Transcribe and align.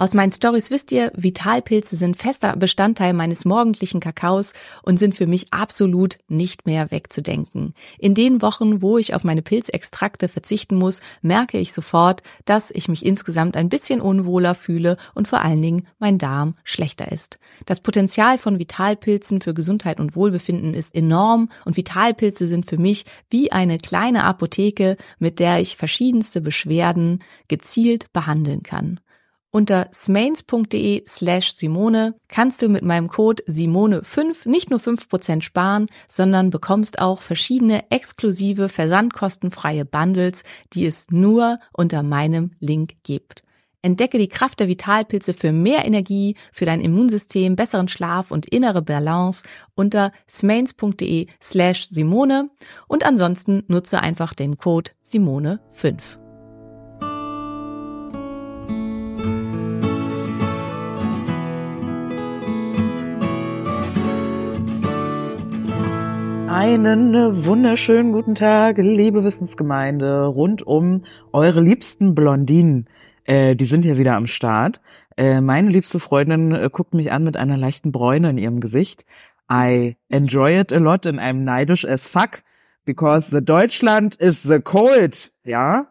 Aus 0.00 0.14
meinen 0.14 0.32
Stories 0.32 0.70
wisst 0.70 0.92
ihr, 0.92 1.12
Vitalpilze 1.14 1.94
sind 1.94 2.16
fester 2.16 2.56
Bestandteil 2.56 3.12
meines 3.12 3.44
morgendlichen 3.44 4.00
Kakaos 4.00 4.54
und 4.82 4.98
sind 4.98 5.14
für 5.14 5.26
mich 5.26 5.52
absolut 5.52 6.16
nicht 6.26 6.64
mehr 6.64 6.90
wegzudenken. 6.90 7.74
In 7.98 8.14
den 8.14 8.40
Wochen, 8.40 8.80
wo 8.80 8.96
ich 8.96 9.14
auf 9.14 9.24
meine 9.24 9.42
Pilzextrakte 9.42 10.28
verzichten 10.28 10.76
muss, 10.76 11.02
merke 11.20 11.58
ich 11.58 11.74
sofort, 11.74 12.22
dass 12.46 12.70
ich 12.70 12.88
mich 12.88 13.04
insgesamt 13.04 13.58
ein 13.58 13.68
bisschen 13.68 14.00
unwohler 14.00 14.54
fühle 14.54 14.96
und 15.12 15.28
vor 15.28 15.42
allen 15.42 15.60
Dingen 15.60 15.86
mein 15.98 16.16
Darm 16.16 16.54
schlechter 16.64 17.12
ist. 17.12 17.38
Das 17.66 17.82
Potenzial 17.82 18.38
von 18.38 18.58
Vitalpilzen 18.58 19.42
für 19.42 19.52
Gesundheit 19.52 20.00
und 20.00 20.16
Wohlbefinden 20.16 20.72
ist 20.72 20.94
enorm 20.94 21.50
und 21.66 21.76
Vitalpilze 21.76 22.46
sind 22.46 22.64
für 22.64 22.78
mich 22.78 23.04
wie 23.28 23.52
eine 23.52 23.76
kleine 23.76 24.24
Apotheke, 24.24 24.96
mit 25.18 25.38
der 25.40 25.60
ich 25.60 25.76
verschiedenste 25.76 26.40
Beschwerden 26.40 27.22
gezielt 27.48 28.10
behandeln 28.14 28.62
kann. 28.62 28.98
Unter 29.52 29.88
smains.de 29.92 31.02
slash 31.08 31.54
Simone 31.54 32.14
kannst 32.28 32.62
du 32.62 32.68
mit 32.68 32.84
meinem 32.84 33.08
Code 33.08 33.42
Simone5 33.48 34.48
nicht 34.48 34.70
nur 34.70 34.78
5% 34.78 35.42
sparen, 35.42 35.86
sondern 36.06 36.50
bekommst 36.50 37.00
auch 37.00 37.20
verschiedene 37.20 37.90
exklusive 37.90 38.68
versandkostenfreie 38.68 39.84
Bundles, 39.84 40.44
die 40.72 40.86
es 40.86 41.08
nur 41.10 41.58
unter 41.72 42.04
meinem 42.04 42.52
Link 42.60 42.92
gibt. 43.02 43.42
Entdecke 43.82 44.18
die 44.18 44.28
Kraft 44.28 44.60
der 44.60 44.68
Vitalpilze 44.68 45.34
für 45.34 45.50
mehr 45.50 45.84
Energie, 45.84 46.36
für 46.52 46.66
dein 46.66 46.80
Immunsystem, 46.80 47.56
besseren 47.56 47.88
Schlaf 47.88 48.30
und 48.30 48.46
innere 48.46 48.82
Balance 48.82 49.42
unter 49.74 50.12
smains.de 50.28 51.26
slash 51.42 51.88
Simone 51.88 52.50
und 52.86 53.04
ansonsten 53.04 53.64
nutze 53.66 54.00
einfach 54.00 54.32
den 54.34 54.58
Code 54.58 54.92
Simone5. 55.04 56.29
Einen 66.72 67.44
wunderschönen 67.46 68.12
guten 68.12 68.36
Tag, 68.36 68.78
liebe 68.78 69.24
Wissensgemeinde, 69.24 70.26
rund 70.26 70.64
um 70.64 71.02
eure 71.32 71.60
liebsten 71.60 72.14
Blondinen. 72.14 72.88
Äh, 73.24 73.56
die 73.56 73.64
sind 73.64 73.84
hier 73.84 73.98
wieder 73.98 74.14
am 74.14 74.28
Start. 74.28 74.80
Äh, 75.16 75.40
meine 75.40 75.68
liebste 75.68 75.98
Freundin 75.98 76.52
äh, 76.52 76.70
guckt 76.72 76.94
mich 76.94 77.10
an 77.10 77.24
mit 77.24 77.36
einer 77.36 77.56
leichten 77.56 77.90
Bräune 77.90 78.30
in 78.30 78.38
ihrem 78.38 78.60
Gesicht. 78.60 79.04
I 79.52 79.96
enjoy 80.10 80.60
it 80.60 80.72
a 80.72 80.78
lot 80.78 81.08
and 81.08 81.18
I'm 81.18 81.42
neidisch 81.42 81.84
as 81.84 82.06
fuck 82.06 82.44
because 82.84 83.32
the 83.36 83.44
Deutschland 83.44 84.14
is 84.14 84.44
the 84.44 84.60
cold, 84.60 85.32
ja. 85.42 85.88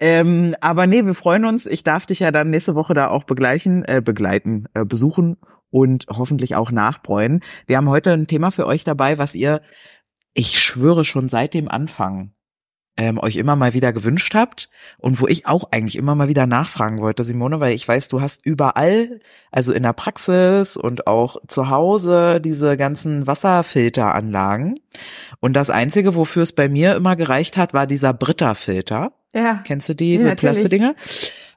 Ähm, 0.00 0.56
aber 0.60 0.88
nee, 0.88 1.06
wir 1.06 1.14
freuen 1.14 1.44
uns. 1.44 1.66
Ich 1.66 1.84
darf 1.84 2.04
dich 2.04 2.18
ja 2.18 2.32
dann 2.32 2.50
nächste 2.50 2.74
Woche 2.74 2.94
da 2.94 3.10
auch 3.10 3.22
begleichen, 3.22 3.84
äh, 3.84 4.02
begleiten, 4.04 4.66
äh, 4.74 4.84
besuchen 4.84 5.36
und 5.70 6.06
hoffentlich 6.10 6.56
auch 6.56 6.72
nachbräuen. 6.72 7.44
Wir 7.66 7.76
haben 7.76 7.88
heute 7.88 8.12
ein 8.12 8.26
Thema 8.26 8.50
für 8.50 8.66
euch 8.66 8.82
dabei, 8.82 9.18
was 9.18 9.36
ihr 9.36 9.60
ich 10.36 10.60
schwöre 10.60 11.04
schon 11.04 11.28
seit 11.28 11.54
dem 11.54 11.68
Anfang 11.68 12.32
ähm, 12.98 13.18
euch 13.18 13.36
immer 13.36 13.56
mal 13.56 13.74
wieder 13.74 13.92
gewünscht 13.92 14.34
habt 14.34 14.70
und 14.98 15.20
wo 15.20 15.26
ich 15.26 15.46
auch 15.46 15.70
eigentlich 15.70 15.96
immer 15.96 16.14
mal 16.14 16.28
wieder 16.28 16.46
nachfragen 16.46 17.00
wollte, 17.00 17.24
Simone, 17.24 17.60
weil 17.60 17.74
ich 17.74 17.86
weiß, 17.86 18.08
du 18.08 18.22
hast 18.22 18.44
überall, 18.46 19.20
also 19.50 19.72
in 19.72 19.82
der 19.82 19.92
Praxis 19.92 20.76
und 20.78 21.06
auch 21.06 21.36
zu 21.46 21.68
Hause, 21.68 22.40
diese 22.40 22.76
ganzen 22.78 23.26
Wasserfilteranlagen. 23.26 24.80
Und 25.40 25.54
das 25.54 25.68
Einzige, 25.68 26.14
wofür 26.14 26.42
es 26.42 26.52
bei 26.52 26.68
mir 26.68 26.94
immer 26.96 27.16
gereicht 27.16 27.56
hat, 27.58 27.74
war 27.74 27.86
dieser 27.86 28.14
Britta-Filter. 28.14 29.12
Ja. 29.34 29.60
Kennst 29.64 29.88
du 29.90 29.94
diese 29.94 30.24
Ja, 30.24 30.30
natürlich. 30.30 30.54
Plastikdinger? 30.54 30.94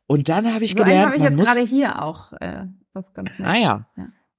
Und 0.07 0.27
dann 0.27 0.53
habe 0.53 0.65
ich 0.65 0.71
So 0.71 0.77
gelernt, 0.77 1.05
habe 1.05 1.15
ich 1.15 1.21
man 1.21 1.31
jetzt 1.31 1.37
muss, 1.39 1.47
gerade 1.47 1.65
hier 1.67 2.01
auch. 2.01 2.33
Äh, 2.33 2.65
was 2.93 3.13
ganz 3.13 3.29
nett. 3.37 3.47
ah 3.47 3.55
ja, 3.55 3.85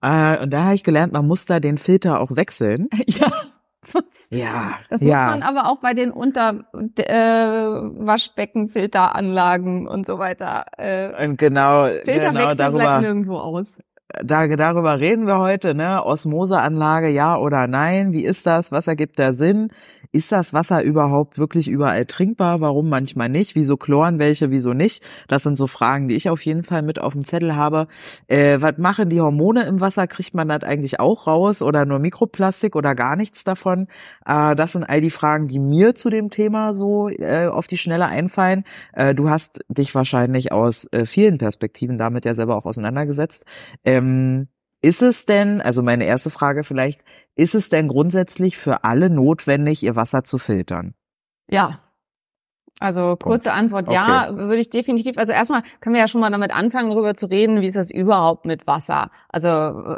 Äh, 0.03 0.43
und 0.43 0.51
da 0.51 0.65
habe 0.65 0.75
ich 0.75 0.83
gelernt, 0.85 1.13
man 1.13 1.27
muss 1.27 1.47
da 1.47 1.61
den 1.61 1.79
Filter 1.79 2.21
auch 2.21 2.35
wechseln. 2.37 2.89
ja. 3.07 3.33
Ja, 4.31 4.79
Das 4.91 5.01
ja. 5.03 5.25
muss 5.25 5.41
man 5.41 5.43
aber 5.43 5.69
auch 5.71 5.81
bei 5.81 5.95
den 5.95 6.11
Unter 6.11 6.65
äh, 6.97 7.81
und 9.89 10.07
so 10.07 10.19
weiter. 10.19 10.67
Äh, 10.77 11.25
Und 11.27 11.39
genau, 11.39 11.89
genau 12.05 12.55
darüber, 12.55 13.01
nirgendwo 13.01 13.39
aus. 13.39 13.77
da, 14.23 14.47
darüber 14.49 14.99
reden 15.01 15.27
wir 15.27 15.39
heute, 15.39 15.75
ne? 15.75 16.05
Osmoseanlage, 16.05 17.09
ja 17.09 17.37
oder 17.39 17.67
nein? 17.67 18.13
Wie 18.13 18.25
ist 18.25 18.47
das? 18.47 18.71
Was 18.73 18.87
ergibt 18.87 19.19
da 19.19 19.33
Sinn? 19.33 19.73
Ist 20.13 20.33
das 20.33 20.53
Wasser 20.53 20.83
überhaupt 20.83 21.39
wirklich 21.39 21.69
überall 21.69 22.05
trinkbar? 22.05 22.61
Warum 22.61 22.89
manchmal 22.89 23.29
nicht? 23.29 23.55
Wieso 23.55 23.77
chloren 23.77 24.19
welche, 24.19 24.51
wieso 24.51 24.73
nicht? 24.73 25.05
Das 25.29 25.45
sind 25.45 25.57
so 25.57 25.69
Fragen, 25.69 26.09
die 26.09 26.17
ich 26.17 26.29
auf 26.29 26.45
jeden 26.45 26.65
Fall 26.65 26.83
mit 26.83 27.01
auf 27.01 27.13
dem 27.13 27.25
Zettel 27.25 27.55
habe. 27.55 27.87
Äh, 28.27 28.61
was 28.61 28.77
machen 28.79 29.09
die 29.09 29.21
Hormone 29.21 29.63
im 29.67 29.81
Wasser? 29.81 30.09
Kriegt 30.09 30.35
man 30.35 30.49
das 30.49 30.65
eigentlich 30.65 30.99
auch 30.99 31.29
raus 31.29 31.63
oder 31.63 31.85
nur 31.85 32.01
Mikroplastik 32.01 32.75
oder 32.75 32.97
gar 32.97 33.15
nichts 33.15 33.45
davon? 33.45 33.87
Äh, 34.27 34.57
das 34.57 34.73
sind 34.73 34.83
all 34.83 35.01
die 35.01 35.11
Fragen, 35.11 35.47
die 35.47 35.61
mir 35.61 35.95
zu 35.95 36.11
dem 36.11 36.29
Thema 36.29 36.75
so 36.75 37.09
äh, 37.09 37.47
auf 37.47 37.69
die 37.69 37.79
Schnelle 37.79 38.07
einfallen. 38.07 38.65
Äh, 38.93 39.15
du 39.15 39.31
hast 39.31 39.61
dich 39.69 39.95
wahrscheinlich 39.95 40.51
aus 40.51 40.89
äh, 40.91 41.07
vielen 41.07 41.39
Perspektiven 41.39 41.99
damit 41.99 42.25
ja 42.25 42.35
selber 42.35 42.57
auch 42.57 42.67
auseinandergesetzt. 42.67 43.45
Ähm, 43.85 44.49
ist 44.83 45.03
es 45.03 45.27
denn, 45.27 45.61
also 45.61 45.83
meine 45.83 46.05
erste 46.05 46.31
Frage 46.31 46.65
vielleicht, 46.65 47.03
ist 47.37 47.55
es 47.55 47.69
denn 47.69 47.89
grundsätzlich 47.89 48.57
für 48.57 48.85
alle 48.85 49.11
notwendig, 49.11 49.83
ihr 49.83 49.97
Wasser 49.97 50.25
zu 50.25 50.39
filtern? 50.39 50.95
Ja. 51.49 51.81
Also 52.79 53.17
kurze 53.17 53.53
Antwort, 53.53 53.91
ja, 53.91 54.35
würde 54.35 54.57
ich 54.57 54.71
definitiv. 54.71 55.19
Also 55.19 55.35
erstmal 55.35 55.63
können 55.81 55.95
wir 55.95 56.01
ja 56.01 56.09
schon 56.09 56.23
mal 56.23 56.31
damit 56.31 56.51
anfangen, 56.51 56.89
darüber 56.89 57.15
zu 57.15 57.27
reden, 57.27 57.61
wie 57.61 57.67
ist 57.67 57.77
das 57.77 57.91
überhaupt 57.91 58.47
mit 58.47 58.67
Wasser? 58.67 59.11
Also 59.29 59.49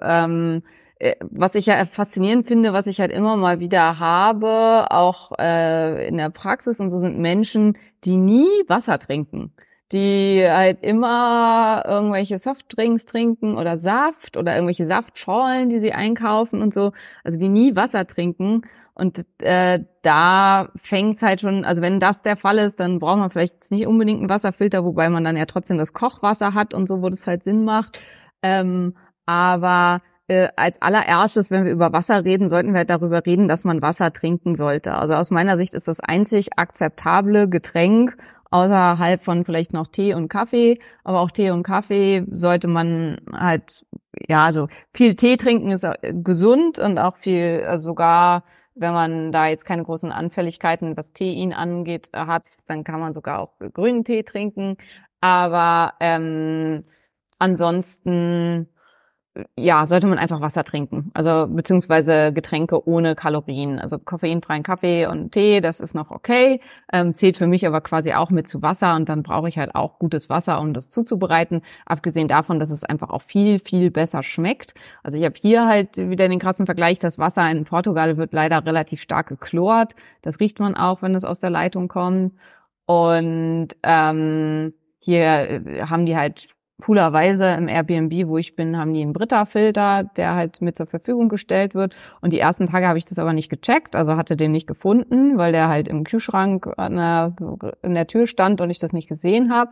ähm, 0.03 0.63
äh, 0.99 1.15
was 1.21 1.55
ich 1.55 1.67
ja 1.67 1.85
faszinierend 1.85 2.47
finde, 2.47 2.73
was 2.73 2.89
ich 2.89 3.01
halt 3.01 3.13
immer 3.13 3.37
mal 3.37 3.61
wieder 3.61 4.01
habe, 4.01 4.87
auch 4.91 5.33
äh, 5.39 6.09
in 6.09 6.17
der 6.17 6.31
Praxis 6.31 6.81
und 6.81 6.91
so 6.91 6.99
sind 6.99 7.19
Menschen, 7.19 7.77
die 8.05 8.17
nie 8.17 8.49
Wasser 8.69 8.99
trinken. 8.99 9.53
Die 9.93 10.43
halt 10.49 10.83
immer 10.83 11.85
irgendwelche 11.87 12.39
Softdrinks 12.39 13.05
trinken 13.05 13.59
oder 13.59 13.77
Saft 13.77 14.37
oder 14.39 14.55
irgendwelche 14.55 14.87
Saftschorlen, 14.87 15.69
die 15.69 15.79
sie 15.79 15.93
einkaufen 15.93 16.63
und 16.63 16.73
so. 16.73 16.93
Also 17.25 17.39
die 17.39 17.51
nie 17.51 17.77
Wasser 17.77 18.07
trinken. 18.07 18.63
Und 18.95 19.25
äh, 19.43 19.81
da 20.03 20.69
fängt's 20.77 21.23
halt 21.23 21.41
schon, 21.41 21.65
also 21.65 21.83
wenn 21.83 21.99
das 22.01 22.23
der 22.23 22.37
Fall 22.37 22.59
ist, 22.59 22.81
dann 22.81 22.99
braucht 22.99 23.19
man 23.19 23.31
vielleicht 23.31 23.55
jetzt 23.55 23.73
nicht 23.73 23.87
unbedingt 23.87 24.21
einen 24.21 24.29
Wasserfilter, 24.29 24.85
wobei 24.85 25.09
man 25.09 25.25
dann 25.25 25.37
ja 25.37 25.47
trotzdem 25.47 25.79
das 25.79 25.93
Kochwasser 25.93 26.55
hat 26.55 26.75
und 26.75 26.87
so, 26.89 27.03
wo 27.03 27.09
das 27.09 27.27
halt 27.27 27.43
Sinn 27.43 27.65
macht. 27.65 28.01
Ähm, 28.43 28.95
aber 29.27 30.03
äh, 30.29 30.49
als 30.57 30.81
allererstes, 30.83 31.51
wenn 31.51 31.65
wir 31.65 31.73
über 31.73 31.93
Wasser 31.93 32.25
reden, 32.25 32.49
sollten 32.49 32.73
wir 32.73 32.79
halt 32.79 32.91
darüber 32.91 33.25
reden, 33.25 33.49
dass 33.49 33.65
man 33.65 33.83
Wasser 33.83 34.13
trinken 34.13 34.55
sollte. 34.55 34.95
Also 34.95 35.15
aus 35.15 35.31
meiner 35.31 35.57
Sicht 35.57 35.75
ist 35.75 35.89
das 35.89 36.01
einzig 36.01 36.59
akzeptable 36.59 37.49
Getränk 37.49 38.17
außerhalb 38.53 39.23
von 39.23 39.45
vielleicht 39.45 39.73
noch 39.73 39.87
Tee 39.89 40.15
und 40.15 40.29
Kaffee, 40.29 40.79
aber 41.05 41.21
auch 41.21 41.31
Tee 41.31 41.51
und 41.51 41.63
Kaffee 41.63 42.25
sollte 42.31 42.69
man 42.69 43.21
halt 43.33 43.85
ja, 44.29 44.45
also 44.45 44.69
viel 44.95 45.15
Tee 45.17 45.37
trinken 45.37 45.71
ist 45.71 45.85
äh, 45.85 46.13
gesund 46.15 46.79
und 46.79 46.99
auch 46.99 47.17
viel 47.17 47.65
äh, 47.67 47.79
sogar 47.79 48.45
Wenn 48.75 48.93
man 48.95 49.33
da 49.33 49.49
jetzt 49.49 49.65
keine 49.67 49.85
großen 49.85 50.13
Anfälligkeiten, 50.13 50.97
was 50.97 51.07
Tein 51.13 51.53
angeht, 51.53 52.09
hat, 52.15 52.45
dann 52.67 52.85
kann 52.85 53.01
man 53.01 53.13
sogar 53.13 53.41
auch 53.41 53.53
grünen 53.75 54.05
Tee 54.05 54.23
trinken. 54.23 54.77
Aber 55.21 55.95
ähm, 56.01 56.85
ansonsten 57.39 58.69
ja, 59.57 59.87
sollte 59.87 60.07
man 60.07 60.19
einfach 60.19 60.43
Wasser 60.43 60.63
trinken. 60.63 61.11
Also 61.15 61.47
beziehungsweise 61.49 62.33
Getränke 62.35 62.87
ohne 62.87 63.15
Kalorien. 63.15 63.79
Also 63.79 63.99
koffeinfreien 63.99 64.63
Kaffee 64.63 65.07
und 65.07 65.33
Tee, 65.33 65.63
das 65.63 65.81
ist 65.81 65.95
noch 65.95 66.11
okay. 66.11 66.61
Ähm, 66.93 67.15
zählt 67.15 67.39
für 67.39 67.47
mich 67.47 67.67
aber 67.67 67.81
quasi 67.81 68.13
auch 68.13 68.29
mit 68.29 68.47
zu 68.47 68.61
Wasser 68.61 68.95
und 68.95 69.09
dann 69.09 69.23
brauche 69.23 69.49
ich 69.49 69.57
halt 69.57 69.75
auch 69.75 69.99
gutes 69.99 70.29
Wasser, 70.29 70.61
um 70.61 70.75
das 70.75 70.91
zuzubereiten. 70.91 71.63
Abgesehen 71.87 72.29
davon, 72.29 72.61
dass 72.61 72.71
es 72.71 72.85
einfach 72.85 73.09
auch 73.09 73.23
viel, 73.23 73.59
viel 73.59 73.91
besser 73.91 74.23
schmeckt. 74.23 74.75
Also 75.03 75.17
ich 75.17 75.25
habe 75.25 75.37
hier 75.41 75.67
halt 75.67 75.97
wieder 75.97 76.29
den 76.29 76.39
krassen 76.39 76.67
Vergleich, 76.67 76.99
das 76.99 77.19
Wasser 77.19 77.51
in 77.51 77.65
Portugal 77.65 78.19
wird 78.19 78.35
leider 78.35 78.65
relativ 78.67 79.01
stark 79.01 79.29
geklort. 79.29 79.95
Das 80.21 80.41
riecht 80.41 80.61
man 80.61 80.75
auch, 80.77 81.01
wenn 81.01 81.15
es 81.15 81.25
aus 81.25 81.41
der 81.41 81.51
Leitung 81.51 81.89
kommt. 81.89 82.35
Und 82.85 83.69
ähm, 83.83 84.75
hier 84.99 85.23
äh, 85.67 85.83
haben 85.85 86.05
die 86.05 86.17
halt 86.17 86.49
coolerweise 86.83 87.47
im 87.47 87.69
Airbnb, 87.69 88.27
wo 88.27 88.39
ich 88.39 88.57
bin, 88.57 88.77
haben 88.77 88.93
die 88.93 89.03
einen 89.03 89.13
Britta-Filter, 89.13 90.05
der 90.17 90.35
halt 90.35 90.61
mit 90.61 90.77
zur 90.77 90.87
Verfügung 90.87 91.29
gestellt 91.29 91.75
wird. 91.75 91.95
Und 92.21 92.33
die 92.33 92.41
ersten 92.41 92.67
Tage 92.67 92.89
habe 92.89 92.99
ich 92.99 93.05
das 93.05 93.21
aber 93.21 93.33
nicht 93.33 93.51
gecheckt, 93.51 93.95
also 93.95 94.17
hatte 94.17 94.37
den 94.37 94.51
nicht 94.51 94.67
gefunden, 94.67 95.39
weil 95.39 95.53
der 95.53 95.69
halt 95.69 95.87
im 95.87 96.03
Kühlschrank 96.03 96.67
an 96.77 96.97
der, 96.97 97.37
in 97.83 97.95
der 97.95 98.09
Tür 98.09 98.27
stand 98.27 98.61
und 98.61 98.71
ich 98.71 98.81
das 98.81 98.93
nicht 98.93 99.09
gesehen 99.09 99.53
habe. 99.53 99.71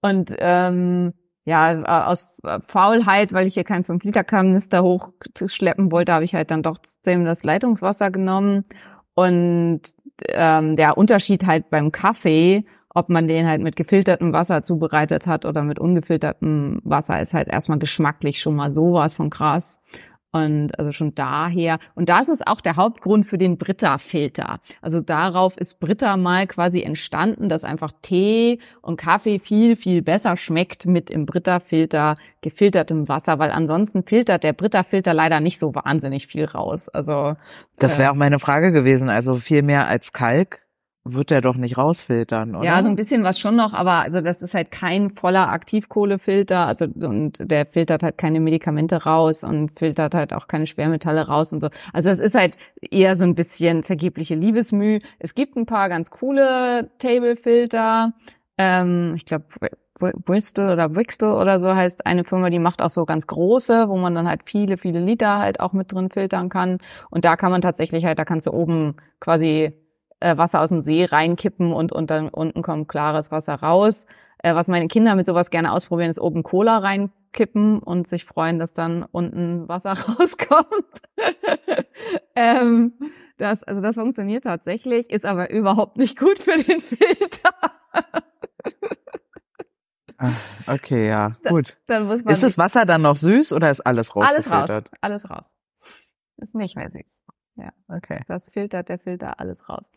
Und 0.00 0.34
ähm, 0.38 1.12
ja, 1.44 2.06
aus 2.06 2.36
Faulheit, 2.66 3.32
weil 3.32 3.46
ich 3.46 3.54
hier 3.54 3.64
keinen 3.64 3.84
5-Liter-Kanister 3.84 4.82
hochschleppen 4.82 5.92
wollte, 5.92 6.12
habe 6.12 6.24
ich 6.24 6.34
halt 6.34 6.50
dann 6.50 6.62
doch 6.62 6.78
trotzdem 6.78 7.24
das 7.24 7.44
Leitungswasser 7.44 8.10
genommen. 8.10 8.64
Und 9.14 9.82
ähm, 10.28 10.76
der 10.76 10.96
Unterschied 10.98 11.46
halt 11.46 11.70
beim 11.70 11.92
Kaffee 11.92 12.64
ob 12.96 13.10
man 13.10 13.28
den 13.28 13.46
halt 13.46 13.60
mit 13.60 13.76
gefiltertem 13.76 14.32
Wasser 14.32 14.62
zubereitet 14.62 15.26
hat 15.26 15.44
oder 15.44 15.62
mit 15.62 15.78
ungefiltertem 15.78 16.80
Wasser, 16.82 17.20
ist 17.20 17.34
halt 17.34 17.46
erstmal 17.46 17.78
geschmacklich 17.78 18.40
schon 18.40 18.56
mal 18.56 18.72
sowas 18.72 19.16
von 19.16 19.28
krass. 19.28 19.82
Und 20.32 20.78
also 20.78 20.92
schon 20.92 21.14
daher. 21.14 21.78
Und 21.94 22.08
das 22.08 22.28
ist 22.28 22.46
auch 22.46 22.60
der 22.60 22.76
Hauptgrund 22.76 23.26
für 23.26 23.38
den 23.38 23.58
Britta-Filter. 23.58 24.60
Also 24.82 25.00
darauf 25.00 25.56
ist 25.56 25.78
Britta 25.78 26.16
mal 26.16 26.46
quasi 26.46 26.82
entstanden, 26.82 27.48
dass 27.48 27.64
einfach 27.64 27.92
Tee 28.02 28.60
und 28.82 28.98
Kaffee 28.98 29.38
viel, 29.38 29.76
viel 29.76 30.02
besser 30.02 30.36
schmeckt 30.36 30.86
mit 30.86 31.10
im 31.10 31.26
Britta-Filter 31.26 32.16
gefiltertem 32.42 33.08
Wasser, 33.08 33.38
weil 33.38 33.50
ansonsten 33.50 34.04
filtert 34.04 34.42
der 34.42 34.52
Britta-Filter 34.52 35.14
leider 35.14 35.40
nicht 35.40 35.58
so 35.58 35.74
wahnsinnig 35.74 36.26
viel 36.26 36.44
raus. 36.44 36.88
Also. 36.88 37.34
Das 37.78 37.98
wäre 37.98 38.08
äh, 38.08 38.12
auch 38.12 38.16
meine 38.16 38.38
Frage 38.38 38.72
gewesen. 38.72 39.08
Also 39.08 39.36
viel 39.36 39.62
mehr 39.62 39.86
als 39.86 40.12
Kalk 40.12 40.65
wird 41.12 41.30
der 41.30 41.40
doch 41.40 41.56
nicht 41.56 41.78
rausfiltern, 41.78 42.54
oder? 42.56 42.64
Ja, 42.64 42.82
so 42.82 42.88
ein 42.88 42.96
bisschen 42.96 43.22
was 43.22 43.38
schon 43.38 43.56
noch, 43.56 43.72
aber 43.72 44.00
also 44.00 44.20
das 44.20 44.42
ist 44.42 44.54
halt 44.54 44.70
kein 44.70 45.10
voller 45.10 45.48
Aktivkohlefilter, 45.48 46.66
also 46.66 46.86
und 46.86 47.38
der 47.40 47.66
filtert 47.66 48.02
halt 48.02 48.18
keine 48.18 48.40
Medikamente 48.40 49.04
raus 49.04 49.44
und 49.44 49.78
filtert 49.78 50.14
halt 50.14 50.32
auch 50.32 50.48
keine 50.48 50.66
Schwermetalle 50.66 51.26
raus 51.26 51.52
und 51.52 51.60
so. 51.60 51.68
Also 51.92 52.08
das 52.08 52.18
ist 52.18 52.34
halt 52.34 52.56
eher 52.80 53.16
so 53.16 53.24
ein 53.24 53.34
bisschen 53.34 53.82
vergebliche 53.82 54.34
Liebesmüh. 54.34 55.00
Es 55.18 55.34
gibt 55.34 55.56
ein 55.56 55.66
paar 55.66 55.88
ganz 55.88 56.10
coole 56.10 56.90
Tablefilter. 56.98 58.12
Ähm, 58.58 59.14
ich 59.16 59.24
glaube 59.24 59.44
Bristol 59.98 60.70
oder 60.70 60.88
Brixton 60.88 61.32
oder 61.32 61.58
so 61.58 61.74
heißt 61.74 62.04
eine 62.04 62.24
Firma, 62.24 62.50
die 62.50 62.58
macht 62.58 62.82
auch 62.82 62.90
so 62.90 63.04
ganz 63.06 63.26
große, 63.26 63.88
wo 63.88 63.96
man 63.96 64.14
dann 64.14 64.28
halt 64.28 64.42
viele, 64.44 64.76
viele 64.76 65.00
Liter 65.00 65.38
halt 65.38 65.60
auch 65.60 65.72
mit 65.72 65.92
drin 65.92 66.10
filtern 66.10 66.48
kann. 66.48 66.78
Und 67.10 67.24
da 67.24 67.36
kann 67.36 67.50
man 67.50 67.62
tatsächlich 67.62 68.04
halt, 68.04 68.18
da 68.18 68.24
kannst 68.24 68.46
du 68.46 68.52
oben 68.52 68.96
quasi 69.20 69.72
äh, 70.20 70.36
Wasser 70.36 70.60
aus 70.60 70.70
dem 70.70 70.82
See 70.82 71.04
reinkippen 71.04 71.72
und, 71.72 71.92
und 71.92 72.10
dann 72.10 72.28
unten 72.28 72.62
kommt 72.62 72.88
klares 72.88 73.30
Wasser 73.30 73.54
raus. 73.54 74.06
Äh, 74.38 74.54
was 74.54 74.68
meine 74.68 74.88
Kinder 74.88 75.14
mit 75.14 75.26
sowas 75.26 75.50
gerne 75.50 75.72
ausprobieren, 75.72 76.10
ist 76.10 76.20
oben 76.20 76.42
Cola 76.42 76.78
reinkippen 76.78 77.78
und 77.80 78.06
sich 78.06 78.24
freuen, 78.24 78.58
dass 78.58 78.74
dann 78.74 79.04
unten 79.10 79.68
Wasser 79.68 79.92
rauskommt. 80.18 81.02
ähm, 82.34 82.92
das, 83.38 83.62
also 83.64 83.80
das 83.80 83.96
funktioniert 83.96 84.44
tatsächlich, 84.44 85.10
ist 85.10 85.24
aber 85.24 85.50
überhaupt 85.50 85.98
nicht 85.98 86.18
gut 86.18 86.38
für 86.38 86.62
den 86.62 86.80
Filter. 86.80 87.54
Ach, 90.18 90.32
okay, 90.66 91.08
ja, 91.08 91.36
gut. 91.48 91.76
Dann 91.86 92.06
muss 92.06 92.24
man 92.24 92.32
ist 92.32 92.42
das 92.42 92.58
Wasser 92.58 92.86
dann 92.86 93.02
noch 93.02 93.16
süß 93.16 93.52
oder 93.52 93.70
ist 93.70 93.80
alles 93.80 94.16
rausgefiltert? 94.16 94.90
Alles 95.00 95.24
raus, 95.24 95.30
alles 95.30 95.30
raus. 95.30 95.54
Ist 96.38 96.54
nicht 96.54 96.76
mehr 96.76 96.90
süß. 96.90 97.20
Ja, 97.56 97.70
okay. 97.88 98.20
Das 98.28 98.48
filtert 98.50 98.88
der 98.88 98.98
Filter 98.98 99.40
alles 99.40 99.68
raus. 99.68 99.90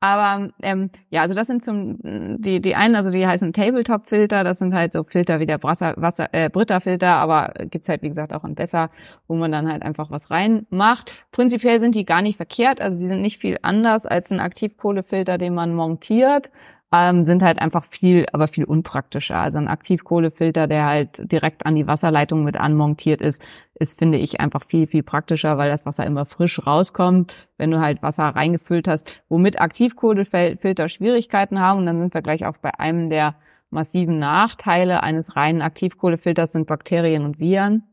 Aber 0.00 0.50
ähm, 0.62 0.90
ja, 1.10 1.20
also 1.20 1.32
das 1.32 1.46
sind 1.46 1.62
zum 1.62 1.98
die 2.02 2.60
die 2.60 2.74
einen, 2.74 2.96
also 2.96 3.10
die 3.12 3.24
heißen 3.24 3.52
Tabletop-Filter, 3.52 4.42
das 4.42 4.58
sind 4.58 4.74
halt 4.74 4.92
so 4.92 5.04
Filter 5.04 5.38
wie 5.38 5.46
der 5.46 5.62
Wasser, 5.62 5.94
Wasser 5.96 6.28
äh, 6.32 6.50
Britta-Filter, 6.50 7.06
aber 7.06 7.52
gibt's 7.70 7.88
halt 7.88 8.02
wie 8.02 8.08
gesagt 8.08 8.32
auch 8.32 8.42
ein 8.42 8.56
besser, 8.56 8.90
wo 9.28 9.36
man 9.36 9.52
dann 9.52 9.70
halt 9.70 9.84
einfach 9.84 10.10
was 10.10 10.30
reinmacht. 10.32 11.24
Prinzipiell 11.30 11.78
sind 11.80 11.94
die 11.94 12.04
gar 12.04 12.20
nicht 12.20 12.36
verkehrt, 12.36 12.80
also 12.80 12.98
die 12.98 13.06
sind 13.06 13.22
nicht 13.22 13.38
viel 13.38 13.58
anders 13.62 14.04
als 14.04 14.32
ein 14.32 14.40
Aktivkohlefilter, 14.40 15.38
den 15.38 15.54
man 15.54 15.72
montiert 15.72 16.50
ähm, 16.92 17.24
sind 17.24 17.42
halt 17.42 17.58
einfach 17.58 17.84
viel, 17.84 18.26
aber 18.32 18.46
viel 18.46 18.64
unpraktischer. 18.64 19.36
Also 19.36 19.58
ein 19.58 19.68
Aktivkohlefilter, 19.68 20.66
der 20.66 20.86
halt 20.86 21.32
direkt 21.32 21.66
an 21.66 21.74
die 21.74 21.86
Wasserleitung 21.86 22.44
mit 22.44 22.56
anmontiert 22.56 23.20
ist, 23.20 23.42
ist, 23.74 23.98
finde 23.98 24.18
ich, 24.18 24.40
einfach 24.40 24.64
viel, 24.64 24.86
viel 24.86 25.02
praktischer, 25.02 25.58
weil 25.58 25.70
das 25.70 25.86
Wasser 25.86 26.06
immer 26.06 26.26
frisch 26.26 26.64
rauskommt, 26.66 27.48
wenn 27.58 27.70
du 27.70 27.80
halt 27.80 28.02
Wasser 28.02 28.24
reingefüllt 28.24 28.88
hast. 28.88 29.08
Womit 29.28 29.60
Aktivkohlefilter 29.60 30.88
Schwierigkeiten 30.88 31.58
haben, 31.58 31.80
und 31.80 31.86
dann 31.86 32.00
sind 32.00 32.14
wir 32.14 32.22
gleich 32.22 32.44
auch 32.46 32.58
bei 32.58 32.78
einem 32.78 33.10
der 33.10 33.34
massiven 33.70 34.18
Nachteile 34.18 35.02
eines 35.02 35.34
reinen 35.34 35.62
Aktivkohlefilters 35.62 36.52
sind 36.52 36.66
Bakterien 36.66 37.24
und 37.24 37.40
Viren. 37.40 37.84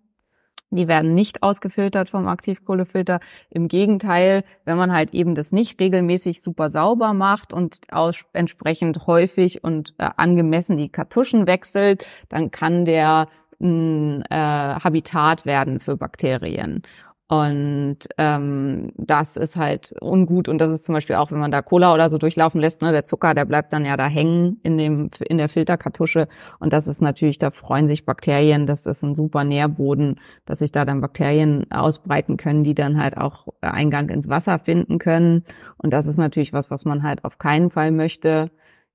Die 0.71 0.87
werden 0.87 1.15
nicht 1.15 1.41
ausgefiltert 1.41 2.09
vom 2.09 2.27
Aktivkohlefilter. 2.27 3.19
Im 3.49 3.67
Gegenteil, 3.67 4.43
wenn 4.65 4.77
man 4.77 4.93
halt 4.93 5.13
eben 5.13 5.33
das 5.33 5.51
nicht 5.51 5.79
regelmäßig 5.79 6.41
super 6.41 6.69
sauber 6.69 7.13
macht 7.13 7.53
und 7.53 7.79
aus, 7.91 8.23
entsprechend 8.33 9.07
häufig 9.07 9.63
und 9.63 9.95
äh, 9.97 10.09
angemessen 10.15 10.77
die 10.77 10.89
Kartuschen 10.89 11.47
wechselt, 11.47 12.05
dann 12.29 12.51
kann 12.51 12.85
der 12.85 13.27
ein 13.61 14.23
äh, 14.29 14.35
Habitat 14.35 15.45
werden 15.45 15.79
für 15.79 15.97
Bakterien. 15.97 16.83
Und 17.31 17.99
ähm, 18.17 18.91
das 18.97 19.37
ist 19.37 19.55
halt 19.55 19.93
ungut. 20.01 20.49
Und 20.49 20.57
das 20.57 20.71
ist 20.71 20.83
zum 20.83 20.95
Beispiel 20.95 21.15
auch, 21.15 21.31
wenn 21.31 21.37
man 21.37 21.51
da 21.51 21.61
Cola 21.61 21.93
oder 21.93 22.09
so 22.09 22.17
durchlaufen 22.17 22.59
lässt, 22.59 22.81
ne, 22.81 22.91
der 22.91 23.05
Zucker, 23.05 23.35
der 23.35 23.45
bleibt 23.45 23.71
dann 23.71 23.85
ja 23.85 23.97
da 23.97 24.07
hängen 24.07 24.59
in 24.63 24.79
dem 24.79 25.11
in 25.27 25.37
der 25.37 25.47
Filterkartusche. 25.47 26.27
Und 26.59 26.73
das 26.73 26.87
ist 26.87 27.01
natürlich, 27.01 27.37
da 27.37 27.51
freuen 27.51 27.87
sich 27.87 28.03
Bakterien. 28.03 28.65
Das 28.65 28.87
ist 28.87 29.03
ein 29.03 29.13
super 29.13 29.43
Nährboden, 29.43 30.19
dass 30.47 30.57
sich 30.59 30.71
da 30.71 30.85
dann 30.85 31.01
Bakterien 31.01 31.69
ausbreiten 31.71 32.35
können, 32.35 32.63
die 32.63 32.73
dann 32.73 32.99
halt 32.99 33.15
auch 33.15 33.47
Eingang 33.61 34.09
ins 34.09 34.27
Wasser 34.27 34.57
finden 34.57 34.97
können. 34.97 35.45
Und 35.77 35.91
das 35.91 36.07
ist 36.07 36.17
natürlich 36.17 36.51
was, 36.51 36.71
was 36.71 36.83
man 36.83 37.03
halt 37.03 37.23
auf 37.25 37.37
keinen 37.37 37.69
Fall 37.69 37.91
möchte. 37.91 38.49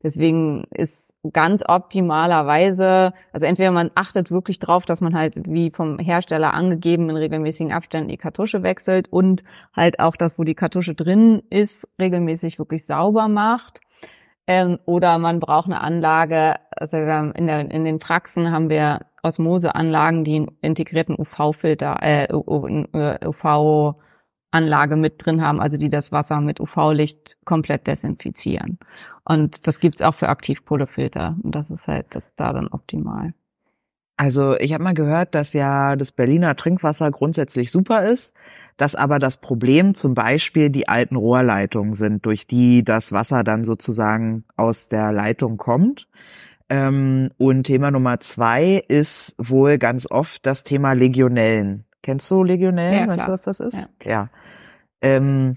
Deswegen 0.04 0.64
ist 0.70 1.16
ganz 1.32 1.64
optimalerweise, 1.66 3.14
also 3.32 3.46
entweder 3.46 3.70
man 3.70 3.90
achtet 3.94 4.30
wirklich 4.30 4.58
drauf, 4.58 4.84
dass 4.84 5.00
man 5.00 5.14
halt 5.14 5.32
wie 5.48 5.70
vom 5.70 5.98
Hersteller 5.98 6.52
angegeben 6.52 7.08
in 7.08 7.16
regelmäßigen 7.16 7.72
Abständen 7.72 8.10
die 8.10 8.18
Kartusche 8.18 8.62
wechselt 8.62 9.10
und 9.10 9.44
halt 9.74 10.00
auch 10.00 10.14
das, 10.16 10.38
wo 10.38 10.44
die 10.44 10.54
Kartusche 10.54 10.94
drin 10.94 11.42
ist, 11.48 11.88
regelmäßig 11.98 12.58
wirklich 12.58 12.84
sauber 12.84 13.28
macht. 13.28 13.80
Ähm, 14.46 14.78
oder 14.84 15.16
man 15.16 15.40
braucht 15.40 15.66
eine 15.66 15.80
Anlage, 15.80 16.56
also 16.76 16.98
in, 16.98 17.46
der, 17.46 17.70
in 17.70 17.86
den 17.86 17.98
Praxen 17.98 18.52
haben 18.52 18.68
wir 18.68 19.06
Osmoseanlagen, 19.22 20.22
die 20.24 20.36
einen 20.36 20.48
integrierten 20.60 21.16
UV-Filter, 21.18 21.96
äh, 22.02 22.28
UV 22.30 23.94
Anlage 24.54 24.96
mit 24.96 25.24
drin 25.24 25.42
haben, 25.42 25.60
also 25.60 25.76
die 25.76 25.90
das 25.90 26.12
Wasser 26.12 26.40
mit 26.40 26.60
UV-Licht 26.60 27.36
komplett 27.44 27.86
desinfizieren. 27.86 28.78
Und 29.24 29.66
das 29.66 29.80
gibt's 29.80 30.02
auch 30.02 30.14
für 30.14 30.28
Aktivkohlefilter. 30.28 31.36
Und 31.42 31.54
das 31.54 31.70
ist 31.70 31.88
halt 31.88 32.06
das 32.10 32.34
da 32.36 32.52
dann 32.52 32.68
optimal. 32.68 33.34
Also 34.16 34.56
ich 34.58 34.72
habe 34.72 34.84
mal 34.84 34.94
gehört, 34.94 35.34
dass 35.34 35.52
ja 35.54 35.96
das 35.96 36.12
Berliner 36.12 36.54
Trinkwasser 36.54 37.10
grundsätzlich 37.10 37.72
super 37.72 38.04
ist, 38.04 38.32
dass 38.76 38.94
aber 38.94 39.18
das 39.18 39.38
Problem 39.38 39.94
zum 39.94 40.14
Beispiel 40.14 40.70
die 40.70 40.88
alten 40.88 41.16
Rohrleitungen 41.16 41.94
sind, 41.94 42.24
durch 42.24 42.46
die 42.46 42.84
das 42.84 43.10
Wasser 43.10 43.42
dann 43.42 43.64
sozusagen 43.64 44.44
aus 44.56 44.88
der 44.88 45.10
Leitung 45.10 45.56
kommt. 45.56 46.06
Ähm, 46.68 47.30
und 47.38 47.64
Thema 47.64 47.90
Nummer 47.90 48.20
zwei 48.20 48.84
ist 48.88 49.34
wohl 49.36 49.78
ganz 49.78 50.08
oft 50.08 50.46
das 50.46 50.62
Thema 50.62 50.92
Legionellen. 50.92 51.84
Kennst 52.04 52.30
du 52.30 52.44
Legionellen? 52.44 53.08
Ja, 53.08 53.16
weißt 53.16 53.28
du, 53.28 53.32
was 53.32 53.42
das 53.42 53.60
ist? 53.60 53.88
Ja. 54.04 54.10
ja. 54.10 54.30
Ähm, 55.00 55.56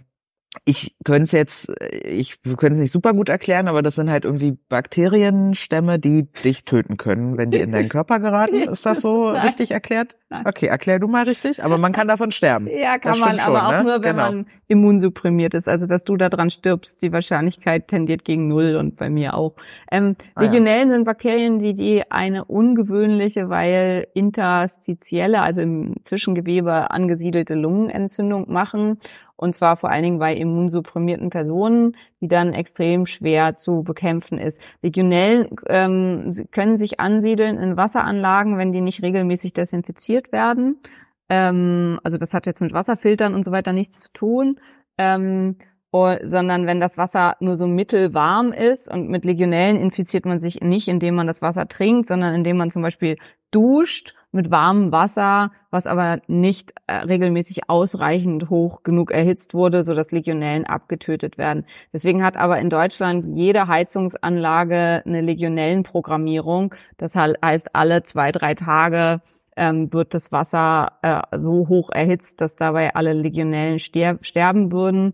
ich 0.66 0.96
könnte 1.04 1.24
es 1.24 1.32
jetzt, 1.34 1.72
ich 1.92 2.42
könnte 2.42 2.74
es 2.74 2.80
nicht 2.80 2.92
super 2.92 3.13
gut 3.13 3.30
erklären, 3.30 3.68
aber 3.68 3.82
das 3.82 3.96
sind 3.96 4.10
halt 4.10 4.25
irgendwie 4.25 4.58
Bakterienstämme, 4.70 6.00
die 6.00 6.27
dich 6.44 6.66
töten 6.66 6.98
können, 6.98 7.38
wenn 7.38 7.51
die 7.51 7.60
in 7.60 7.72
deinen 7.72 7.89
Körper 7.89 8.20
geraten. 8.20 8.56
Ist 8.70 8.86
das 8.86 9.01
so 9.01 9.32
Nein. 9.32 9.46
richtig 9.46 9.72
erklärt? 9.72 10.16
Nein. 10.30 10.44
Okay, 10.46 10.66
erklär 10.68 11.00
du 11.00 11.08
mal 11.08 11.24
richtig. 11.25 11.63
Aber 11.63 11.77
man 11.77 11.92
kann 11.94 12.08
davon 12.08 12.32
sterben. 12.32 12.68
Ja, 12.68 12.98
kann 12.98 13.18
man, 13.20 13.38
schon, 13.38 13.39
aber 13.48 13.68
auch 13.68 13.72
ne? 13.72 13.84
nur, 13.84 13.94
wenn 14.04 14.16
Genau. 14.16 14.32
man 14.32 14.48
immunsupprimiert 14.68 15.54
ist. 15.54 15.68
Also, 15.70 15.86
dass 15.86 16.04
du 16.04 16.18
daran 16.18 16.50
stirbst, 16.50 17.01
die 17.01 17.13
Wahrscheinlichkeit 17.13 17.88
tendiert 17.88 18.25
gegen 18.25 18.48
null 18.48 18.75
und 18.75 18.98
bei 18.98 19.10
mir 19.10 19.36
auch. 19.36 19.54
Ähm, 19.92 20.16
Ah, 20.36 20.44
ja. 20.44 20.48
Legionellen 20.50 20.89
sind 20.89 21.06
Bakterien, 21.06 21.60
die, 21.60 21.74
die 21.74 22.10
eine 22.12 22.44
ungewöhnliche, 22.46 23.50
weil 23.50 24.08
interstitielle, 24.13 25.42
also 25.42 25.62
im 25.62 25.96
Zwischengewebe 26.04 26.92
angesiedelte 26.92 27.54
Lungenentzündung 27.56 28.51
machen. 28.51 29.00
Und 29.38 29.53
zwar 29.53 29.77
vor 29.77 29.91
allen 29.91 30.03
Dingen 30.03 30.20
bei 30.20 30.36
immunsupprimierten 30.36 31.29
Personen, 31.29 31.96
die 32.22 32.27
dann 32.27 32.53
extrem 32.53 33.06
schwer 33.06 33.56
zu 33.56 33.84
bekämpfen 33.84 34.39
ist. 34.39 34.65
Legionellen 34.82 35.56
ähm, 35.67 36.32
können 36.51 36.75
sich 36.75 37.00
ansiedeln 37.00 37.58
in 37.58 37.77
Wasseranlagen, 37.77 38.58
wenn 38.58 38.74
die 38.74 38.82
nicht 38.82 39.03
regelmäßig 39.03 39.53
desinfiziert 39.53 40.32
werden. 40.32 40.82
Ähm, 41.29 42.00
also 42.03 42.17
das 42.17 42.34
hat 42.34 42.48
jetzt 42.48 42.62
mit 42.62 42.74
Wasserfiltern 42.74 43.36
und 43.36 43.46
so 43.46 43.51
weiter 43.51 43.74
nichts 43.74 44.01
zu 44.01 44.12
tun. 44.12 44.60
Ähm, 44.98 45.58
sondern 45.91 46.67
wenn 46.67 46.79
das 46.79 46.98
Wasser 46.98 47.36
nur 47.39 47.56
so 47.56 47.65
mittelwarm 47.67 48.51
ist 48.51 48.91
und 48.91 49.10
mit 49.10 49.25
Legionellen 49.25 49.77
infiziert 49.77 50.25
man 50.25 50.39
sich 50.39 50.62
nicht, 50.62 50.88
indem 50.88 51.15
man 51.15 51.27
das 51.27 51.41
Wasser 51.41 51.67
trinkt, 51.67 52.08
sondern 52.08 52.36
indem 52.36 52.58
man 52.58 52.70
zum 52.70 52.82
Beispiel 52.82 53.17
duscht 53.51 54.13
mit 54.34 54.51
warmem 54.51 54.91
Wasser, 54.91 55.51
was 55.72 55.88
aber 55.88 56.20
nicht 56.27 56.74
äh, 56.88 56.96
regelmäßig 56.96 57.70
ausreichend 57.70 58.50
hoch 58.50 58.84
genug 58.84 59.12
erhitzt 59.12 59.53
wurde, 59.53 59.84
sodass 59.84 60.12
Legionellen 60.12 60.65
abgetötet 60.65 61.38
werden. 61.38 61.65
Deswegen 61.94 62.24
hat 62.24 62.36
aber 62.36 62.60
in 62.60 62.70
Deutschland 62.70 63.36
jede 63.36 63.67
Heizungsanlage 63.67 65.01
eine 65.06 65.22
Legionellenprogrammierung. 65.22 66.75
Das 66.98 67.13
he- 67.13 67.36
heißt, 67.44 67.74
alle 67.74 68.03
zwei, 68.03 68.32
drei 68.32 68.53
Tage 68.53 69.22
ähm, 69.56 69.91
wird 69.94 70.13
das 70.13 70.32
Wasser 70.32 70.91
äh, 71.01 71.22
so 71.38 71.67
hoch 71.70 71.89
erhitzt, 71.89 72.41
dass 72.41 72.58
dabei 72.58 72.94
alle 72.96 73.13
Legionellen 73.13 73.79
ster 73.79 74.20
sterben 74.22 74.72
würden. 74.72 75.13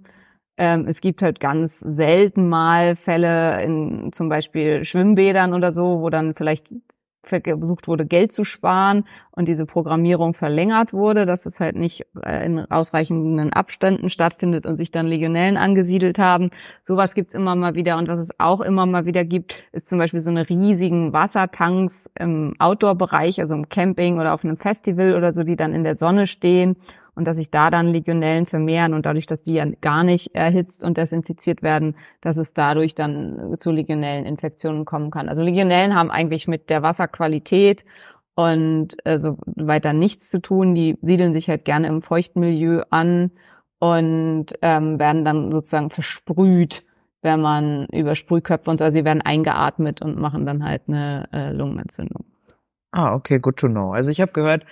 Ähm, 0.57 0.85
es 0.87 1.01
gibt 1.01 1.21
halt 1.21 1.39
ganz 1.39 1.79
selten 1.79 2.47
mal 2.47 2.95
Fälle 2.95 3.63
in 3.63 4.11
zum 4.11 4.29
Beispiel 4.29 4.85
Schwimmbädern 4.85 5.53
oder 5.53 5.71
so, 5.71 6.01
wo 6.01 6.09
dann 6.09 6.35
vielleicht 6.35 6.67
versucht 7.25 7.87
wurde, 7.87 8.05
Geld 8.05 8.33
zu 8.33 8.43
sparen 8.43 9.05
und 9.31 9.47
diese 9.47 9.65
Programmierung 9.65 10.33
verlängert 10.33 10.93
wurde, 10.93 11.25
dass 11.25 11.45
es 11.45 11.59
halt 11.59 11.75
nicht 11.75 12.05
äh, 12.21 12.45
in 12.45 12.59
ausreichenden 12.69 13.53
Abständen 13.53 14.09
stattfindet 14.09 14.65
und 14.65 14.75
sich 14.75 14.91
dann 14.91 15.07
Legionellen 15.07 15.57
angesiedelt 15.57 16.19
haben. 16.19 16.51
Sowas 16.83 17.13
gibt's 17.13 17.33
immer 17.33 17.55
mal 17.55 17.75
wieder. 17.75 17.97
Und 17.97 18.07
was 18.09 18.19
es 18.19 18.37
auch 18.39 18.61
immer 18.61 18.85
mal 18.85 19.05
wieder 19.05 19.23
gibt, 19.23 19.63
ist 19.71 19.87
zum 19.87 19.99
Beispiel 19.99 20.19
so 20.19 20.31
eine 20.31 20.49
riesigen 20.49 21.13
Wassertanks 21.13 22.11
im 22.19 22.55
Outdoor-Bereich, 22.59 23.39
also 23.39 23.55
im 23.55 23.69
Camping 23.69 24.19
oder 24.19 24.33
auf 24.33 24.43
einem 24.43 24.57
Festival 24.57 25.15
oder 25.15 25.31
so, 25.31 25.43
die 25.43 25.55
dann 25.55 25.73
in 25.73 25.83
der 25.83 25.95
Sonne 25.95 26.27
stehen 26.27 26.75
und 27.15 27.25
dass 27.25 27.37
sich 27.37 27.51
da 27.51 27.69
dann 27.69 27.87
Legionellen 27.87 28.45
vermehren 28.45 28.93
und 28.93 29.05
dadurch, 29.05 29.25
dass 29.25 29.43
die 29.43 29.53
ja 29.53 29.65
gar 29.81 30.03
nicht 30.03 30.33
erhitzt 30.33 30.83
und 30.83 30.97
desinfiziert 30.97 31.61
werden, 31.61 31.95
dass 32.21 32.37
es 32.37 32.53
dadurch 32.53 32.95
dann 32.95 33.55
zu 33.57 33.71
Legionelleninfektionen 33.71 34.85
kommen 34.85 35.11
kann. 35.11 35.29
Also 35.29 35.43
Legionellen 35.43 35.95
haben 35.95 36.11
eigentlich 36.11 36.47
mit 36.47 36.69
der 36.69 36.81
Wasserqualität 36.81 37.85
und 38.35 38.95
äh, 39.05 39.19
so 39.19 39.37
weiter 39.45 39.93
nichts 39.93 40.29
zu 40.29 40.41
tun. 40.41 40.73
Die 40.73 40.97
siedeln 41.01 41.33
sich 41.33 41.49
halt 41.49 41.65
gerne 41.65 41.87
im 41.87 42.01
feuchten 42.01 42.39
Milieu 42.39 42.81
an 42.89 43.31
und 43.79 44.47
ähm, 44.61 44.97
werden 44.97 45.25
dann 45.25 45.51
sozusagen 45.51 45.89
versprüht, 45.89 46.83
wenn 47.21 47.41
man 47.41 47.85
über 47.91 48.15
Sprühköpfe 48.15 48.69
und 48.69 48.77
so, 48.77 48.85
also 48.85 48.97
sie 48.97 49.05
werden 49.05 49.21
eingeatmet 49.21 50.01
und 50.01 50.17
machen 50.17 50.45
dann 50.45 50.63
halt 50.63 50.83
eine 50.87 51.27
äh, 51.31 51.51
Lungenentzündung. 51.51 52.25
Ah, 52.95 53.15
okay, 53.15 53.39
good 53.39 53.57
to 53.57 53.67
know. 53.67 53.91
Also 53.91 54.11
ich 54.11 54.21
habe 54.21 54.31
gehört, 54.33 54.65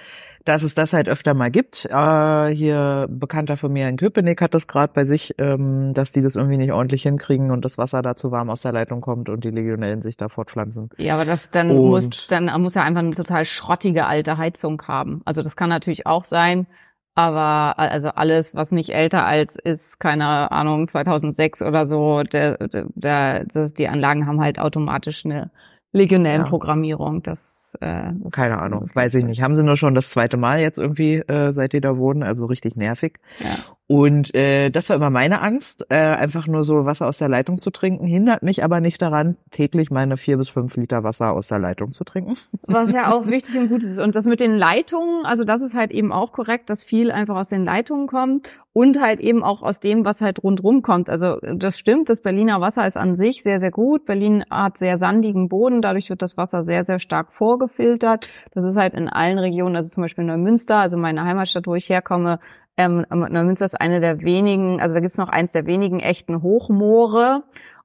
dass 0.45 0.61
es 0.63 0.75
das 0.75 0.93
halt 0.93 1.09
öfter 1.09 1.33
mal 1.33 1.49
gibt. 1.49 1.85
Äh, 1.89 2.47
hier 2.53 3.07
Bekannter 3.09 3.57
von 3.57 3.73
mir 3.73 3.89
in 3.89 3.97
Köpenick 3.97 4.41
hat 4.41 4.53
das 4.53 4.67
gerade 4.67 4.93
bei 4.93 5.05
sich, 5.05 5.33
ähm, 5.39 5.93
dass 5.95 6.11
die 6.11 6.21
das 6.21 6.35
irgendwie 6.35 6.57
nicht 6.57 6.71
ordentlich 6.71 7.01
hinkriegen 7.03 7.49
und 7.49 7.65
das 7.65 7.79
Wasser 7.79 8.01
da 8.03 8.15
zu 8.15 8.31
warm 8.31 8.49
aus 8.51 8.61
der 8.61 8.73
Leitung 8.73 9.01
kommt 9.01 9.27
und 9.29 9.43
die 9.43 9.49
Legionellen 9.49 10.01
sich 10.03 10.17
da 10.17 10.29
fortpflanzen. 10.29 10.89
Ja, 10.97 11.15
aber 11.15 11.25
das 11.25 11.49
dann 11.49 11.71
Und- 11.71 11.77
muss 11.89 12.27
dann 12.27 12.61
muss 12.61 12.75
er 12.75 12.83
einfach 12.83 13.01
eine 13.01 13.11
total 13.15 13.43
schrottige 13.45 14.05
alte 14.05 14.37
Heizung 14.37 14.81
haben. 14.87 15.21
Also 15.25 15.41
das 15.41 15.55
kann 15.55 15.69
natürlich 15.69 16.05
auch 16.05 16.25
sein, 16.25 16.67
aber 17.15 17.77
also 17.79 18.09
alles, 18.09 18.53
was 18.55 18.71
nicht 18.71 18.89
älter 18.91 19.25
als 19.25 19.55
ist, 19.55 19.99
keine 19.99 20.51
Ahnung, 20.51 20.87
2006 20.87 21.61
oder 21.63 21.85
so, 21.87 22.21
der, 22.23 22.57
der, 22.67 22.85
der 22.95 23.45
die 23.77 23.87
Anlagen 23.87 24.27
haben 24.27 24.41
halt 24.41 24.59
automatisch 24.59 25.25
eine 25.25 25.49
Legionellenprogrammierung. 25.93 27.21
Das, 27.23 27.77
äh, 27.81 28.11
das 28.23 28.31
Keine 28.31 28.59
Ahnung, 28.59 28.89
weiß 28.93 29.15
ich 29.15 29.25
nicht. 29.25 29.41
Haben 29.41 29.55
sie 29.55 29.63
nur 29.63 29.77
schon 29.77 29.95
das 29.95 30.09
zweite 30.09 30.37
Mal 30.37 30.59
jetzt 30.59 30.77
irgendwie, 30.77 31.15
äh, 31.15 31.51
seit 31.51 31.73
die 31.73 31.81
da 31.81 31.97
wohnen, 31.97 32.23
also 32.23 32.45
richtig 32.45 32.75
nervig. 32.75 33.19
Ja. 33.39 33.57
Und 33.91 34.33
äh, 34.33 34.69
das 34.69 34.87
war 34.87 34.95
immer 34.95 35.09
meine 35.09 35.41
Angst, 35.41 35.85
äh, 35.89 35.95
einfach 35.97 36.47
nur 36.47 36.63
so 36.63 36.85
Wasser 36.85 37.09
aus 37.09 37.17
der 37.17 37.27
Leitung 37.27 37.57
zu 37.57 37.71
trinken, 37.71 38.05
hindert 38.05 38.41
mich 38.41 38.63
aber 38.63 38.79
nicht 38.79 39.01
daran, 39.01 39.35
täglich 39.49 39.91
meine 39.91 40.15
vier 40.15 40.37
bis 40.37 40.47
fünf 40.47 40.77
Liter 40.77 41.03
Wasser 41.03 41.33
aus 41.33 41.49
der 41.49 41.59
Leitung 41.59 41.91
zu 41.91 42.05
trinken. 42.05 42.37
Was 42.67 42.93
ja 42.93 43.11
auch 43.11 43.27
wichtig 43.27 43.57
und 43.57 43.67
gut 43.67 43.83
ist. 43.83 43.99
Und 43.99 44.15
das 44.15 44.25
mit 44.25 44.39
den 44.39 44.55
Leitungen, 44.55 45.25
also 45.25 45.43
das 45.43 45.61
ist 45.61 45.75
halt 45.75 45.91
eben 45.91 46.13
auch 46.13 46.31
korrekt, 46.31 46.69
dass 46.69 46.85
viel 46.85 47.11
einfach 47.11 47.35
aus 47.35 47.49
den 47.49 47.65
Leitungen 47.65 48.07
kommt 48.07 48.47
und 48.73 49.01
halt 49.01 49.19
eben 49.19 49.43
auch 49.43 49.61
aus 49.61 49.81
dem, 49.81 50.05
was 50.05 50.21
halt 50.21 50.41
rundrum 50.41 50.81
kommt. 50.81 51.09
Also 51.09 51.37
das 51.41 51.77
stimmt, 51.77 52.09
das 52.09 52.21
Berliner 52.21 52.61
Wasser 52.61 52.87
ist 52.87 52.95
an 52.95 53.15
sich 53.15 53.43
sehr, 53.43 53.59
sehr 53.59 53.71
gut. 53.71 54.05
Berlin 54.05 54.45
hat 54.49 54.77
sehr 54.77 54.97
sandigen 54.97 55.49
Boden, 55.49 55.81
dadurch 55.81 56.09
wird 56.09 56.21
das 56.21 56.37
Wasser 56.37 56.63
sehr, 56.63 56.85
sehr 56.85 56.99
stark 56.99 57.33
vorgefiltert. 57.33 58.29
Das 58.53 58.63
ist 58.63 58.77
halt 58.77 58.93
in 58.93 59.09
allen 59.09 59.39
Regionen, 59.39 59.75
also 59.75 59.89
zum 59.89 60.03
Beispiel 60.03 60.23
Neumünster, 60.23 60.77
also 60.77 60.95
meine 60.95 61.23
Heimatstadt, 61.25 61.67
wo 61.67 61.75
ich 61.75 61.89
herkomme, 61.89 62.39
ähm, 62.77 63.05
Neumünster 63.09 63.65
ist 63.65 63.79
eine 63.79 63.99
der 63.99 64.21
wenigen, 64.21 64.79
also 64.81 64.95
da 64.95 65.01
gibt's 65.01 65.17
noch 65.17 65.29
eins 65.29 65.51
der 65.51 65.65
wenigen 65.65 65.99
echten 65.99 66.41
Hochmoore. 66.41 67.43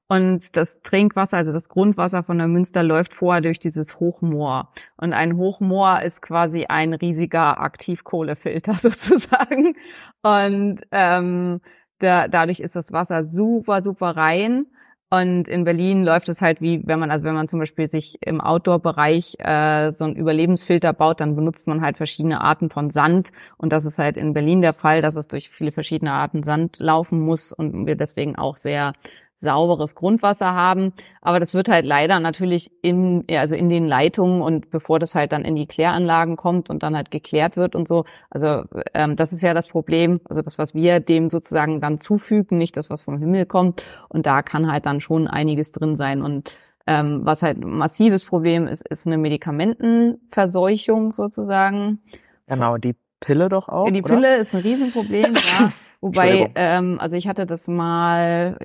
Und 0.09 0.55
das 0.55 0.81
Trinkwasser, 0.81 1.35
also 1.37 1.51
das 1.51 1.67
Grundwasser 1.67 2.23
von 2.23 2.37
der 2.37 2.47
Münster 2.47 2.81
läuft 2.81 3.13
vorher 3.13 3.41
durch 3.41 3.59
dieses 3.59 3.99
Hochmoor. 3.99 4.71
Und 4.95 5.11
ein 5.11 5.35
Hochmoor 5.35 6.01
ist 6.01 6.21
quasi 6.21 6.65
ein 6.67 6.93
riesiger 6.93 7.59
Aktivkohlefilter 7.59 8.73
sozusagen. 8.79 9.75
Und 10.21 10.81
ähm, 10.91 11.59
da, 11.99 12.27
dadurch 12.29 12.61
ist 12.61 12.75
das 12.75 12.93
Wasser 12.93 13.25
super, 13.25 13.83
super 13.83 14.15
rein. 14.15 14.67
Und 15.09 15.47
in 15.47 15.63
Berlin 15.63 16.03
läuft 16.03 16.27
es 16.27 16.41
halt 16.41 16.59
wie, 16.59 16.81
wenn 16.85 16.99
man, 16.99 17.11
also 17.11 17.23
wenn 17.23 17.33
man 17.33 17.47
zum 17.47 17.59
Beispiel 17.59 17.87
sich 17.87 18.17
im 18.21 18.41
Outdoor-Bereich 18.41 19.35
äh, 19.39 19.91
so 19.91 20.03
einen 20.03 20.17
Überlebensfilter 20.17 20.91
baut, 20.91 21.21
dann 21.21 21.37
benutzt 21.37 21.65
man 21.67 21.81
halt 21.81 21.95
verschiedene 21.95 22.41
Arten 22.41 22.69
von 22.69 22.89
Sand. 22.89 23.31
Und 23.55 23.71
das 23.71 23.85
ist 23.85 23.99
halt 23.99 24.17
in 24.17 24.33
Berlin 24.33 24.61
der 24.61 24.73
Fall, 24.73 25.01
dass 25.01 25.15
es 25.15 25.29
durch 25.29 25.49
viele 25.49 25.71
verschiedene 25.71 26.11
Arten 26.11 26.43
Sand 26.43 26.77
laufen 26.79 27.21
muss 27.21 27.53
und 27.53 27.87
wir 27.87 27.95
deswegen 27.95 28.35
auch 28.35 28.57
sehr 28.57 28.93
sauberes 29.37 29.95
Grundwasser 29.95 30.53
haben. 30.53 30.93
Aber 31.21 31.39
das 31.39 31.53
wird 31.53 31.69
halt 31.69 31.85
leider 31.85 32.19
natürlich 32.19 32.71
in, 32.81 33.23
also 33.29 33.55
in 33.55 33.69
den 33.69 33.87
Leitungen 33.87 34.41
und 34.41 34.71
bevor 34.71 34.99
das 34.99 35.15
halt 35.15 35.31
dann 35.31 35.45
in 35.45 35.55
die 35.55 35.67
Kläranlagen 35.67 36.35
kommt 36.35 36.69
und 36.69 36.83
dann 36.83 36.95
halt 36.95 37.11
geklärt 37.11 37.55
wird 37.55 37.75
und 37.75 37.87
so. 37.87 38.05
Also 38.29 38.63
ähm, 38.93 39.15
das 39.15 39.31
ist 39.33 39.43
ja 39.43 39.53
das 39.53 39.67
Problem, 39.67 40.19
also 40.25 40.41
das, 40.41 40.57
was 40.57 40.73
wir 40.73 40.99
dem 40.99 41.29
sozusagen 41.29 41.79
dann 41.79 41.99
zufügen, 41.99 42.57
nicht 42.57 42.75
das, 42.77 42.89
was 42.89 43.03
vom 43.03 43.19
Himmel 43.19 43.45
kommt. 43.45 43.85
Und 44.09 44.25
da 44.25 44.41
kann 44.41 44.71
halt 44.71 44.87
dann 44.87 44.99
schon 45.01 45.27
einiges 45.27 45.71
drin 45.71 45.95
sein. 45.95 46.23
Und 46.23 46.57
ähm, 46.87 47.21
was 47.23 47.43
halt 47.43 47.57
ein 47.57 47.69
massives 47.69 48.25
Problem 48.25 48.65
ist, 48.65 48.87
ist 48.87 49.05
eine 49.05 49.17
Medikamentenverseuchung 49.17 51.13
sozusagen. 51.13 51.99
Genau, 52.47 52.77
die 52.77 52.95
Pille 53.19 53.49
doch 53.49 53.69
auch. 53.69 53.91
Die 53.91 54.01
oder? 54.01 54.15
Pille 54.15 54.37
ist 54.37 54.55
ein 54.55 54.61
Riesenproblem, 54.61 55.35
ja. 55.35 55.73
Wobei, 56.01 56.51
ähm, 56.55 56.97
also 56.99 57.15
ich 57.15 57.27
hatte 57.27 57.45
das 57.45 57.67
mal 57.67 58.57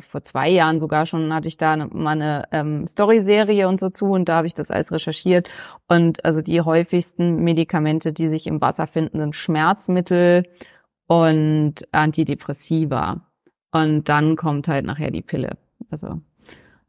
vor 0.00 0.22
zwei 0.22 0.48
Jahren 0.48 0.80
sogar 0.80 1.06
schon, 1.06 1.32
hatte 1.32 1.48
ich 1.48 1.56
da 1.56 1.72
eine, 1.72 1.86
mal 1.86 2.10
eine 2.12 2.44
ähm, 2.52 2.86
Story-Serie 2.86 3.68
und 3.68 3.80
so 3.80 3.90
zu 3.90 4.06
und 4.06 4.28
da 4.28 4.36
habe 4.36 4.46
ich 4.46 4.54
das 4.54 4.70
alles 4.70 4.92
recherchiert. 4.92 5.48
Und 5.88 6.24
also 6.24 6.42
die 6.42 6.60
häufigsten 6.60 7.42
Medikamente, 7.42 8.12
die 8.12 8.28
sich 8.28 8.46
im 8.46 8.60
Wasser 8.60 8.86
finden, 8.86 9.20
sind 9.20 9.36
Schmerzmittel 9.36 10.44
und 11.06 11.74
Antidepressiva. 11.92 13.22
Und 13.72 14.08
dann 14.08 14.36
kommt 14.36 14.68
halt 14.68 14.84
nachher 14.84 15.10
die 15.10 15.22
Pille. 15.22 15.56
Also 15.90 16.20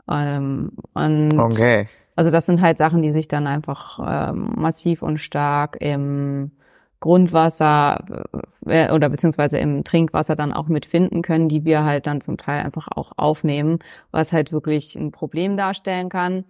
ähm, 0.10 0.72
und 0.94 1.38
Okay. 1.38 1.86
also 2.16 2.32
das 2.32 2.46
sind 2.46 2.62
halt 2.62 2.78
Sachen, 2.78 3.02
die 3.02 3.12
sich 3.12 3.28
dann 3.28 3.48
einfach 3.48 4.00
ähm, 4.30 4.54
massiv 4.56 5.02
und 5.02 5.20
stark 5.20 5.78
im 5.82 6.52
Grundwasser 7.00 8.26
äh, 8.66 8.92
oder 8.92 9.10
beziehungsweise 9.10 9.58
im 9.60 9.84
Trinkwasser 9.84 10.36
dann 10.36 10.54
auch 10.54 10.68
mitfinden 10.68 11.22
können, 11.22 11.50
die 11.50 11.66
wir 11.66 11.84
halt 11.84 12.08
dann 12.08 12.22
zum 12.22 12.38
Teil 12.38 12.64
einfach 12.64 12.88
auch 12.90 13.12
aufnehmen, 13.18 13.80
was 14.12 14.34
halt 14.34 14.52
wirklich 14.52 14.96
ein 14.96 15.12
Problem 15.12 15.58
darstellen 15.58 16.10
kann. 16.10 16.46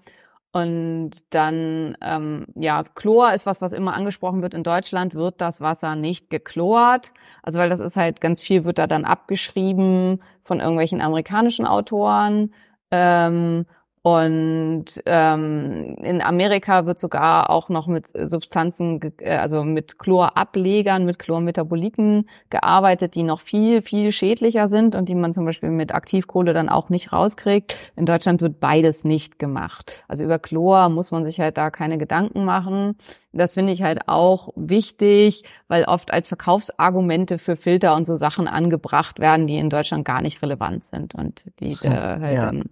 Und 0.53 1.11
dann, 1.29 1.97
ähm, 2.01 2.47
ja, 2.55 2.83
Chlor 2.95 3.33
ist 3.33 3.45
was, 3.45 3.61
was 3.61 3.73
immer 3.73 3.93
angesprochen 3.93 4.41
wird. 4.41 4.53
In 4.53 4.63
Deutschland 4.63 5.13
wird 5.13 5.41
das 5.41 5.61
Wasser 5.61 5.95
nicht 5.95 6.29
geklort. 6.29 7.11
Also 7.43 7.59
weil 7.59 7.69
das 7.69 7.79
ist 7.79 7.97
halt, 7.97 8.21
ganz 8.21 8.41
viel 8.41 8.63
wird 8.65 8.79
da 8.79 8.87
dann 8.87 9.05
abgeschrieben 9.05 10.21
von 10.43 10.59
irgendwelchen 10.59 11.01
amerikanischen 11.01 11.67
Autoren. 11.67 12.53
Ähm, 12.89 13.65
und 14.07 14.85
ähm, 15.05 15.97
in 16.01 16.21
Amerika 16.21 16.85
wird 16.85 16.97
sogar 16.97 17.49
auch 17.49 17.67
noch 17.67 17.87
mit 17.87 18.05
Substanzen, 18.13 19.01
äh, 19.17 19.35
also 19.35 19.65
mit 19.65 19.99
Chlorablegern, 19.99 21.03
mit 21.03 21.19
Chlormetaboliten 21.19 22.29
gearbeitet, 22.49 23.15
die 23.15 23.23
noch 23.23 23.41
viel, 23.41 23.81
viel 23.81 24.13
schädlicher 24.13 24.69
sind 24.69 24.95
und 24.95 25.09
die 25.09 25.15
man 25.15 25.33
zum 25.33 25.43
Beispiel 25.43 25.71
mit 25.71 25.93
Aktivkohle 25.93 26.53
dann 26.53 26.69
auch 26.69 26.87
nicht 26.87 27.11
rauskriegt. 27.11 27.77
In 27.97 28.05
Deutschland 28.05 28.39
wird 28.39 28.61
beides 28.61 29.03
nicht 29.03 29.39
gemacht. 29.39 30.03
Also 30.07 30.23
über 30.23 30.39
Chlor 30.39 30.87
muss 30.87 31.11
man 31.11 31.25
sich 31.25 31.41
halt 31.41 31.57
da 31.57 31.69
keine 31.69 31.97
Gedanken 31.97 32.45
machen. 32.45 32.95
Das 33.33 33.55
finde 33.55 33.73
ich 33.73 33.83
halt 33.83 34.07
auch 34.07 34.53
wichtig, 34.55 35.43
weil 35.67 35.83
oft 35.83 36.13
als 36.13 36.29
Verkaufsargumente 36.29 37.39
für 37.39 37.57
Filter 37.57 37.93
und 37.93 38.05
so 38.05 38.15
Sachen 38.15 38.47
angebracht 38.47 39.19
werden, 39.19 39.47
die 39.47 39.57
in 39.57 39.69
Deutschland 39.69 40.05
gar 40.05 40.21
nicht 40.21 40.41
relevant 40.41 40.85
sind 40.85 41.13
und 41.13 41.43
die 41.59 41.75
äh, 41.85 41.89
halt 41.89 42.35
ja. 42.35 42.45
dann 42.45 42.69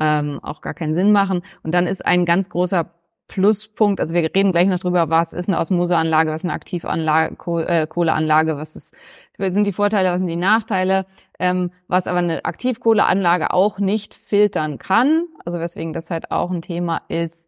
ähm, 0.00 0.40
auch 0.42 0.60
gar 0.60 0.74
keinen 0.74 0.94
Sinn 0.94 1.12
machen. 1.12 1.42
Und 1.62 1.72
dann 1.72 1.86
ist 1.86 2.04
ein 2.04 2.24
ganz 2.24 2.48
großer 2.50 2.90
Pluspunkt, 3.28 4.00
also 4.00 4.14
wir 4.14 4.22
reden 4.22 4.52
gleich 4.52 4.68
noch 4.68 4.78
drüber, 4.78 5.10
was 5.10 5.34
ist 5.34 5.48
eine 5.48 5.58
Osmoseanlage, 5.58 6.30
was 6.30 6.40
ist 6.40 6.44
eine 6.46 6.54
Aktivanlage, 6.54 7.36
äh, 7.66 7.86
Kohleanlage, 7.86 8.56
was 8.56 8.74
ist, 8.74 8.96
sind 9.36 9.64
die 9.64 9.72
Vorteile, 9.72 10.10
was 10.10 10.18
sind 10.18 10.28
die 10.28 10.36
Nachteile, 10.36 11.04
ähm, 11.38 11.70
was 11.88 12.06
aber 12.06 12.18
eine 12.18 12.44
Aktivkohleanlage 12.46 13.52
auch 13.52 13.78
nicht 13.78 14.14
filtern 14.14 14.78
kann, 14.78 15.26
also 15.44 15.60
weswegen 15.60 15.92
das 15.92 16.10
halt 16.10 16.30
auch 16.30 16.50
ein 16.50 16.62
Thema 16.62 17.02
ist, 17.08 17.46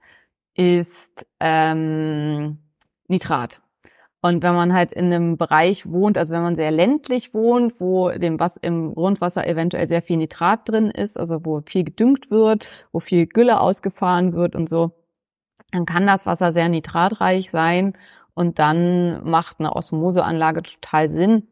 ist 0.54 1.26
ähm, 1.40 2.59
Nitrat. 3.09 3.62
Und 4.23 4.43
wenn 4.43 4.55
man 4.55 4.75
halt 4.75 4.93
in 4.93 5.07
einem 5.07 5.39
Bereich 5.39 5.91
wohnt, 5.91 6.19
also 6.19 6.35
wenn 6.35 6.43
man 6.43 6.55
sehr 6.55 6.71
ländlich 6.71 7.33
wohnt, 7.33 7.81
wo 7.81 8.11
dem 8.11 8.39
was 8.39 8.59
im 8.59 8.95
Grundwasser 8.95 9.47
eventuell 9.47 9.89
sehr 9.89 10.03
viel 10.03 10.19
Nitrat 10.19 10.69
drin 10.69 10.91
ist, 10.91 11.19
also 11.19 11.45
wo 11.45 11.62
viel 11.65 11.85
gedüngt 11.85 12.31
wird, 12.31 12.71
wo 12.93 13.00
viel 13.00 13.27
Gülle 13.27 13.61
ausgefahren 13.61 14.35
wird 14.35 14.55
und 14.55 14.69
so, 14.69 14.93
dann 15.73 15.87
kann 15.87 16.07
das 16.07 16.27
Wasser 16.27 16.53
sehr 16.53 16.69
nitratreich 16.69 17.50
sein 17.50 17.95
und 18.35 18.59
dann 18.59 19.25
macht 19.25 19.61
eine 19.61 19.75
Osmoseanlage 19.75 20.62
total 20.65 21.09
Sinn. 21.09 21.49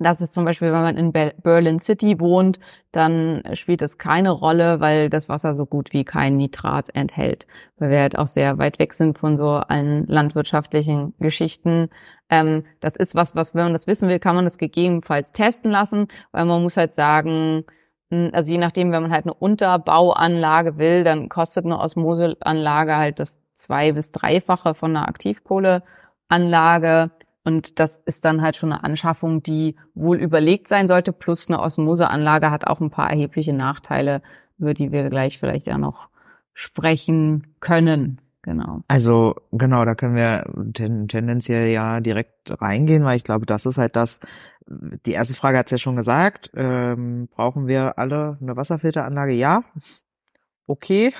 Das 0.00 0.20
ist 0.20 0.32
zum 0.32 0.44
Beispiel, 0.44 0.72
wenn 0.72 0.82
man 0.82 0.96
in 0.96 1.12
Berlin 1.12 1.80
City 1.80 2.20
wohnt, 2.20 2.60
dann 2.92 3.42
spielt 3.54 3.82
es 3.82 3.98
keine 3.98 4.30
Rolle, 4.30 4.80
weil 4.80 5.10
das 5.10 5.28
Wasser 5.28 5.56
so 5.56 5.66
gut 5.66 5.92
wie 5.92 6.04
kein 6.04 6.36
Nitrat 6.36 6.94
enthält. 6.94 7.46
Weil 7.78 7.90
wir 7.90 8.00
halt 8.00 8.16
auch 8.16 8.28
sehr 8.28 8.58
weit 8.58 8.78
weg 8.78 8.94
sind 8.94 9.18
von 9.18 9.36
so 9.36 9.48
allen 9.56 10.06
landwirtschaftlichen 10.06 11.14
Geschichten. 11.18 11.90
Ähm, 12.30 12.64
das 12.80 12.96
ist 12.96 13.14
was, 13.14 13.34
was, 13.34 13.54
wenn 13.54 13.64
man 13.64 13.72
das 13.72 13.86
wissen 13.86 14.08
will, 14.08 14.18
kann 14.20 14.36
man 14.36 14.44
das 14.44 14.58
gegebenenfalls 14.58 15.32
testen 15.32 15.70
lassen, 15.70 16.08
weil 16.32 16.44
man 16.44 16.62
muss 16.62 16.76
halt 16.76 16.94
sagen, 16.94 17.64
hm, 18.10 18.30
also 18.32 18.52
je 18.52 18.58
nachdem, 18.58 18.92
wenn 18.92 19.02
man 19.02 19.12
halt 19.12 19.24
eine 19.24 19.34
Unterbauanlage 19.34 20.78
will, 20.78 21.04
dann 21.04 21.28
kostet 21.28 21.64
eine 21.64 21.78
Osmoseanlage 21.78 22.96
halt 22.96 23.18
das 23.18 23.38
zwei- 23.54 23.92
bis 23.92 24.12
dreifache 24.12 24.74
von 24.74 24.96
einer 24.96 25.08
Aktivkohleanlage. 25.08 27.10
Und 27.44 27.78
das 27.78 27.98
ist 27.98 28.24
dann 28.24 28.42
halt 28.42 28.56
schon 28.56 28.72
eine 28.72 28.84
Anschaffung, 28.84 29.42
die 29.42 29.76
wohl 29.94 30.18
überlegt 30.18 30.68
sein 30.68 30.88
sollte. 30.88 31.12
Plus 31.12 31.48
eine 31.48 31.60
Osmoseanlage 31.60 32.50
hat 32.50 32.66
auch 32.66 32.80
ein 32.80 32.90
paar 32.90 33.10
erhebliche 33.10 33.52
Nachteile, 33.52 34.22
über 34.58 34.74
die 34.74 34.92
wir 34.92 35.08
gleich 35.08 35.38
vielleicht 35.38 35.66
ja 35.66 35.78
noch 35.78 36.08
sprechen 36.52 37.46
können. 37.60 38.20
Genau. 38.42 38.82
Also 38.88 39.36
genau, 39.52 39.84
da 39.84 39.94
können 39.94 40.14
wir 40.14 40.44
ten, 40.72 41.08
tendenziell 41.08 41.68
ja 41.68 42.00
direkt 42.00 42.60
reingehen, 42.62 43.04
weil 43.04 43.16
ich 43.16 43.24
glaube, 43.24 43.46
das 43.46 43.66
ist 43.66 43.78
halt 43.78 43.94
das. 43.96 44.20
Die 44.66 45.12
erste 45.12 45.34
Frage 45.34 45.58
hat 45.58 45.66
es 45.66 45.72
ja 45.72 45.78
schon 45.78 45.96
gesagt. 45.96 46.50
Ähm, 46.54 47.28
brauchen 47.30 47.66
wir 47.66 47.98
alle 47.98 48.38
eine 48.40 48.56
Wasserfilteranlage? 48.56 49.32
Ja 49.32 49.64
okay, 50.68 51.12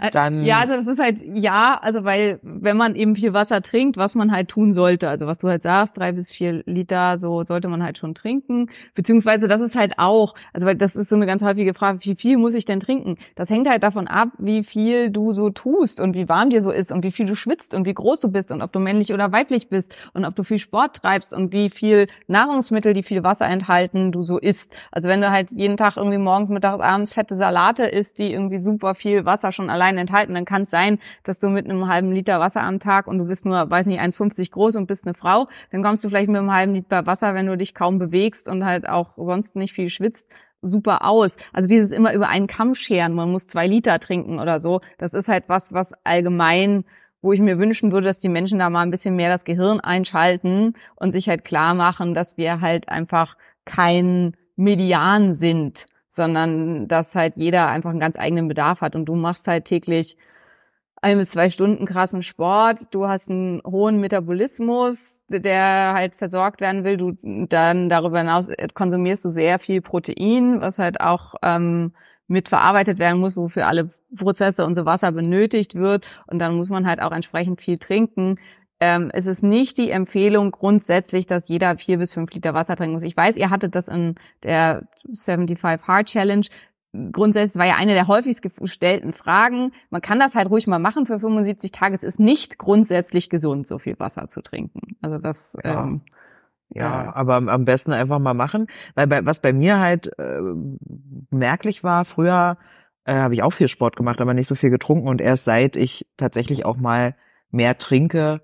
äh, 0.00 0.10
dann. 0.10 0.44
Ja, 0.44 0.60
also 0.60 0.74
das 0.74 0.86
ist 0.86 1.00
halt, 1.00 1.20
ja, 1.34 1.78
also 1.80 2.04
weil, 2.04 2.38
wenn 2.42 2.76
man 2.76 2.94
eben 2.94 3.16
viel 3.16 3.32
Wasser 3.32 3.62
trinkt, 3.62 3.96
was 3.96 4.14
man 4.14 4.30
halt 4.30 4.48
tun 4.48 4.72
sollte, 4.72 5.08
also 5.08 5.26
was 5.26 5.38
du 5.38 5.48
halt 5.48 5.62
sagst, 5.62 5.96
drei 5.96 6.12
bis 6.12 6.30
vier 6.30 6.62
Liter, 6.66 7.18
so 7.18 7.42
sollte 7.44 7.68
man 7.68 7.82
halt 7.82 7.98
schon 7.98 8.14
trinken, 8.14 8.70
beziehungsweise 8.94 9.48
das 9.48 9.62
ist 9.62 9.74
halt 9.74 9.94
auch, 9.96 10.34
also 10.52 10.66
weil 10.66 10.76
das 10.76 10.96
ist 10.96 11.08
so 11.08 11.16
eine 11.16 11.26
ganz 11.26 11.42
häufige 11.42 11.72
Frage, 11.74 11.98
wie 12.02 12.14
viel 12.14 12.36
muss 12.36 12.54
ich 12.54 12.66
denn 12.66 12.78
trinken? 12.78 13.16
Das 13.34 13.48
hängt 13.48 13.68
halt 13.68 13.82
davon 13.82 14.06
ab, 14.06 14.28
wie 14.38 14.62
viel 14.62 15.10
du 15.10 15.32
so 15.32 15.48
tust 15.48 15.98
und 16.00 16.14
wie 16.14 16.28
warm 16.28 16.50
dir 16.50 16.60
so 16.60 16.70
ist 16.70 16.92
und 16.92 17.02
wie 17.02 17.12
viel 17.12 17.26
du 17.26 17.34
schwitzt 17.34 17.74
und 17.74 17.86
wie 17.86 17.94
groß 17.94 18.20
du 18.20 18.28
bist 18.28 18.52
und 18.52 18.60
ob 18.60 18.72
du 18.72 18.80
männlich 18.80 19.14
oder 19.14 19.32
weiblich 19.32 19.68
bist 19.70 19.96
und 20.12 20.26
ob 20.26 20.36
du 20.36 20.44
viel 20.44 20.58
Sport 20.58 20.96
treibst 20.96 21.32
und 21.32 21.52
wie 21.52 21.70
viel 21.70 22.06
Nahrungsmittel, 22.26 22.92
die 22.92 23.02
viel 23.02 23.24
Wasser 23.24 23.46
enthalten, 23.46 24.12
du 24.12 24.22
so 24.22 24.38
isst. 24.38 24.72
Also 24.92 25.08
wenn 25.08 25.22
du 25.22 25.30
halt 25.30 25.50
jeden 25.52 25.78
Tag 25.78 25.96
irgendwie 25.96 26.18
morgens, 26.18 26.50
mittags, 26.50 26.82
abends 26.82 27.14
fette 27.14 27.34
Salate 27.34 27.84
isst, 27.84 28.18
die 28.18 28.32
irgendwie 28.32 28.60
so 28.60 28.73
super 28.74 28.94
viel 28.94 29.24
Wasser 29.24 29.52
schon 29.52 29.70
allein 29.70 29.96
enthalten, 29.96 30.34
dann 30.34 30.44
kann 30.44 30.62
es 30.62 30.70
sein, 30.70 30.98
dass 31.22 31.38
du 31.38 31.48
mit 31.48 31.64
einem 31.64 31.86
halben 31.88 32.10
Liter 32.10 32.40
Wasser 32.40 32.62
am 32.62 32.80
Tag 32.80 33.06
und 33.06 33.18
du 33.18 33.26
bist 33.26 33.46
nur, 33.46 33.70
weiß 33.70 33.86
nicht, 33.86 34.00
1,50 34.00 34.50
groß 34.50 34.74
und 34.76 34.86
bist 34.86 35.06
eine 35.06 35.14
Frau, 35.14 35.46
dann 35.70 35.82
kommst 35.82 36.04
du 36.04 36.08
vielleicht 36.08 36.28
mit 36.28 36.38
einem 36.38 36.52
halben 36.52 36.74
Liter 36.74 37.06
Wasser, 37.06 37.34
wenn 37.34 37.46
du 37.46 37.56
dich 37.56 37.74
kaum 37.74 37.98
bewegst 37.98 38.48
und 38.48 38.64
halt 38.64 38.88
auch 38.88 39.12
sonst 39.16 39.54
nicht 39.54 39.74
viel 39.74 39.90
schwitzt, 39.90 40.28
super 40.60 41.04
aus. 41.04 41.36
Also 41.52 41.68
dieses 41.68 41.92
immer 41.92 42.12
über 42.14 42.28
einen 42.28 42.48
Kamm 42.48 42.74
scheren, 42.74 43.14
man 43.14 43.30
muss 43.30 43.46
zwei 43.46 43.68
Liter 43.68 44.00
trinken 44.00 44.40
oder 44.40 44.58
so, 44.58 44.80
das 44.98 45.14
ist 45.14 45.28
halt 45.28 45.44
was, 45.46 45.72
was 45.72 45.92
allgemein 46.04 46.84
wo 47.22 47.32
ich 47.32 47.40
mir 47.40 47.58
wünschen 47.58 47.90
würde, 47.90 48.08
dass 48.08 48.18
die 48.18 48.28
Menschen 48.28 48.58
da 48.58 48.68
mal 48.68 48.82
ein 48.82 48.90
bisschen 48.90 49.16
mehr 49.16 49.30
das 49.30 49.46
Gehirn 49.46 49.80
einschalten 49.80 50.74
und 50.96 51.10
sich 51.10 51.26
halt 51.26 51.42
klar 51.42 51.72
machen, 51.72 52.12
dass 52.12 52.36
wir 52.36 52.60
halt 52.60 52.90
einfach 52.90 53.38
kein 53.64 54.36
Median 54.56 55.32
sind 55.32 55.86
sondern 56.14 56.88
dass 56.88 57.14
halt 57.14 57.34
jeder 57.36 57.68
einfach 57.68 57.90
einen 57.90 58.00
ganz 58.00 58.16
eigenen 58.16 58.48
Bedarf 58.48 58.80
hat. 58.80 58.96
Und 58.96 59.06
du 59.06 59.14
machst 59.14 59.46
halt 59.48 59.64
täglich 59.64 60.16
ein 61.02 61.18
bis 61.18 61.30
zwei 61.30 61.50
Stunden 61.50 61.84
krassen 61.84 62.22
Sport, 62.22 62.94
du 62.94 63.06
hast 63.06 63.30
einen 63.30 63.60
hohen 63.66 64.00
Metabolismus, 64.00 65.20
der 65.28 65.92
halt 65.92 66.14
versorgt 66.16 66.62
werden 66.62 66.82
will, 66.84 66.96
du 66.96 67.12
dann 67.46 67.90
darüber 67.90 68.18
hinaus 68.18 68.48
konsumierst 68.72 69.24
du 69.26 69.28
sehr 69.28 69.58
viel 69.58 69.82
Protein, 69.82 70.62
was 70.62 70.78
halt 70.78 71.00
auch 71.00 71.34
ähm, 71.42 71.92
mitverarbeitet 72.26 72.98
werden 72.98 73.20
muss, 73.20 73.36
wofür 73.36 73.66
alle 73.66 73.90
Prozesse 74.16 74.64
und 74.64 74.76
so 74.76 74.86
Wasser 74.86 75.12
benötigt 75.12 75.74
wird. 75.74 76.06
Und 76.26 76.38
dann 76.38 76.56
muss 76.56 76.70
man 76.70 76.86
halt 76.86 77.02
auch 77.02 77.12
entsprechend 77.12 77.60
viel 77.60 77.76
trinken 77.76 78.38
ähm, 78.80 79.10
es 79.12 79.26
ist 79.26 79.42
nicht 79.42 79.78
die 79.78 79.90
Empfehlung 79.90 80.50
grundsätzlich, 80.50 81.26
dass 81.26 81.48
jeder 81.48 81.76
vier 81.76 81.98
bis 81.98 82.12
fünf 82.12 82.32
Liter 82.32 82.54
Wasser 82.54 82.76
trinken 82.76 82.94
muss. 82.94 83.04
Ich 83.04 83.16
weiß, 83.16 83.36
ihr 83.36 83.50
hattet 83.50 83.74
das 83.74 83.88
in 83.88 84.16
der 84.42 84.88
75 85.06 85.86
Hard 85.86 86.06
Challenge. 86.06 86.46
Grundsätzlich 87.12 87.58
war 87.58 87.66
ja 87.66 87.76
eine 87.76 87.94
der 87.94 88.08
häufigst 88.08 88.42
gestellten 88.42 89.12
Fragen. 89.12 89.72
Man 89.90 90.00
kann 90.00 90.20
das 90.20 90.34
halt 90.34 90.50
ruhig 90.50 90.66
mal 90.66 90.78
machen 90.78 91.06
für 91.06 91.18
75 91.18 91.72
Tage. 91.72 91.94
Es 91.94 92.02
ist 92.02 92.20
nicht 92.20 92.58
grundsätzlich 92.58 93.30
gesund, 93.30 93.66
so 93.66 93.78
viel 93.78 93.98
Wasser 93.98 94.28
zu 94.28 94.42
trinken. 94.42 94.96
Also 95.02 95.18
das. 95.18 95.56
Ja. 95.64 95.82
Ähm, 95.82 96.02
ja, 96.70 97.04
ja, 97.04 97.14
aber 97.14 97.36
am 97.36 97.64
besten 97.64 97.92
einfach 97.92 98.18
mal 98.18 98.34
machen, 98.34 98.66
weil 98.94 99.06
bei, 99.06 99.24
was 99.24 99.40
bei 99.40 99.52
mir 99.52 99.78
halt 99.78 100.10
äh, 100.18 100.40
merklich 101.30 101.84
war, 101.84 102.04
früher 102.04 102.56
äh, 103.04 103.14
habe 103.14 103.34
ich 103.34 103.42
auch 103.42 103.52
viel 103.52 103.68
Sport 103.68 103.96
gemacht, 103.96 104.20
aber 104.20 104.34
nicht 104.34 104.48
so 104.48 104.54
viel 104.54 104.70
getrunken 104.70 105.06
und 105.06 105.20
erst 105.20 105.44
seit 105.44 105.76
ich 105.76 106.06
tatsächlich 106.16 106.64
auch 106.64 106.76
mal 106.76 107.14
mehr 107.50 107.78
trinke, 107.78 108.40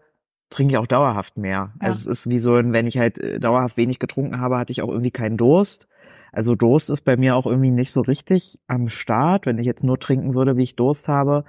trinke 0.50 0.72
ich 0.72 0.78
auch 0.78 0.86
dauerhaft 0.86 1.36
mehr. 1.36 1.72
Ja. 1.80 1.86
Also 1.86 2.10
es 2.10 2.18
ist 2.18 2.28
wie 2.28 2.38
so, 2.38 2.52
wenn 2.52 2.86
ich 2.86 2.98
halt 2.98 3.18
äh, 3.18 3.38
dauerhaft 3.38 3.76
wenig 3.76 3.98
getrunken 3.98 4.40
habe, 4.40 4.58
hatte 4.58 4.72
ich 4.72 4.82
auch 4.82 4.88
irgendwie 4.88 5.10
keinen 5.10 5.36
Durst. 5.36 5.88
Also 6.32 6.54
Durst 6.54 6.90
ist 6.90 7.02
bei 7.02 7.16
mir 7.16 7.34
auch 7.36 7.46
irgendwie 7.46 7.70
nicht 7.70 7.92
so 7.92 8.02
richtig 8.02 8.60
am 8.68 8.88
Start. 8.88 9.46
Wenn 9.46 9.58
ich 9.58 9.66
jetzt 9.66 9.82
nur 9.82 9.98
trinken 9.98 10.34
würde, 10.34 10.56
wie 10.56 10.62
ich 10.62 10.76
Durst 10.76 11.08
habe, 11.08 11.44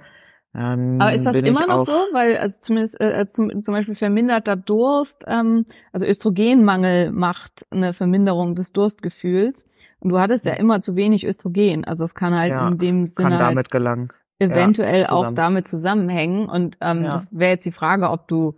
ähm, 0.54 0.98
Aber 1.00 1.14
ist 1.14 1.24
das 1.24 1.36
immer 1.36 1.66
noch 1.66 1.86
so? 1.86 1.92
Weil 2.12 2.36
also 2.36 2.58
zumindest 2.60 3.00
äh, 3.00 3.22
äh, 3.22 3.26
zum, 3.26 3.62
zum 3.62 3.72
Beispiel 3.72 3.94
verminderter 3.94 4.56
Durst, 4.56 5.24
ähm, 5.26 5.64
also 5.92 6.04
Östrogenmangel 6.04 7.10
macht 7.10 7.66
eine 7.70 7.94
Verminderung 7.94 8.54
des 8.54 8.72
Durstgefühls. 8.72 9.66
Und 10.00 10.10
du 10.10 10.18
hattest 10.18 10.44
ja 10.44 10.54
immer 10.54 10.80
zu 10.80 10.96
wenig 10.96 11.24
Östrogen. 11.24 11.84
Also 11.84 12.04
es 12.04 12.14
kann 12.14 12.34
halt 12.34 12.50
ja, 12.50 12.68
in 12.68 12.76
dem 12.76 13.06
Sinne 13.06 13.30
kann 13.30 13.38
damit 13.38 13.56
halt 13.56 13.70
gelangen. 13.70 14.08
eventuell 14.40 15.02
ja, 15.02 15.12
auch 15.12 15.32
damit 15.32 15.68
zusammenhängen. 15.68 16.48
Und 16.48 16.76
ähm, 16.80 17.04
ja. 17.04 17.12
das 17.12 17.28
wäre 17.30 17.52
jetzt 17.52 17.64
die 17.64 17.72
Frage, 17.72 18.10
ob 18.10 18.28
du 18.28 18.56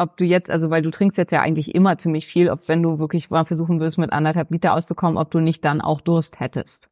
ob 0.00 0.16
du 0.16 0.24
jetzt, 0.24 0.50
also 0.50 0.70
weil 0.70 0.82
du 0.82 0.90
trinkst 0.90 1.18
jetzt 1.18 1.32
ja 1.32 1.40
eigentlich 1.40 1.74
immer 1.74 1.98
ziemlich 1.98 2.26
viel, 2.26 2.50
ob 2.50 2.68
wenn 2.68 2.82
du 2.82 2.98
wirklich 2.98 3.30
mal 3.30 3.44
versuchen 3.44 3.80
würdest, 3.80 3.98
mit 3.98 4.12
anderthalb 4.12 4.50
Liter 4.50 4.74
auszukommen, 4.74 5.18
ob 5.18 5.30
du 5.30 5.40
nicht 5.40 5.64
dann 5.64 5.80
auch 5.80 6.00
Durst 6.00 6.40
hättest. 6.40 6.90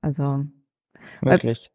Also 0.00 0.44
wirklich. 1.20 1.70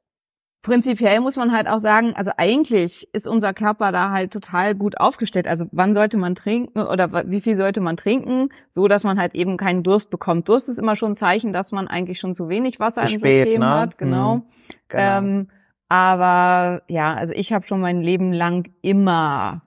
Prinzipiell 0.64 1.22
muss 1.22 1.38
man 1.38 1.52
halt 1.54 1.68
auch 1.68 1.78
sagen, 1.78 2.14
also 2.16 2.32
eigentlich 2.36 3.08
ist 3.14 3.28
unser 3.28 3.54
Körper 3.54 3.92
da 3.92 4.12
halt 4.12 4.34
total 4.34 4.76
gut 4.76 5.00
aufgestellt. 5.00 5.48
Also 5.48 5.66
wann 5.72 5.94
sollte 5.94 6.18
man 6.18 6.36
trinken 6.36 6.80
oder 6.82 7.30
wie 7.30 7.40
viel 7.40 7.56
sollte 7.56 7.80
man 7.80 7.96
trinken, 7.96 8.50
so 8.70 8.88
dass 8.88 9.04
man 9.04 9.18
halt 9.18 9.34
eben 9.34 9.56
keinen 9.56 9.84
Durst 9.84 10.10
bekommt. 10.10 10.50
Durst 10.50 10.68
ist 10.68 10.80
immer 10.80 10.96
schon 10.96 11.14
ein 11.14 11.16
Zeichen, 11.18 11.54
dass 11.54 11.72
man 11.72 11.88
eigentlich 11.88 12.20
schon 12.20 12.36
zu 12.36 12.50
wenig 12.50 12.80
Wasser 12.80 13.06
zu 13.06 13.14
im 13.14 13.20
spät, 13.20 13.44
System 13.44 13.60
ne? 13.62 13.70
hat, 13.70 13.98
genau. 13.98 14.34
Hm, 14.34 14.44
genau. 14.90 15.18
Ähm, 15.18 15.48
Aber 15.90 16.82
ja, 16.90 17.14
also 17.14 17.34
ich 17.34 17.54
habe 17.54 17.66
schon 17.66 17.80
mein 17.80 18.02
Leben 18.02 18.34
lang 18.34 18.70
immer, 18.82 19.62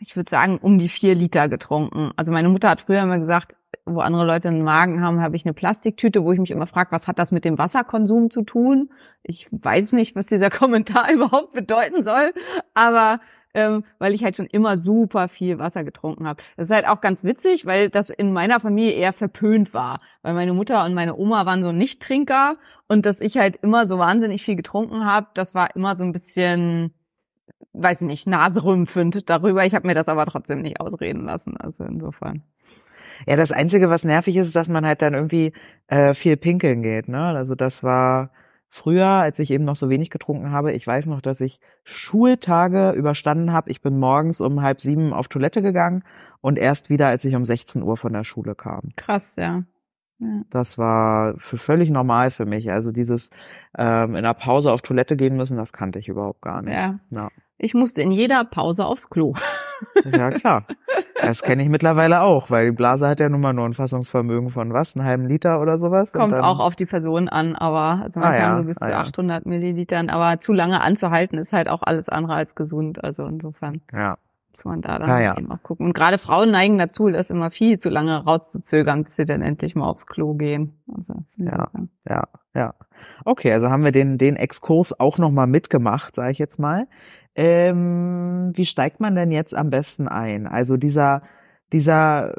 ich 0.00 0.16
würde 0.16 0.28
sagen, 0.28 0.58
um 0.58 0.78
die 0.78 0.88
vier 0.88 1.14
Liter 1.14 1.48
getrunken. 1.48 2.12
Also 2.16 2.32
meine 2.32 2.48
Mutter 2.48 2.68
hat 2.68 2.80
früher 2.80 3.02
immer 3.02 3.18
gesagt, 3.18 3.56
wo 3.84 4.00
andere 4.00 4.26
Leute 4.26 4.48
einen 4.48 4.62
Magen 4.62 5.02
haben, 5.02 5.20
habe 5.20 5.36
ich 5.36 5.44
eine 5.44 5.54
Plastiktüte, 5.54 6.24
wo 6.24 6.32
ich 6.32 6.40
mich 6.40 6.50
immer 6.50 6.66
frage, 6.66 6.92
was 6.92 7.06
hat 7.06 7.18
das 7.18 7.32
mit 7.32 7.44
dem 7.44 7.58
Wasserkonsum 7.58 8.30
zu 8.30 8.42
tun? 8.42 8.90
Ich 9.22 9.48
weiß 9.50 9.92
nicht, 9.92 10.16
was 10.16 10.26
dieser 10.26 10.50
Kommentar 10.50 11.12
überhaupt 11.12 11.52
bedeuten 11.52 12.02
soll, 12.02 12.32
aber 12.74 13.20
ähm, 13.54 13.84
weil 13.98 14.12
ich 14.12 14.22
halt 14.22 14.36
schon 14.36 14.46
immer 14.46 14.76
super 14.76 15.28
viel 15.28 15.58
Wasser 15.58 15.82
getrunken 15.82 16.26
habe. 16.26 16.42
Das 16.56 16.68
ist 16.68 16.74
halt 16.74 16.86
auch 16.86 17.00
ganz 17.00 17.24
witzig, 17.24 17.64
weil 17.64 17.88
das 17.88 18.10
in 18.10 18.32
meiner 18.32 18.60
Familie 18.60 18.92
eher 18.92 19.14
verpönt 19.14 19.72
war, 19.72 20.00
weil 20.22 20.34
meine 20.34 20.52
Mutter 20.52 20.84
und 20.84 20.92
meine 20.92 21.16
Oma 21.16 21.46
waren 21.46 21.64
so 21.64 21.72
Nicht-Trinker 21.72 22.56
und 22.86 23.06
dass 23.06 23.22
ich 23.22 23.38
halt 23.38 23.56
immer 23.62 23.86
so 23.86 23.98
wahnsinnig 23.98 24.44
viel 24.44 24.56
getrunken 24.56 25.06
habe, 25.06 25.28
das 25.32 25.54
war 25.54 25.74
immer 25.74 25.96
so 25.96 26.04
ein 26.04 26.12
bisschen 26.12 26.92
weiß 27.76 28.02
ich 28.02 28.06
nicht, 28.06 28.26
naserümpfend 28.26 29.28
darüber. 29.28 29.64
Ich 29.64 29.74
habe 29.74 29.86
mir 29.86 29.94
das 29.94 30.08
aber 30.08 30.26
trotzdem 30.26 30.62
nicht 30.62 30.80
ausreden 30.80 31.24
lassen. 31.24 31.56
Also 31.56 31.84
insofern. 31.84 32.42
Ja, 33.26 33.36
das 33.36 33.52
Einzige, 33.52 33.88
was 33.88 34.04
nervig 34.04 34.36
ist, 34.36 34.48
ist, 34.48 34.56
dass 34.56 34.68
man 34.68 34.84
halt 34.84 35.02
dann 35.02 35.14
irgendwie 35.14 35.52
äh, 35.88 36.14
viel 36.14 36.36
pinkeln 36.36 36.82
geht. 36.82 37.08
Ne? 37.08 37.20
Also 37.20 37.54
das 37.54 37.82
war 37.82 38.30
früher, 38.68 39.06
als 39.06 39.38
ich 39.38 39.50
eben 39.50 39.64
noch 39.64 39.76
so 39.76 39.88
wenig 39.88 40.10
getrunken 40.10 40.50
habe. 40.50 40.72
Ich 40.72 40.86
weiß 40.86 41.06
noch, 41.06 41.20
dass 41.20 41.40
ich 41.40 41.60
Schultage 41.84 42.92
überstanden 42.92 43.52
habe. 43.52 43.70
Ich 43.70 43.80
bin 43.80 43.98
morgens 43.98 44.40
um 44.40 44.62
halb 44.62 44.80
sieben 44.80 45.12
auf 45.12 45.28
Toilette 45.28 45.62
gegangen 45.62 46.04
und 46.40 46.58
erst 46.58 46.90
wieder, 46.90 47.06
als 47.06 47.24
ich 47.24 47.34
um 47.34 47.44
16 47.44 47.82
Uhr 47.82 47.96
von 47.96 48.12
der 48.12 48.24
Schule 48.24 48.54
kam. 48.54 48.90
Krass, 48.96 49.36
ja. 49.36 49.64
ja. 50.18 50.42
Das 50.50 50.76
war 50.76 51.34
für 51.38 51.56
völlig 51.56 51.90
normal 51.90 52.30
für 52.30 52.44
mich. 52.44 52.70
Also 52.70 52.92
dieses 52.92 53.30
ähm, 53.78 54.14
in 54.14 54.24
der 54.24 54.34
Pause 54.34 54.72
auf 54.72 54.82
Toilette 54.82 55.16
gehen 55.16 55.36
müssen, 55.36 55.56
das 55.56 55.72
kannte 55.72 55.98
ich 55.98 56.08
überhaupt 56.08 56.42
gar 56.42 56.60
nicht. 56.62 56.74
Ja. 56.74 56.98
ja. 57.10 57.28
Ich 57.58 57.74
musste 57.74 58.02
in 58.02 58.10
jeder 58.10 58.44
Pause 58.44 58.84
aufs 58.84 59.08
Klo. 59.10 59.34
Ja, 60.04 60.30
klar. 60.30 60.66
Das 61.20 61.42
kenne 61.42 61.62
ich 61.62 61.68
mittlerweile 61.68 62.20
auch, 62.22 62.50
weil 62.50 62.66
die 62.66 62.72
Blase 62.76 63.08
hat 63.08 63.20
ja 63.20 63.28
nun 63.28 63.40
mal 63.40 63.52
nur 63.54 63.64
ein 63.66 63.72
Fassungsvermögen 63.74 64.50
von 64.50 64.72
was, 64.72 64.96
einen 64.96 65.06
halben 65.06 65.26
Liter 65.26 65.60
oder 65.60 65.78
sowas. 65.78 66.12
Kommt 66.12 66.34
auch 66.34 66.58
auf 66.60 66.76
die 66.76 66.86
Person 66.86 67.28
an, 67.28 67.56
aber 67.56 68.02
also 68.04 68.20
man 68.20 68.28
Ah, 68.28 68.36
kann 68.38 68.52
ja, 68.52 68.56
so 68.58 68.64
bis 68.64 68.76
ah, 68.82 68.84
zu 68.86 68.90
ja. 68.90 69.00
800 69.00 69.46
Millilitern, 69.46 70.10
aber 70.10 70.38
zu 70.38 70.52
lange 70.52 70.80
anzuhalten 70.80 71.38
ist 71.38 71.52
halt 71.52 71.68
auch 71.68 71.82
alles 71.82 72.08
andere 72.08 72.34
als 72.34 72.54
gesund. 72.54 73.02
Also 73.02 73.24
insofern 73.26 73.80
Ja, 73.92 74.18
muss 74.52 74.64
man 74.66 74.82
da 74.82 74.98
dann 74.98 75.10
Ah, 75.10 75.20
ja. 75.20 75.36
eben 75.36 75.50
auch 75.50 75.62
gucken. 75.62 75.86
Und 75.86 75.92
gerade 75.94 76.18
Frauen 76.18 76.50
neigen 76.50 76.76
dazu, 76.78 77.08
das 77.08 77.30
immer 77.30 77.50
viel 77.50 77.78
zu 77.78 77.88
lange 77.88 78.22
rauszuzögern, 78.24 79.04
bis 79.04 79.16
sie 79.16 79.24
dann 79.24 79.40
endlich 79.42 79.74
mal 79.74 79.88
aufs 79.88 80.06
Klo 80.06 80.34
gehen. 80.34 80.78
Also, 80.94 81.22
Ja. 81.36 81.68
ja, 82.08 82.24
ja. 82.54 82.74
Okay, 83.24 83.52
also 83.52 83.68
haben 83.68 83.84
wir 83.84 83.92
den, 83.92 84.18
den 84.18 84.36
Exkurs 84.36 84.98
auch 84.98 85.16
nochmal 85.18 85.46
mitgemacht, 85.46 86.14
sage 86.14 86.30
ich 86.32 86.38
jetzt 86.38 86.58
mal. 86.58 86.86
Ähm, 87.36 88.52
wie 88.54 88.64
steigt 88.64 89.00
man 89.00 89.14
denn 89.14 89.30
jetzt 89.30 89.54
am 89.54 89.70
besten 89.70 90.08
ein? 90.08 90.46
Also 90.46 90.76
dieser, 90.76 91.22
dieser, 91.72 92.32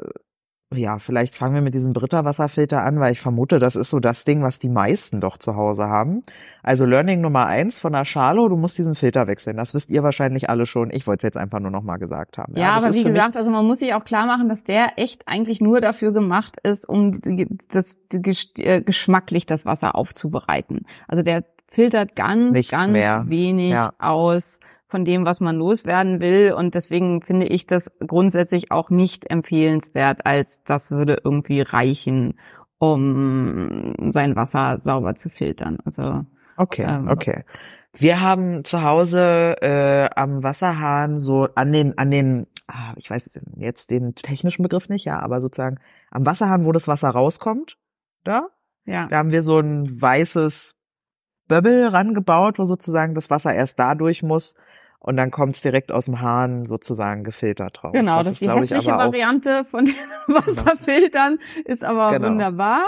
ja, 0.74 0.98
vielleicht 0.98 1.34
fangen 1.34 1.54
wir 1.54 1.62
mit 1.62 1.72
diesem 1.74 1.92
Britta-Wasserfilter 1.92 2.82
an, 2.82 2.98
weil 3.00 3.12
ich 3.12 3.20
vermute, 3.20 3.58
das 3.58 3.76
ist 3.76 3.90
so 3.90 4.00
das 4.00 4.24
Ding, 4.24 4.42
was 4.42 4.58
die 4.58 4.68
meisten 4.68 5.20
doch 5.20 5.38
zu 5.38 5.54
Hause 5.56 5.84
haben. 5.84 6.22
Also 6.62 6.84
Learning 6.84 7.20
Nummer 7.20 7.46
eins 7.46 7.78
von 7.78 7.92
der 7.92 8.04
Charlo, 8.04 8.48
du 8.48 8.56
musst 8.56 8.76
diesen 8.76 8.94
Filter 8.94 9.26
wechseln. 9.28 9.56
Das 9.56 9.72
wisst 9.72 9.90
ihr 9.90 10.02
wahrscheinlich 10.02 10.50
alle 10.50 10.66
schon. 10.66 10.90
Ich 10.90 11.06
wollte 11.06 11.20
es 11.26 11.30
jetzt 11.34 11.36
einfach 11.38 11.60
nur 11.60 11.70
nochmal 11.70 11.98
gesagt 11.98 12.36
haben. 12.36 12.54
Ja, 12.56 12.74
das 12.74 12.84
aber 12.84 12.94
wie 12.94 13.04
gesagt, 13.04 13.36
also 13.36 13.50
man 13.50 13.64
muss 13.66 13.78
sich 13.78 13.94
auch 13.94 14.04
klar 14.04 14.26
machen, 14.26 14.48
dass 14.48 14.64
der 14.64 14.98
echt 14.98 15.26
eigentlich 15.28 15.60
nur 15.60 15.80
dafür 15.80 16.12
gemacht 16.12 16.56
ist, 16.64 16.88
um 16.88 17.12
das, 17.70 17.98
äh, 18.58 18.82
geschmacklich 18.82 19.46
das 19.46 19.64
Wasser 19.64 19.94
aufzubereiten. 19.94 20.86
Also 21.06 21.22
der 21.22 21.44
filtert 21.70 22.16
ganz, 22.16 22.52
Nichts 22.56 22.72
ganz 22.72 22.88
mehr. 22.88 23.24
wenig 23.28 23.72
Ja. 23.72 23.92
aus 23.98 24.58
von 24.88 25.04
dem, 25.04 25.24
was 25.24 25.40
man 25.40 25.56
loswerden 25.56 26.20
will. 26.20 26.52
Und 26.52 26.74
deswegen 26.74 27.22
finde 27.22 27.46
ich 27.46 27.66
das 27.66 27.90
grundsätzlich 28.06 28.70
auch 28.70 28.90
nicht 28.90 29.30
empfehlenswert, 29.30 30.26
als 30.26 30.62
das 30.64 30.90
würde 30.90 31.20
irgendwie 31.22 31.60
reichen, 31.60 32.38
um 32.78 33.94
sein 34.10 34.34
Wasser 34.34 34.78
sauber 34.80 35.14
zu 35.14 35.28
filtern. 35.28 35.78
Also 35.84 36.24
Okay, 36.58 36.84
Ähm, 36.86 37.08
okay. 37.08 37.44
Wir 37.96 38.20
haben 38.20 38.64
zu 38.64 38.82
Hause 38.82 39.56
äh, 39.62 40.08
am 40.14 40.42
Wasserhahn 40.42 41.18
so 41.18 41.48
an 41.54 41.72
den, 41.72 41.96
an 41.96 42.10
den, 42.10 42.46
ah, 42.66 42.92
ich 42.96 43.08
weiß 43.08 43.40
jetzt 43.56 43.90
den 43.90 44.14
technischen 44.14 44.62
Begriff 44.62 44.88
nicht, 44.88 45.04
ja, 45.04 45.20
aber 45.20 45.40
sozusagen 45.40 45.78
am 46.10 46.26
Wasserhahn, 46.26 46.64
wo 46.64 46.72
das 46.72 46.88
Wasser 46.88 47.08
rauskommt, 47.10 47.78
da, 48.24 48.48
ja. 48.84 49.06
da 49.08 49.18
haben 49.18 49.30
wir 49.30 49.42
so 49.42 49.58
ein 49.58 50.00
weißes 50.00 50.76
Böbbel 51.46 51.88
rangebaut, 51.88 52.58
wo 52.58 52.64
sozusagen 52.64 53.14
das 53.14 53.30
Wasser 53.30 53.54
erst 53.54 53.78
da 53.78 53.94
durch 53.94 54.22
muss 54.22 54.54
und 55.00 55.16
dann 55.16 55.30
kommt 55.30 55.54
es 55.54 55.62
direkt 55.62 55.92
aus 55.92 56.06
dem 56.06 56.20
Hahn 56.20 56.66
sozusagen 56.66 57.24
gefiltert 57.24 57.82
raus. 57.84 57.92
Genau, 57.92 58.18
das, 58.18 58.32
ist 58.32 58.40
die 58.40 58.50
hässliche 58.50 58.90
Variante 58.90 59.64
von 59.64 59.84
den 59.84 59.94
Wasserfiltern, 60.26 61.38
ist 61.64 61.84
aber 61.84 62.12
Genau. 62.12 62.28
wunderbar. 62.28 62.84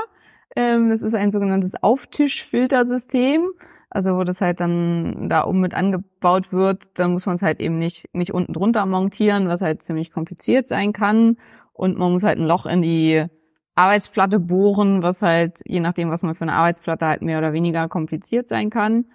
Ähm, 0.57 0.91
das 0.91 1.03
ist 1.03 1.15
ein 1.15 1.31
sogenanntes 1.31 1.81
Auftischfiltersystem. 1.83 3.49
Also 3.93 4.17
wo 4.17 4.23
das 4.23 4.41
halt 4.41 4.61
dann 4.61 5.29
da 5.29 5.45
oben 5.45 5.61
mit 5.61 5.75
angebaut 5.75 6.53
wird, 6.53 6.99
dann 6.99 7.13
muss 7.13 7.27
man 7.27 7.35
es 7.35 7.43
halt 7.43 7.59
eben 7.59 7.79
nicht, 7.79 8.07
nicht 8.15 8.33
unten 8.33 8.53
drunter 8.53 8.87
montieren, 8.87 9.49
was 9.49 9.63
halt 9.63 9.83
ziemlich 9.83 10.13
kompliziert 10.13 10.69
sein 10.69 10.93
kann. 10.93 11.39
Und 11.73 11.99
man 11.99 12.13
muss 12.13 12.23
halt 12.23 12.39
ein 12.39 12.47
Loch 12.47 12.67
in 12.67 12.83
die 12.83 13.27
Arbeitsplatte 13.75 14.39
bohren, 14.39 15.03
was 15.03 15.23
halt, 15.23 15.61
je 15.65 15.81
nachdem, 15.81 16.11
was 16.11 16.23
man 16.23 16.35
für 16.37 16.43
eine 16.43 16.53
Arbeitsplatte 16.53 17.07
halt 17.07 17.23
mehr 17.23 17.39
oder 17.39 17.53
weniger 17.53 17.89
kompliziert 17.89 18.49
sein 18.49 18.71
kann. 18.71 19.07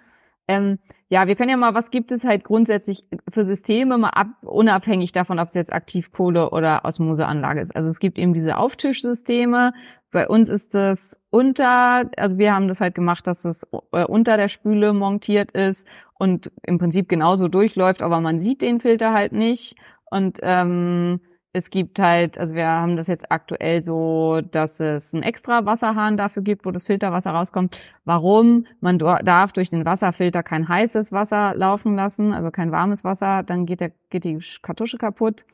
Ähm, 0.46 0.78
ja, 1.08 1.28
wir 1.28 1.36
können 1.36 1.50
ja 1.50 1.56
mal, 1.56 1.74
was 1.74 1.90
gibt 1.90 2.10
es 2.10 2.24
halt 2.24 2.42
grundsätzlich 2.42 3.04
für 3.28 3.44
Systeme, 3.44 3.96
mal 3.96 4.10
ab, 4.10 4.28
unabhängig 4.42 5.12
davon, 5.12 5.38
ob 5.38 5.48
es 5.48 5.54
jetzt 5.54 5.72
Aktivkohle 5.72 6.50
oder 6.50 6.84
Osmoseanlage 6.84 7.60
ist. 7.60 7.74
Also 7.74 7.88
es 7.88 8.00
gibt 8.00 8.18
eben 8.18 8.32
diese 8.32 8.56
Auftischsysteme. 8.56 9.72
Bei 10.10 10.26
uns 10.28 10.48
ist 10.48 10.74
das 10.74 11.20
unter, 11.30 12.10
also 12.16 12.38
wir 12.38 12.52
haben 12.52 12.66
das 12.66 12.80
halt 12.80 12.96
gemacht, 12.96 13.26
dass 13.26 13.44
es 13.44 13.68
äh, 13.92 14.04
unter 14.04 14.36
der 14.36 14.48
Spüle 14.48 14.92
montiert 14.92 15.52
ist 15.52 15.86
und 16.18 16.50
im 16.64 16.78
Prinzip 16.78 17.08
genauso 17.08 17.46
durchläuft, 17.46 18.02
aber 18.02 18.20
man 18.20 18.40
sieht 18.40 18.62
den 18.62 18.80
Filter 18.80 19.12
halt 19.12 19.32
nicht. 19.32 19.76
Und 20.10 20.38
ähm, 20.42 21.20
es 21.56 21.70
gibt 21.70 21.98
halt, 21.98 22.36
also 22.36 22.54
wir 22.54 22.66
haben 22.66 22.96
das 22.96 23.06
jetzt 23.06 23.32
aktuell 23.32 23.82
so, 23.82 24.42
dass 24.50 24.78
es 24.78 25.14
einen 25.14 25.22
extra 25.22 25.64
Wasserhahn 25.64 26.18
dafür 26.18 26.42
gibt, 26.42 26.66
wo 26.66 26.70
das 26.70 26.84
Filterwasser 26.84 27.30
rauskommt. 27.30 27.78
Warum? 28.04 28.66
Man 28.80 28.98
darf 28.98 29.52
durch 29.52 29.70
den 29.70 29.86
Wasserfilter 29.86 30.42
kein 30.42 30.68
heißes 30.68 31.12
Wasser 31.12 31.54
laufen 31.56 31.96
lassen, 31.96 32.34
also 32.34 32.50
kein 32.50 32.72
warmes 32.72 33.04
Wasser, 33.04 33.42
dann 33.42 33.64
geht, 33.64 33.80
der, 33.80 33.92
geht 34.10 34.24
die 34.24 34.38
Kartusche 34.60 34.98
kaputt. 34.98 35.46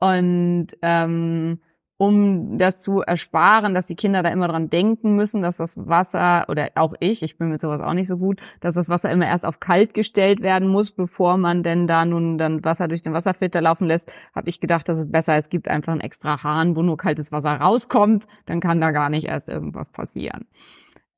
Und 0.00 0.68
ähm, 0.82 1.60
um 2.04 2.58
das 2.58 2.80
zu 2.80 3.00
ersparen, 3.00 3.74
dass 3.74 3.86
die 3.86 3.96
Kinder 3.96 4.22
da 4.22 4.30
immer 4.30 4.48
dran 4.48 4.70
denken 4.70 5.14
müssen, 5.14 5.42
dass 5.42 5.56
das 5.56 5.76
Wasser, 5.88 6.46
oder 6.48 6.70
auch 6.74 6.94
ich, 7.00 7.22
ich 7.22 7.38
bin 7.38 7.48
mit 7.48 7.60
sowas 7.60 7.80
auch 7.80 7.94
nicht 7.94 8.08
so 8.08 8.16
gut, 8.16 8.40
dass 8.60 8.74
das 8.74 8.88
Wasser 8.88 9.10
immer 9.10 9.26
erst 9.26 9.44
auf 9.44 9.60
kalt 9.60 9.94
gestellt 9.94 10.42
werden 10.42 10.68
muss, 10.68 10.90
bevor 10.90 11.36
man 11.36 11.62
denn 11.62 11.86
da 11.86 12.04
nun 12.04 12.38
dann 12.38 12.64
Wasser 12.64 12.88
durch 12.88 13.02
den 13.02 13.12
Wasserfilter 13.12 13.60
laufen 13.60 13.86
lässt, 13.86 14.12
habe 14.34 14.48
ich 14.48 14.60
gedacht, 14.60 14.88
das 14.88 14.98
ist 14.98 15.12
besser, 15.12 15.36
es 15.36 15.48
gibt 15.48 15.68
einfach 15.68 15.92
einen 15.92 16.00
extra 16.00 16.42
Hahn, 16.42 16.76
wo 16.76 16.82
nur 16.82 16.96
kaltes 16.96 17.32
Wasser 17.32 17.52
rauskommt, 17.52 18.26
dann 18.46 18.60
kann 18.60 18.80
da 18.80 18.90
gar 18.90 19.08
nicht 19.08 19.26
erst 19.26 19.48
irgendwas 19.48 19.88
passieren. 19.90 20.46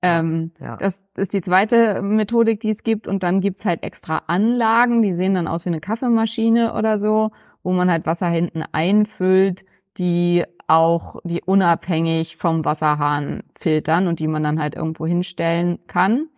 Ähm, 0.02 0.52
Ja. 0.60 0.76
Das 0.76 1.04
ist 1.16 1.32
die 1.32 1.40
zweite 1.40 2.02
Methodik, 2.02 2.60
die 2.60 2.70
es 2.70 2.82
gibt. 2.82 3.08
Und 3.08 3.22
dann 3.22 3.40
gibt's 3.40 3.64
halt 3.64 3.82
extra 3.82 4.22
Anlagen, 4.26 5.02
die 5.02 5.12
sehen 5.12 5.34
dann 5.34 5.48
aus 5.48 5.64
wie 5.64 5.70
eine 5.70 5.80
Kaffeemaschine 5.80 6.74
oder 6.74 6.98
so, 6.98 7.30
wo 7.62 7.72
man 7.72 7.90
halt 7.90 8.06
Wasser 8.06 8.28
hinten 8.28 8.62
einfüllt, 8.72 9.64
die 9.98 10.44
auch, 10.66 11.20
die 11.24 11.42
unabhängig 11.42 12.36
vom 12.36 12.64
Wasserhahn 12.64 13.42
filtern 13.58 14.08
und 14.08 14.18
die 14.18 14.28
man 14.28 14.42
dann 14.42 14.60
halt 14.60 14.74
irgendwo 14.74 15.06
hinstellen 15.06 15.78
kann. 15.86 16.28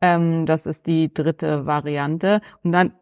Ähm, 0.00 0.46
das 0.46 0.66
ist 0.66 0.86
die 0.86 1.12
dritte 1.12 1.66
Variante. 1.66 2.40
Und 2.62 2.72
dann 2.72 2.92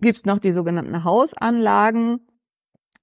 gibt's 0.00 0.24
noch 0.24 0.38
die 0.38 0.52
sogenannten 0.52 1.04
Hausanlagen. 1.04 2.20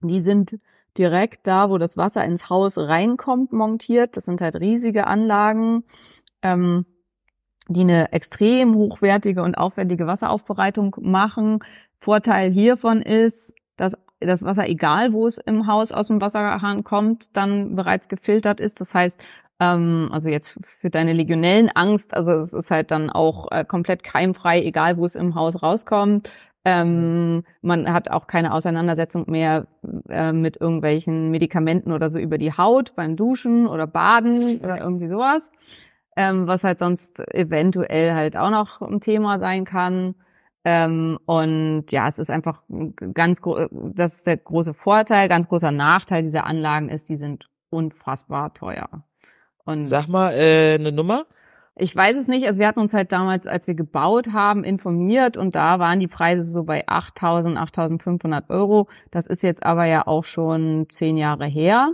Die 0.01 0.21
sind 0.21 0.59
direkt 0.97 1.45
da, 1.47 1.69
wo 1.69 1.77
das 1.77 1.97
Wasser 1.97 2.23
ins 2.23 2.49
Haus 2.49 2.77
reinkommt, 2.77 3.51
montiert. 3.51 4.15
Das 4.17 4.25
sind 4.25 4.41
halt 4.41 4.55
riesige 4.55 5.07
Anlagen, 5.07 5.83
ähm, 6.41 6.85
die 7.67 7.81
eine 7.81 8.13
extrem 8.13 8.75
hochwertige 8.75 9.41
und 9.41 9.55
aufwendige 9.55 10.07
Wasseraufbereitung 10.07 10.95
machen. 11.01 11.59
Vorteil 11.99 12.51
hiervon 12.51 13.01
ist, 13.01 13.53
dass 13.77 13.97
das 14.25 14.43
Wasser, 14.43 14.67
egal 14.67 15.13
wo 15.13 15.27
es 15.27 15.37
im 15.37 15.67
Haus 15.67 15.91
aus 15.91 16.07
dem 16.07 16.21
Wasserhahn 16.21 16.83
kommt, 16.83 17.35
dann 17.37 17.75
bereits 17.75 18.07
gefiltert 18.09 18.59
ist. 18.59 18.81
Das 18.81 18.93
heißt, 18.93 19.19
ähm, 19.59 20.09
also 20.11 20.29
jetzt 20.29 20.57
für 20.63 20.89
deine 20.89 21.13
Legionellenangst, 21.13 22.13
also 22.13 22.31
es 22.33 22.53
ist 22.53 22.71
halt 22.71 22.91
dann 22.91 23.09
auch 23.09 23.51
äh, 23.51 23.63
komplett 23.65 24.03
keimfrei, 24.03 24.61
egal 24.63 24.97
wo 24.97 25.05
es 25.05 25.15
im 25.15 25.35
Haus 25.35 25.61
rauskommt. 25.63 26.29
Ähm, 26.67 27.43
man 27.61 27.91
hat 27.93 28.09
auch 28.09 28.27
keine 28.27 28.51
Auseinandersetzung 28.53 29.29
mehr 29.29 29.67
äh, 30.09 30.31
mit 30.33 30.59
irgendwelchen 30.59 31.29
Medikamenten 31.29 31.91
oder 31.91 32.09
so 32.09 32.17
über 32.19 32.37
die 32.39 32.53
Haut 32.53 32.95
beim 32.95 33.15
Duschen 33.15 33.67
oder 33.67 33.85
Baden 33.87 34.59
oder 34.61 34.79
irgendwie 34.79 35.07
sowas. 35.07 35.51
ähm, 36.15 36.47
was 36.47 36.63
halt 36.63 36.79
sonst 36.79 37.19
eventuell 37.33 38.13
halt 38.13 38.37
auch 38.37 38.49
noch 38.49 38.81
ein 38.81 39.01
Thema 39.01 39.39
sein 39.39 39.65
kann. 39.65 40.15
Ähm, 40.67 41.19
und 41.25 41.85
ja, 41.91 42.07
es 42.07 42.17
ist 42.17 42.31
einfach 42.31 42.63
ganz, 43.13 43.39
das 43.69 44.15
ist 44.15 44.27
der 44.27 44.37
große 44.37 44.73
Vorteil, 44.73 45.29
ganz 45.29 45.47
großer 45.47 45.71
Nachteil 45.71 46.23
dieser 46.23 46.47
Anlagen 46.47 46.89
ist, 46.89 47.07
die 47.07 47.17
sind 47.17 47.49
unfassbar 47.69 48.53
teuer. 48.55 48.89
Und 49.63 49.85
Sag 49.85 50.07
mal 50.07 50.33
äh, 50.33 50.75
eine 50.75 50.91
Nummer. 50.91 51.25
Ich 51.77 51.95
weiß 51.95 52.17
es 52.17 52.27
nicht. 52.27 52.47
Also 52.47 52.59
wir 52.59 52.67
hatten 52.67 52.79
uns 52.79 52.93
halt 52.93 53.11
damals, 53.11 53.45
als 53.45 53.67
wir 53.67 53.75
gebaut 53.75 54.33
haben, 54.33 54.63
informiert 54.63 55.37
und 55.37 55.55
da 55.55 55.77
waren 55.77 55.99
die 55.99 56.07
Preise 56.07 56.49
so 56.49 56.63
bei 56.63 56.87
8.000, 56.87 57.57
8.500 57.57 58.49
Euro. 58.49 58.87
Das 59.11 59.27
ist 59.27 59.43
jetzt 59.43 59.63
aber 59.63 59.85
ja 59.85 60.07
auch 60.07 60.25
schon 60.25 60.87
zehn 60.89 61.15
Jahre 61.17 61.45
her. 61.45 61.93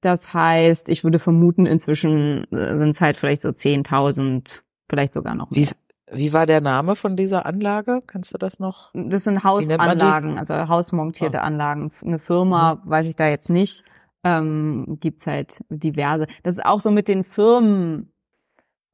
Das 0.00 0.32
heißt, 0.32 0.88
ich 0.88 1.04
würde 1.04 1.18
vermuten, 1.18 1.66
inzwischen 1.66 2.50
äh, 2.52 2.78
sind 2.78 2.90
es 2.90 3.00
halt 3.00 3.16
vielleicht 3.16 3.42
so 3.42 3.48
10.000, 3.48 4.62
vielleicht 4.88 5.12
sogar 5.12 5.34
noch 5.34 5.50
mehr. 5.50 5.62
Wie, 5.62 5.68
wie 6.12 6.32
war 6.32 6.46
der 6.46 6.60
Name 6.60 6.96
von 6.96 7.16
dieser 7.16 7.46
Anlage? 7.46 8.02
Kannst 8.06 8.32
du 8.32 8.38
das 8.38 8.58
noch? 8.58 8.90
Das 8.94 9.24
sind 9.24 9.42
Hausanlagen, 9.42 10.38
also 10.38 10.54
hausmontierte 10.54 11.40
ah. 11.40 11.44
Anlagen. 11.44 11.90
Eine 12.04 12.18
Firma, 12.18 12.76
mhm. 12.76 12.90
weiß 12.90 13.06
ich 13.06 13.16
da 13.16 13.28
jetzt 13.28 13.50
nicht, 13.50 13.84
ähm, 14.24 14.98
gibt's 15.00 15.26
halt 15.26 15.60
diverse. 15.68 16.26
Das 16.42 16.56
ist 16.56 16.64
auch 16.64 16.80
so 16.80 16.90
mit 16.90 17.08
den 17.08 17.24
Firmen 17.24 18.12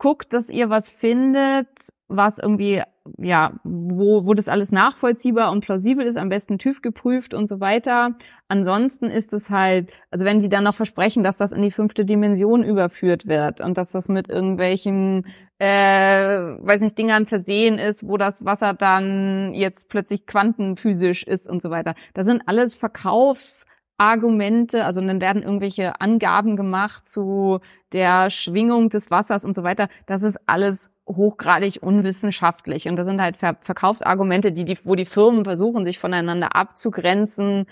guckt, 0.02 0.32
dass 0.32 0.50
ihr 0.50 0.68
was 0.68 0.90
findet, 0.90 1.68
was 2.08 2.40
irgendwie, 2.40 2.82
ja, 3.18 3.52
wo, 3.62 4.26
wo 4.26 4.34
das 4.34 4.48
alles 4.48 4.72
nachvollziehbar 4.72 5.52
und 5.52 5.64
plausibel 5.64 6.04
ist, 6.04 6.16
am 6.16 6.28
besten 6.28 6.58
TÜV 6.58 6.82
geprüft 6.82 7.34
und 7.34 7.46
so 7.46 7.60
weiter. 7.60 8.16
Ansonsten 8.48 9.06
ist 9.06 9.32
es 9.32 9.48
halt, 9.48 9.92
also 10.10 10.24
wenn 10.24 10.40
die 10.40 10.48
dann 10.48 10.64
noch 10.64 10.74
versprechen, 10.74 11.22
dass 11.22 11.38
das 11.38 11.52
in 11.52 11.62
die 11.62 11.70
fünfte 11.70 12.04
Dimension 12.04 12.64
überführt 12.64 13.28
wird 13.28 13.60
und 13.60 13.78
dass 13.78 13.92
das 13.92 14.08
mit 14.08 14.28
irgendwelchen, 14.28 15.24
äh, 15.58 15.66
weiß 15.68 16.80
nicht, 16.80 16.98
Dingern 16.98 17.24
versehen 17.24 17.78
ist, 17.78 18.04
wo 18.04 18.16
das 18.16 18.44
Wasser 18.44 18.74
dann 18.74 19.54
jetzt 19.54 19.88
plötzlich 19.88 20.26
quantenphysisch 20.26 21.22
ist 21.22 21.48
und 21.48 21.62
so 21.62 21.70
weiter. 21.70 21.94
Das 22.12 22.26
sind 22.26 22.42
alles 22.46 22.74
Verkaufs- 22.74 23.66
Argumente, 24.02 24.84
also 24.84 25.00
dann 25.00 25.20
werden 25.20 25.44
irgendwelche 25.44 26.00
Angaben 26.00 26.56
gemacht 26.56 27.08
zu 27.08 27.60
der 27.92 28.30
Schwingung 28.30 28.88
des 28.88 29.12
Wassers 29.12 29.44
und 29.44 29.54
so 29.54 29.62
weiter. 29.62 29.88
Das 30.06 30.24
ist 30.24 30.40
alles 30.46 30.92
hochgradig 31.06 31.78
unwissenschaftlich 31.82 32.88
und 32.88 32.96
das 32.96 33.06
sind 33.06 33.22
halt 33.22 33.36
Ver 33.36 33.56
Verkaufsargumente, 33.60 34.50
die, 34.50 34.64
die, 34.64 34.76
wo 34.82 34.96
die 34.96 35.04
Firmen 35.04 35.44
versuchen, 35.44 35.84
sich 35.84 36.00
voneinander 36.00 36.56
abzugrenzen, 36.56 37.66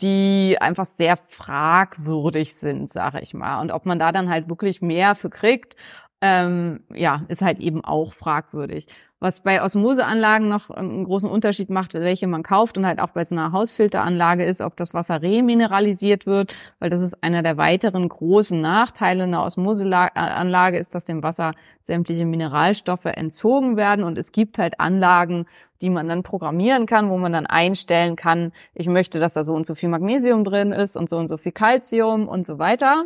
die 0.00 0.56
einfach 0.60 0.86
sehr 0.86 1.16
fragwürdig 1.28 2.54
sind, 2.54 2.92
sage 2.92 3.20
ich 3.20 3.32
mal. 3.32 3.60
Und 3.60 3.70
ob 3.70 3.86
man 3.86 4.00
da 4.00 4.10
dann 4.10 4.28
halt 4.28 4.48
wirklich 4.48 4.82
mehr 4.82 5.14
für 5.14 5.30
kriegt, 5.30 5.76
ähm, 6.20 6.80
ja, 6.94 7.22
ist 7.28 7.42
halt 7.42 7.60
eben 7.60 7.84
auch 7.84 8.12
fragwürdig. 8.12 8.86
Was 9.18 9.42
bei 9.42 9.62
Osmoseanlagen 9.62 10.48
noch 10.48 10.68
einen 10.68 11.04
großen 11.04 11.28
Unterschied 11.28 11.70
macht, 11.70 11.94
welche 11.94 12.26
man 12.26 12.42
kauft 12.42 12.76
und 12.76 12.84
halt 12.84 13.00
auch 13.00 13.10
bei 13.10 13.24
so 13.24 13.34
einer 13.34 13.50
Hausfilteranlage 13.50 14.44
ist, 14.44 14.60
ob 14.60 14.76
das 14.76 14.92
Wasser 14.92 15.22
remineralisiert 15.22 16.26
wird, 16.26 16.54
weil 16.80 16.90
das 16.90 17.00
ist 17.00 17.22
einer 17.22 17.42
der 17.42 17.56
weiteren 17.56 18.10
großen 18.10 18.60
Nachteile 18.60 19.22
einer 19.22 19.42
Osmoseanlage 19.42 20.76
ist, 20.76 20.94
dass 20.94 21.06
dem 21.06 21.22
Wasser 21.22 21.52
sämtliche 21.80 22.26
Mineralstoffe 22.26 23.06
entzogen 23.06 23.78
werden 23.78 24.04
und 24.04 24.18
es 24.18 24.32
gibt 24.32 24.58
halt 24.58 24.80
Anlagen, 24.80 25.46
die 25.80 25.88
man 25.88 26.08
dann 26.08 26.22
programmieren 26.22 26.84
kann, 26.84 27.08
wo 27.08 27.16
man 27.16 27.32
dann 27.32 27.46
einstellen 27.46 28.16
kann, 28.16 28.52
ich 28.74 28.86
möchte, 28.86 29.18
dass 29.18 29.32
da 29.32 29.44
so 29.44 29.54
und 29.54 29.66
so 29.66 29.74
viel 29.74 29.88
Magnesium 29.88 30.44
drin 30.44 30.72
ist 30.72 30.94
und 30.94 31.08
so 31.08 31.16
und 31.16 31.28
so 31.28 31.38
viel 31.38 31.52
Calcium 31.52 32.28
und 32.28 32.44
so 32.44 32.58
weiter. 32.58 33.04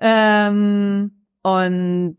Ähm, 0.00 1.17
und 1.56 2.16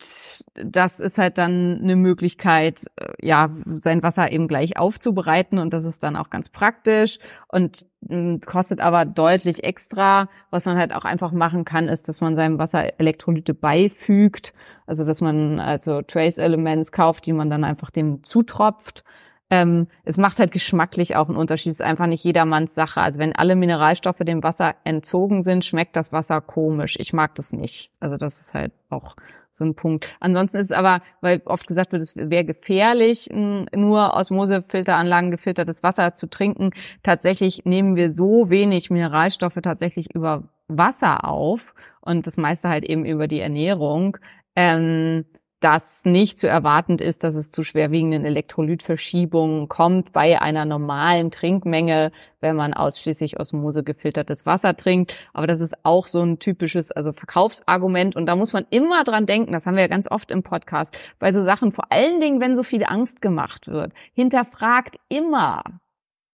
das 0.55 0.99
ist 0.99 1.17
halt 1.17 1.37
dann 1.37 1.79
eine 1.83 1.95
Möglichkeit, 1.95 2.85
äh, 2.95 3.27
ja, 3.27 3.49
sein 3.65 4.01
Wasser 4.01 4.31
eben 4.31 4.47
gleich 4.47 4.77
aufzubereiten 4.77 5.59
und 5.59 5.73
das 5.73 5.85
ist 5.85 6.03
dann 6.03 6.15
auch 6.15 6.29
ganz 6.29 6.49
praktisch 6.49 7.19
und 7.47 7.85
hm, 8.07 8.39
kostet 8.41 8.79
aber 8.79 9.05
deutlich 9.05 9.63
extra. 9.63 10.29
Was 10.49 10.65
man 10.65 10.77
halt 10.77 10.93
auch 10.93 11.05
einfach 11.05 11.31
machen 11.31 11.65
kann, 11.65 11.87
ist, 11.87 12.07
dass 12.07 12.21
man 12.21 12.35
seinem 12.35 12.57
Wasser 12.57 12.99
Elektrolyte 12.99 13.53
beifügt, 13.53 14.53
also 14.87 15.05
dass 15.05 15.21
man 15.21 15.59
also 15.59 16.01
Trace 16.01 16.37
Elements 16.37 16.91
kauft, 16.91 17.25
die 17.25 17.33
man 17.33 17.49
dann 17.49 17.63
einfach 17.63 17.91
dem 17.91 18.23
zutropft 18.23 19.03
ähm, 19.49 19.87
es 20.03 20.17
macht 20.17 20.39
halt 20.39 20.51
geschmacklich 20.51 21.15
auch 21.15 21.27
einen 21.27 21.37
Unterschied. 21.37 21.71
Es 21.71 21.79
ist 21.79 21.85
einfach 21.85 22.05
nicht 22.05 22.23
jedermanns 22.23 22.75
Sache. 22.75 23.01
Also 23.01 23.19
wenn 23.19 23.35
alle 23.35 23.55
Mineralstoffe 23.55 24.19
dem 24.19 24.43
Wasser 24.43 24.75
entzogen 24.83 25.43
sind, 25.43 25.65
schmeckt 25.65 25.95
das 25.95 26.13
Wasser 26.13 26.41
komisch. 26.41 26.95
Ich 26.99 27.13
mag 27.13 27.35
das 27.35 27.53
nicht. 27.53 27.91
Also 27.99 28.17
das 28.17 28.39
ist 28.39 28.53
halt 28.53 28.73
auch 28.89 29.15
so 29.53 29.65
ein 29.65 29.75
Punkt. 29.75 30.15
Ansonsten 30.19 30.57
ist 30.57 30.71
es 30.71 30.77
aber, 30.77 31.01
weil 31.21 31.41
oft 31.45 31.67
gesagt 31.67 31.91
wird, 31.91 32.01
es 32.01 32.15
wäre 32.15 32.45
gefährlich, 32.45 33.29
nur 33.31 34.13
Osmosefilteranlagen 34.13 35.31
gefiltertes 35.31 35.83
Wasser 35.83 36.13
zu 36.13 36.27
trinken. 36.27 36.71
Tatsächlich 37.03 37.65
nehmen 37.65 37.95
wir 37.95 38.11
so 38.11 38.49
wenig 38.49 38.89
Mineralstoffe 38.89 39.59
tatsächlich 39.61 40.13
über 40.13 40.43
Wasser 40.67 41.27
auf 41.27 41.73
und 42.01 42.25
das 42.25 42.37
meiste 42.37 42.69
halt 42.69 42.85
eben 42.85 43.05
über 43.05 43.27
die 43.27 43.39
Ernährung. 43.39 44.17
Ähm, 44.55 45.25
dass 45.59 46.05
nicht 46.05 46.39
zu 46.39 46.47
erwartend 46.47 47.01
ist, 47.01 47.23
dass 47.23 47.35
es 47.35 47.51
zu 47.51 47.63
schwerwiegenden 47.63 48.25
Elektrolytverschiebungen 48.25 49.67
kommt 49.67 50.13
bei 50.13 50.41
einer 50.41 50.65
normalen 50.65 51.31
Trinkmenge, 51.31 52.11
wenn 52.39 52.55
man 52.55 52.73
ausschließlich 52.73 53.39
Osmose 53.39 53.83
gefiltertes 53.83 54.45
Wasser 54.45 54.75
trinkt. 54.75 55.15
Aber 55.33 55.47
das 55.47 55.59
ist 55.59 55.75
auch 55.83 56.07
so 56.07 56.21
ein 56.21 56.39
typisches, 56.39 56.91
also 56.91 57.11
Verkaufsargument. 57.11 58.15
Und 58.15 58.25
da 58.25 58.35
muss 58.35 58.53
man 58.53 58.65
immer 58.69 59.03
dran 59.03 59.25
denken, 59.25 59.51
das 59.51 59.65
haben 59.65 59.75
wir 59.75 59.81
ja 59.81 59.87
ganz 59.87 60.09
oft 60.09 60.31
im 60.31 60.43
Podcast, 60.43 60.97
bei 61.19 61.33
so 61.33 61.41
Sachen, 61.41 61.71
vor 61.71 61.91
allen 61.91 62.19
Dingen, 62.19 62.39
wenn 62.39 62.55
so 62.55 62.63
viel 62.63 62.85
Angst 62.85 63.21
gemacht 63.21 63.67
wird, 63.67 63.91
hinterfragt 64.13 64.95
immer, 65.09 65.63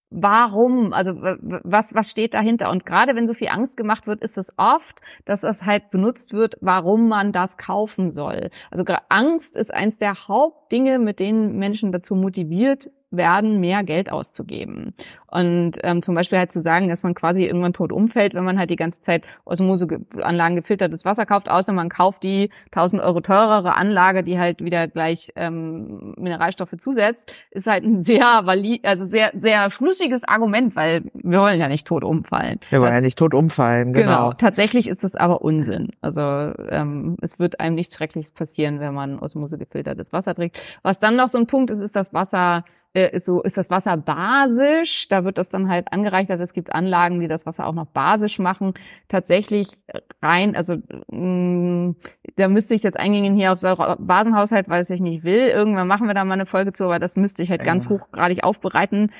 warum, 0.09 0.93
also 0.93 1.15
was, 1.15 1.95
was 1.95 2.09
steht 2.09 2.33
dahinter? 2.33 2.69
Und 2.69 2.85
gerade 2.85 3.15
wenn 3.15 3.27
so 3.27 3.33
viel 3.33 3.49
Angst 3.49 3.77
gemacht 3.77 4.07
wird, 4.07 4.21
ist 4.21 4.37
es 4.37 4.53
oft, 4.57 5.01
dass 5.25 5.43
es 5.43 5.65
halt 5.65 5.89
benutzt 5.89 6.33
wird, 6.33 6.55
warum 6.61 7.07
man 7.07 7.31
das 7.31 7.57
kaufen 7.57 8.11
soll. 8.11 8.49
Also 8.71 8.83
Angst 9.09 9.55
ist 9.57 9.73
eins 9.73 9.97
der 9.97 10.27
Hauptdinge, 10.27 10.99
mit 10.99 11.19
denen 11.19 11.57
Menschen 11.57 11.91
dazu 11.91 12.15
motiviert 12.15 12.89
werden, 13.11 13.59
mehr 13.59 13.83
Geld 13.83 14.11
auszugeben. 14.11 14.93
Und 15.27 15.79
ähm, 15.83 16.01
zum 16.01 16.15
Beispiel 16.15 16.37
halt 16.37 16.51
zu 16.51 16.61
sagen, 16.61 16.87
dass 16.87 17.03
man 17.03 17.13
quasi 17.13 17.43
irgendwann 17.43 17.73
tot 17.73 17.91
umfällt, 17.91 18.35
wenn 18.35 18.45
man 18.45 18.57
halt 18.57 18.69
die 18.69 18.77
ganze 18.77 19.01
Zeit 19.01 19.25
Osmoseanlagen 19.43 20.55
gefiltertes 20.55 21.03
Wasser 21.03 21.25
kauft, 21.25 21.49
außer 21.49 21.73
man 21.73 21.89
kauft 21.89 22.23
die 22.23 22.49
1000 22.67 23.01
Euro 23.01 23.19
teurere 23.19 23.75
Anlage, 23.75 24.23
die 24.23 24.39
halt 24.39 24.63
wieder 24.63 24.87
gleich 24.87 25.33
ähm, 25.35 26.13
Mineralstoffe 26.17 26.75
zusetzt, 26.77 27.31
ist 27.51 27.67
halt 27.67 27.83
ein 27.83 27.99
sehr 28.01 28.45
valid, 28.45 28.85
also 28.85 29.03
sehr 29.03 29.31
sehr 29.35 29.69
schlüssiges 29.71 30.23
Argument, 30.23 30.75
weil 30.75 31.03
wir 31.13 31.41
wollen 31.41 31.59
ja 31.59 31.67
nicht 31.67 31.85
tot 31.85 32.05
umfallen. 32.05 32.59
Wir 32.69 32.79
wollen 32.79 32.93
ja 32.93 33.01
nicht 33.01 33.17
tot 33.17 33.33
umfallen, 33.33 33.91
genau. 33.91 34.05
genau. 34.05 34.33
Tatsächlich 34.33 34.87
ist 34.87 35.03
es 35.03 35.15
aber 35.15 35.41
Unsinn. 35.41 35.89
Also 35.99 36.21
ähm, 36.21 37.17
es 37.21 37.39
wird 37.39 37.59
einem 37.59 37.75
nichts 37.75 37.95
Schreckliches 37.95 38.31
passieren, 38.31 38.79
wenn 38.79 38.93
man 38.93 39.19
Osmose 39.19 39.57
gefiltertes 39.57 40.13
Wasser 40.13 40.33
trinkt. 40.33 40.61
Was 40.81 40.99
dann 40.99 41.17
noch 41.17 41.27
so 41.27 41.37
ein 41.37 41.47
Punkt 41.47 41.71
ist, 41.71 41.79
ist 41.79 41.95
das 41.95 42.13
Wasser 42.13 42.63
äh, 42.95 43.19
so 43.19 43.41
ist 43.41 43.57
das 43.57 43.69
Wasser 43.69 43.97
basisch. 43.97 45.07
Da 45.09 45.25
wird 45.25 45.37
das 45.37 45.49
dann 45.49 45.69
halt 45.69 45.91
angereichert. 45.91 46.39
Es 46.39 46.53
gibt 46.53 46.73
Anlagen, 46.73 47.19
die 47.19 47.27
das 47.27 47.45
Wasser 47.45 47.67
auch 47.67 47.73
noch 47.73 47.87
basisch 47.87 48.39
machen. 48.39 48.73
Tatsächlich 49.07 49.67
rein, 50.21 50.55
also 50.55 50.77
mh, 51.11 51.89
mm, 51.89 51.95
da 52.37 52.47
müsste 52.47 52.73
ich 52.73 52.83
jetzt 52.83 52.97
eingehen 52.97 53.35
hier 53.35 53.51
auf 53.51 53.59
Säurebasenhaushalt, 53.59 54.69
weil 54.69 54.81
es 54.81 54.89
ich 54.89 55.01
nicht 55.01 55.23
will. 55.23 55.47
Irgendwann 55.47 55.87
machen 55.87 56.07
wir 56.07 56.13
da 56.13 56.23
mal 56.23 56.33
eine 56.33 56.45
Folge 56.45 56.71
zu, 56.71 56.85
aber 56.85 56.99
das 56.99 57.17
müsste 57.17 57.43
ich 57.43 57.49
halt 57.49 57.61
ja. 57.61 57.65
ganz 57.65 57.89
hochgradig 57.89 58.43
aufbereiten. 58.43 59.11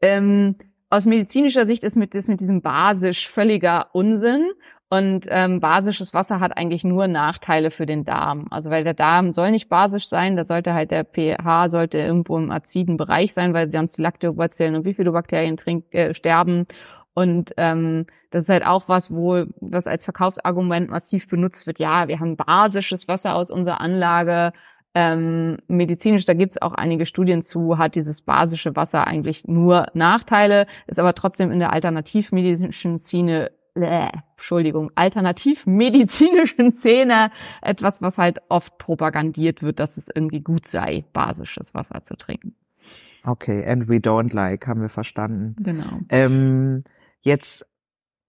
Ähm, 0.00 0.54
aus 0.90 1.06
medizinischer 1.06 1.66
Sicht 1.66 1.82
ist 1.82 1.96
mit, 1.96 2.14
ist 2.14 2.28
mit 2.28 2.40
diesem 2.40 2.62
basisch 2.62 3.28
völliger 3.28 3.88
Unsinn. 3.92 4.52
Und 4.94 5.26
ähm, 5.28 5.58
basisches 5.58 6.14
Wasser 6.14 6.38
hat 6.38 6.56
eigentlich 6.56 6.84
nur 6.84 7.08
Nachteile 7.08 7.72
für 7.72 7.84
den 7.84 8.04
Darm. 8.04 8.46
Also 8.50 8.70
weil 8.70 8.84
der 8.84 8.94
Darm 8.94 9.32
soll 9.32 9.50
nicht 9.50 9.68
basisch 9.68 10.06
sein, 10.06 10.36
da 10.36 10.44
sollte 10.44 10.72
halt 10.72 10.92
der 10.92 11.04
pH 11.04 11.68
sollte 11.68 11.98
irgendwo 11.98 12.38
im 12.38 12.52
aziden 12.52 12.96
Bereich 12.96 13.34
sein, 13.34 13.54
weil 13.54 13.72
sonst 13.72 13.98
Lactobacillen 13.98 14.76
und 14.76 14.84
Bifidobakterien 14.84 15.56
trink, 15.56 15.92
äh, 15.92 16.14
sterben. 16.14 16.66
Und 17.12 17.54
ähm, 17.56 18.06
das 18.30 18.44
ist 18.44 18.50
halt 18.50 18.64
auch 18.64 18.88
was, 18.88 19.12
wo 19.12 19.46
was 19.60 19.88
als 19.88 20.04
Verkaufsargument 20.04 20.90
massiv 20.90 21.26
benutzt 21.26 21.66
wird. 21.66 21.80
Ja, 21.80 22.06
wir 22.06 22.20
haben 22.20 22.36
basisches 22.36 23.08
Wasser 23.08 23.34
aus 23.34 23.50
unserer 23.50 23.80
Anlage. 23.80 24.52
Ähm, 24.94 25.58
medizinisch, 25.66 26.24
da 26.24 26.34
gibt's 26.34 26.62
auch 26.62 26.72
einige 26.72 27.04
Studien 27.04 27.42
zu, 27.42 27.78
hat 27.78 27.96
dieses 27.96 28.22
basische 28.22 28.76
Wasser 28.76 29.08
eigentlich 29.08 29.44
nur 29.48 29.88
Nachteile, 29.94 30.68
ist 30.86 31.00
aber 31.00 31.14
trotzdem 31.14 31.50
in 31.50 31.58
der 31.58 31.72
alternativmedizinischen 31.72 32.98
Szene 32.98 33.50
äh, 33.74 34.08
Entschuldigung, 34.36 34.90
alternativmedizinischen 34.94 36.72
Szene 36.72 37.30
etwas, 37.62 38.02
was 38.02 38.18
halt 38.18 38.38
oft 38.48 38.78
propagandiert 38.78 39.62
wird, 39.62 39.80
dass 39.80 39.96
es 39.96 40.08
irgendwie 40.14 40.40
gut 40.40 40.66
sei, 40.66 41.04
basisches 41.12 41.74
Wasser 41.74 42.02
zu 42.02 42.16
trinken. 42.16 42.54
Okay, 43.26 43.64
and 43.66 43.88
we 43.88 43.96
don't 43.96 44.34
like, 44.34 44.66
haben 44.66 44.82
wir 44.82 44.88
verstanden. 44.90 45.56
Genau. 45.58 46.00
Ähm, 46.10 46.82
jetzt 47.22 47.66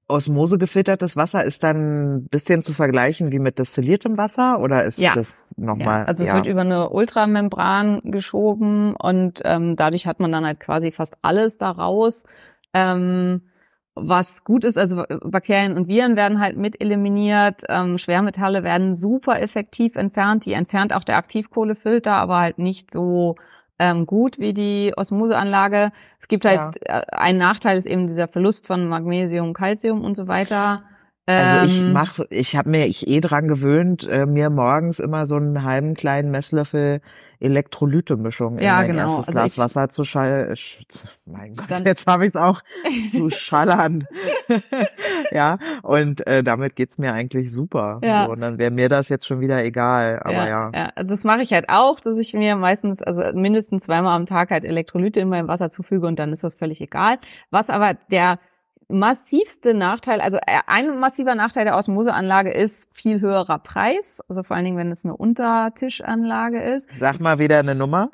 Osmose 0.07 0.59
gefiltertes 0.59 1.17
Wasser 1.17 1.43
ist 1.43 1.63
dann 1.63 2.17
ein 2.17 2.27
bisschen 2.27 2.61
zu 2.61 2.73
vergleichen 2.73 3.31
wie 3.31 3.39
mit 3.39 3.57
destilliertem 3.57 4.17
Wasser 4.17 4.59
oder 4.59 4.83
ist 4.83 4.99
Ja. 4.99 5.15
das 5.15 5.51
nochmal? 5.57 6.01
Ja, 6.01 6.05
also 6.05 6.23
es 6.23 6.31
wird 6.33 6.45
über 6.45 6.61
eine 6.61 6.89
Ultramembran 6.91 8.01
geschoben 8.03 8.95
und 8.95 9.41
ähm, 9.43 9.75
dadurch 9.75 10.05
hat 10.05 10.19
man 10.19 10.31
dann 10.31 10.45
halt 10.45 10.59
quasi 10.59 10.91
fast 10.91 11.17
alles 11.23 11.57
daraus. 11.57 12.25
Ähm, 12.73 13.41
was 13.95 14.43
gut 14.43 14.65
ist, 14.65 14.77
also 14.77 15.03
Bakterien 15.23 15.77
und 15.77 15.87
Viren 15.87 16.17
werden 16.17 16.39
halt 16.39 16.57
mit 16.57 16.81
eliminiert, 16.81 17.61
ähm, 17.69 17.97
Schwermetalle 17.97 18.63
werden 18.63 18.93
super 18.93 19.41
effektiv 19.41 19.95
entfernt, 19.95 20.45
die 20.45 20.53
entfernt 20.53 20.93
auch 20.93 21.03
der 21.03 21.17
Aktivkohlefilter, 21.17 22.11
aber 22.13 22.39
halt 22.39 22.59
nicht 22.59 22.91
so 22.91 23.35
ähm, 23.79 24.05
gut 24.05 24.37
wie 24.37 24.53
die 24.53 24.93
Osmoseanlage. 24.95 25.91
Es 26.19 26.27
gibt 26.27 26.45
halt 26.45 26.77
äh, 26.81 27.01
einen 27.11 27.39
Nachteil, 27.39 27.77
ist 27.77 27.87
eben 27.87 28.07
dieser 28.07 28.27
Verlust 28.27 28.67
von 28.67 28.87
Magnesium, 28.87 29.53
Calcium 29.53 30.03
und 30.03 30.15
so 30.15 30.27
weiter. 30.27 30.83
Also 31.27 31.65
ich 31.65 31.81
Ähm, 31.81 31.91
mach, 31.93 32.19
ich 32.29 32.55
habe 32.55 32.69
mir 32.69 32.85
ich 32.85 33.07
eh 33.07 33.19
dran 33.19 33.47
gewöhnt, 33.47 34.07
äh, 34.07 34.25
mir 34.27 34.49
morgens 34.51 34.99
immer 34.99 35.25
so 35.25 35.37
einen 35.37 35.63
halben 35.63 35.95
kleinen 35.95 36.29
Messlöffel 36.29 37.01
Elektrolytemischung 37.39 38.57
in 38.59 38.63
Ja, 38.63 38.75
mein 38.77 38.87
genau. 38.91 39.17
erstes 39.17 39.27
Also 39.35 39.39
Glas 39.39 39.57
Wasser 39.57 39.89
zu 39.89 40.03
schall. 40.03 40.51
sch- 40.53 41.05
Mein 41.25 41.55
Gott, 41.55 41.69
Dann- 41.71 41.83
jetzt 41.85 42.05
habe 42.07 42.25
ich 42.25 42.29
es 42.29 42.35
auch 42.35 42.61
zu 43.11 43.29
schallern. 43.29 44.05
ja, 45.31 45.57
und 45.81 46.25
äh, 46.27 46.43
damit 46.43 46.75
geht's 46.75 46.97
mir 46.97 47.13
eigentlich 47.13 47.51
super. 47.51 47.99
Ja. 48.03 48.25
So, 48.25 48.31
und 48.31 48.41
dann 48.41 48.57
wäre 48.59 48.71
mir 48.71 48.89
das 48.89 49.09
jetzt 49.09 49.25
schon 49.27 49.39
wieder 49.41 49.63
egal. 49.63 50.19
Aber 50.23 50.47
ja. 50.47 50.71
ja. 50.73 50.91
Also 50.95 51.09
das 51.09 51.23
mache 51.23 51.41
ich 51.41 51.51
halt 51.53 51.69
auch, 51.69 51.99
dass 51.99 52.17
ich 52.17 52.33
mir 52.33 52.55
meistens, 52.55 53.01
also 53.01 53.21
mindestens 53.33 53.85
zweimal 53.85 54.15
am 54.15 54.25
Tag 54.25 54.51
halt 54.51 54.63
Elektrolyte 54.63 55.19
in 55.19 55.29
meinem 55.29 55.47
Wasser 55.47 55.69
zufüge 55.69 56.07
und 56.07 56.19
dann 56.19 56.31
ist 56.31 56.43
das 56.43 56.55
völlig 56.55 56.81
egal. 56.81 57.17
Was 57.49 57.69
aber 57.69 57.95
der 58.11 58.39
massivste 58.87 59.73
Nachteil, 59.73 60.21
also 60.21 60.37
äh, 60.37 60.59
ein 60.67 60.99
massiver 60.99 61.35
Nachteil 61.35 61.65
der 61.65 61.75
Osmoseanlage 61.77 62.51
ist 62.51 62.89
viel 62.93 63.21
höherer 63.21 63.59
Preis, 63.59 64.21
also 64.27 64.43
vor 64.43 64.55
allen 64.55 64.65
Dingen, 64.65 64.77
wenn 64.77 64.91
es 64.91 65.05
eine 65.05 65.15
Untertischanlage 65.15 66.61
ist. 66.61 66.89
Sag 66.97 67.19
mal 67.19 67.39
wieder 67.39 67.59
eine 67.59 67.75
Nummer. 67.75 68.11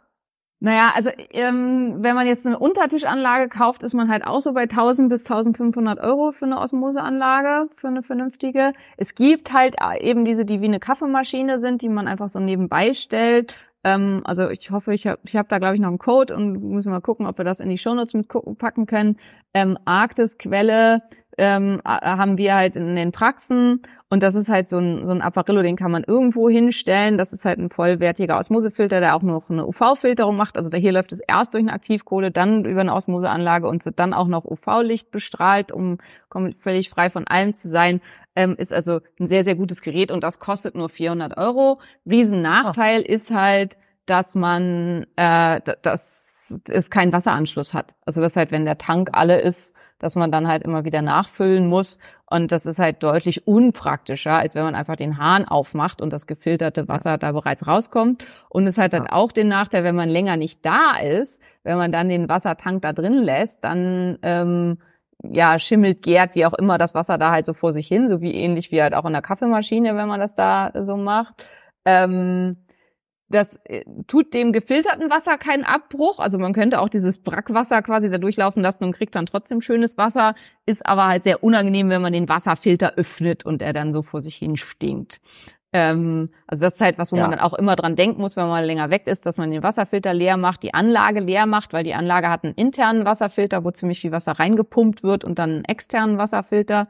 Naja, 0.64 0.92
also 0.96 1.10
ähm, 1.32 1.96
wenn 2.02 2.14
man 2.14 2.28
jetzt 2.28 2.46
eine 2.46 2.60
Untertischanlage 2.60 3.50
kauft, 3.50 3.82
ist 3.82 3.96
man 3.96 4.10
halt 4.10 4.24
auch 4.24 4.42
so 4.42 4.54
bei 4.54 4.62
1000 4.64 5.10
bis 5.10 5.30
1500 5.30 6.00
Euro 6.00 6.32
für 6.32 6.46
eine 6.46 6.60
Osmoseanlage, 6.60 7.68
für 7.76 7.88
eine 7.88 8.04
vernünftige. 8.04 8.74
Es 8.96 9.16
gibt 9.16 9.54
halt 9.54 9.78
eben 10.02 10.24
diese, 10.24 10.46
die 10.46 10.62
wie 10.62 10.66
eine 10.66 10.80
Kaffeemaschine 10.80 11.58
sind, 11.58 11.82
die 11.82 11.90
man 11.90 12.08
einfach 12.08 12.30
so 12.30 12.40
nebenbei 12.40 12.94
stellt. 12.94 13.56
Ähm, 13.84 14.22
also 14.26 14.50
ich 14.50 14.72
hoffe, 14.72 14.94
ich 14.94 15.08
habe 15.08 15.20
ich 15.26 15.36
hab 15.36 15.50
da 15.50 15.60
glaube 15.60 15.76
ich 15.76 15.82
noch 15.82 15.90
einen 15.90 15.98
Code 15.98 16.36
und 16.36 16.62
müssen 16.62 16.92
mal 16.92 17.02
gucken, 17.02 17.26
ob 17.26 17.38
wir 17.38 17.46
das 17.46 17.60
in 17.60 17.70
die 17.70 17.78
Shownotes 17.78 18.14
mitpacken 18.14 18.86
können. 18.86 19.18
Ähm, 19.54 19.78
Arktis-Quelle 19.86 21.02
ähm, 21.38 21.82
haben 21.86 22.38
wir 22.38 22.56
halt 22.56 22.76
in 22.76 22.96
den 22.96 23.12
Praxen 23.12 23.82
und 24.12 24.24
das 24.24 24.36
ist 24.36 24.50
halt 24.50 24.68
so 24.68 24.78
ein, 24.78 25.06
so 25.06 25.12
ein 25.12 25.22
Apparillo, 25.22 25.62
den 25.62 25.78
kann 25.78 25.90
man 25.90 26.04
irgendwo 26.04 26.50
hinstellen. 26.50 27.18
Das 27.18 27.32
ist 27.32 27.46
halt 27.46 27.60
ein 27.60 27.70
vollwertiger 27.70 28.38
Osmosefilter, 28.38 29.00
der 29.00 29.16
auch 29.16 29.22
noch 29.22 29.50
eine 29.50 29.66
UV-Filterung 29.66 30.36
macht. 30.36 30.58
Also 30.58 30.70
da 30.70 30.76
hier 30.76 30.92
läuft 30.92 31.14
es 31.14 31.22
erst 31.26 31.54
durch 31.54 31.64
eine 31.64 31.72
Aktivkohle, 31.72 32.30
dann 32.30 32.66
über 32.66 32.82
eine 32.82 32.94
Osmoseanlage 32.94 33.70
und 33.70 33.86
wird 33.86 34.00
dann 34.00 34.14
auch 34.14 34.28
noch 34.28 34.44
UV-Licht 34.44 35.12
bestrahlt, 35.12 35.72
um 35.72 35.98
völlig 36.60 36.90
frei 36.90 37.10
von 37.10 37.26
allem 37.26 37.54
zu 37.54 37.70
sein. 37.70 38.02
Ähm, 38.36 38.56
ist 38.58 38.74
also 38.74 39.00
ein 39.18 39.28
sehr, 39.28 39.46
sehr 39.46 39.56
gutes 39.56 39.82
Gerät 39.82 40.12
und 40.12 40.26
das 40.26 40.40
kostet 40.40 40.76
nur 40.76 40.90
400 40.90 41.38
Euro. 41.38 41.80
Riesennachteil 42.06 43.04
ist 43.04 43.32
halt, 43.32 43.78
dass 44.06 44.36
man, 44.36 45.06
äh, 45.16 45.62
dass 45.82 46.62
es 46.70 46.90
keinen 46.90 47.14
Wasseranschluss 47.14 47.74
hat. 47.74 47.94
Also 48.06 48.22
dass 48.22 48.36
halt, 48.36 48.52
wenn 48.52 48.66
der 48.66 48.78
Tank 48.78 49.10
alle 49.14 49.40
ist, 49.40 49.76
dass 50.02 50.16
man 50.16 50.32
dann 50.32 50.48
halt 50.48 50.64
immer 50.64 50.84
wieder 50.84 51.02
nachfüllen 51.02 51.68
muss. 51.68 52.00
Und 52.26 52.52
das 52.52 52.66
ist 52.66 52.80
halt 52.80 53.04
deutlich 53.04 53.46
unpraktischer, 53.46 54.34
als 54.34 54.56
wenn 54.56 54.64
man 54.64 54.74
einfach 54.74 54.96
den 54.96 55.18
Hahn 55.18 55.46
aufmacht 55.46 56.02
und 56.02 56.12
das 56.12 56.26
gefilterte 56.26 56.88
Wasser 56.88 57.18
da 57.18 57.32
bereits 57.34 57.68
rauskommt. 57.68 58.26
Und 58.50 58.66
es 58.66 58.78
hat 58.78 58.94
dann 58.94 59.06
auch 59.06 59.32
den 59.32 59.48
Nachteil, 59.48 59.84
wenn 59.84 59.96
man 59.96 60.10
länger 60.10 60.38
nicht 60.38 60.66
da 60.66 60.98
ist, 60.98 61.42
wenn 61.64 61.78
man 61.78 61.92
dann 61.92 62.10
den 62.10 62.30
Wassertank 62.30 62.82
da 62.82 62.94
drin 62.94 63.14
lässt, 63.14 63.64
dann 63.64 64.18
ähm, 64.24 64.80
ja 65.24 65.60
schimmelt, 65.60 66.02
gärt, 66.02 66.34
wie 66.34 66.46
auch 66.46 66.54
immer 66.54 66.80
das 66.80 66.96
Wasser 66.96 67.20
da 67.20 67.32
halt 67.32 67.46
so 67.46 67.54
vor 67.54 67.72
sich 67.72 67.88
hin, 67.88 68.10
so 68.10 68.22
wie 68.22 68.34
ähnlich 68.34 68.72
wie 68.72 68.82
halt 68.82 68.96
auch 68.96 69.06
in 69.06 69.14
der 69.14 69.22
Kaffeemaschine, 69.22 69.96
wenn 69.96 70.08
man 70.08 70.20
das 70.20 70.36
da 70.36 70.72
so 70.74 70.98
macht. 70.98 71.46
Ähm, 71.86 72.58
das 73.32 73.60
äh, 73.66 73.84
tut 74.08 74.34
dem 74.34 74.52
gefilterten 74.54 75.10
Wasser 75.10 75.38
keinen 75.38 75.64
Abbruch. 75.64 76.20
Also 76.20 76.38
man 76.38 76.54
könnte 76.54 76.80
auch 76.80 76.90
dieses 76.90 77.22
Brackwasser 77.22 77.82
quasi 77.82 78.10
da 78.12 78.18
durchlaufen 78.18 78.62
lassen 78.62 78.84
und 78.84 78.96
kriegt 78.96 79.16
dann 79.16 79.26
trotzdem 79.26 79.62
schönes 79.62 79.98
Wasser. 79.98 80.36
Ist 80.66 80.86
aber 80.86 81.08
halt 81.08 81.24
sehr 81.24 81.44
unangenehm, 81.44 81.90
wenn 81.90 82.02
man 82.02 82.14
den 82.14 82.30
Wasserfilter 82.30 82.94
öffnet 82.96 83.46
und 83.46 83.62
er 83.62 83.74
dann 83.74 83.94
so 83.94 84.02
vor 84.02 84.22
sich 84.22 84.36
hin 84.36 84.58
stinkt. 84.58 85.20
Ähm, 85.74 86.30
also 86.48 86.66
das 86.66 86.76
ist 86.76 86.82
halt 86.82 86.98
was, 86.98 87.14
wo 87.14 87.16
Ja. 87.16 87.22
man 87.24 87.32
dann 87.32 87.40
auch 87.40 87.54
immer 87.54 87.78
dran 87.78 87.96
denken 87.96 88.20
muss, 88.20 88.36
wenn 88.36 88.48
man 88.48 88.66
länger 88.66 88.90
weg 88.90 89.08
ist, 89.08 89.26
dass 89.26 89.38
man 89.38 89.52
den 89.52 89.64
Wasserfilter 89.64 90.14
leer 90.14 90.36
macht, 90.36 90.64
die 90.64 90.74
Anlage 90.74 91.22
leer 91.22 91.46
macht, 91.46 91.72
weil 91.72 91.86
die 91.86 91.94
Anlage 91.94 92.28
hat 92.30 92.44
einen 92.44 92.56
internen 92.56 93.06
Wasserfilter, 93.06 93.64
wo 93.64 93.72
ziemlich 93.72 94.02
viel 94.02 94.12
Wasser 94.12 94.34
reingepumpt 94.34 95.02
wird 95.02 95.24
und 95.24 95.40
dann 95.40 95.50
einen 95.52 95.66
externen 95.66 96.18
Wasserfilter. 96.18 96.90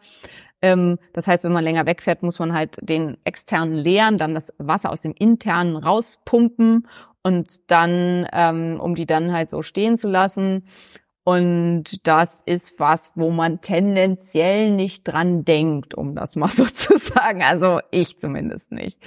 Ähm, 0.62 1.00
das 1.13 1.28
heißt, 1.28 1.43
wenn 1.43 1.52
man 1.54 1.63
länger 1.63 1.86
wegfährt, 1.86 2.24
muss 2.24 2.39
man 2.39 2.54
halt 2.54 2.78
den 2.82 3.17
externen 3.24 3.76
leeren, 3.76 4.17
dann 4.17 4.34
das 4.34 4.54
Wasser 4.58 4.91
aus 4.91 5.02
dem 5.02 5.13
internen 5.17 5.76
rauspumpen 5.76 6.88
und 7.24 7.69
dann, 7.71 8.28
ähm, 8.34 8.80
um 8.82 8.95
die 8.95 9.06
dann 9.06 9.32
halt 9.34 9.50
so 9.50 9.62
stehen 9.62 9.97
zu 9.97 10.08
lassen. 10.08 10.67
Und 11.24 12.06
das 12.08 12.41
ist 12.45 12.80
was, 12.80 13.12
wo 13.13 13.30
man 13.30 13.62
tendenziell 13.62 14.71
nicht 14.71 15.04
dran 15.04 15.45
denkt, 15.45 15.93
um 15.93 16.15
das 16.15 16.36
mal 16.36 16.47
so 16.52 16.65
zu 16.65 16.97
sagen. 16.97 17.43
Also 17.43 17.80
ich 17.91 18.19
zumindest 18.19 18.71
nicht. 18.71 19.00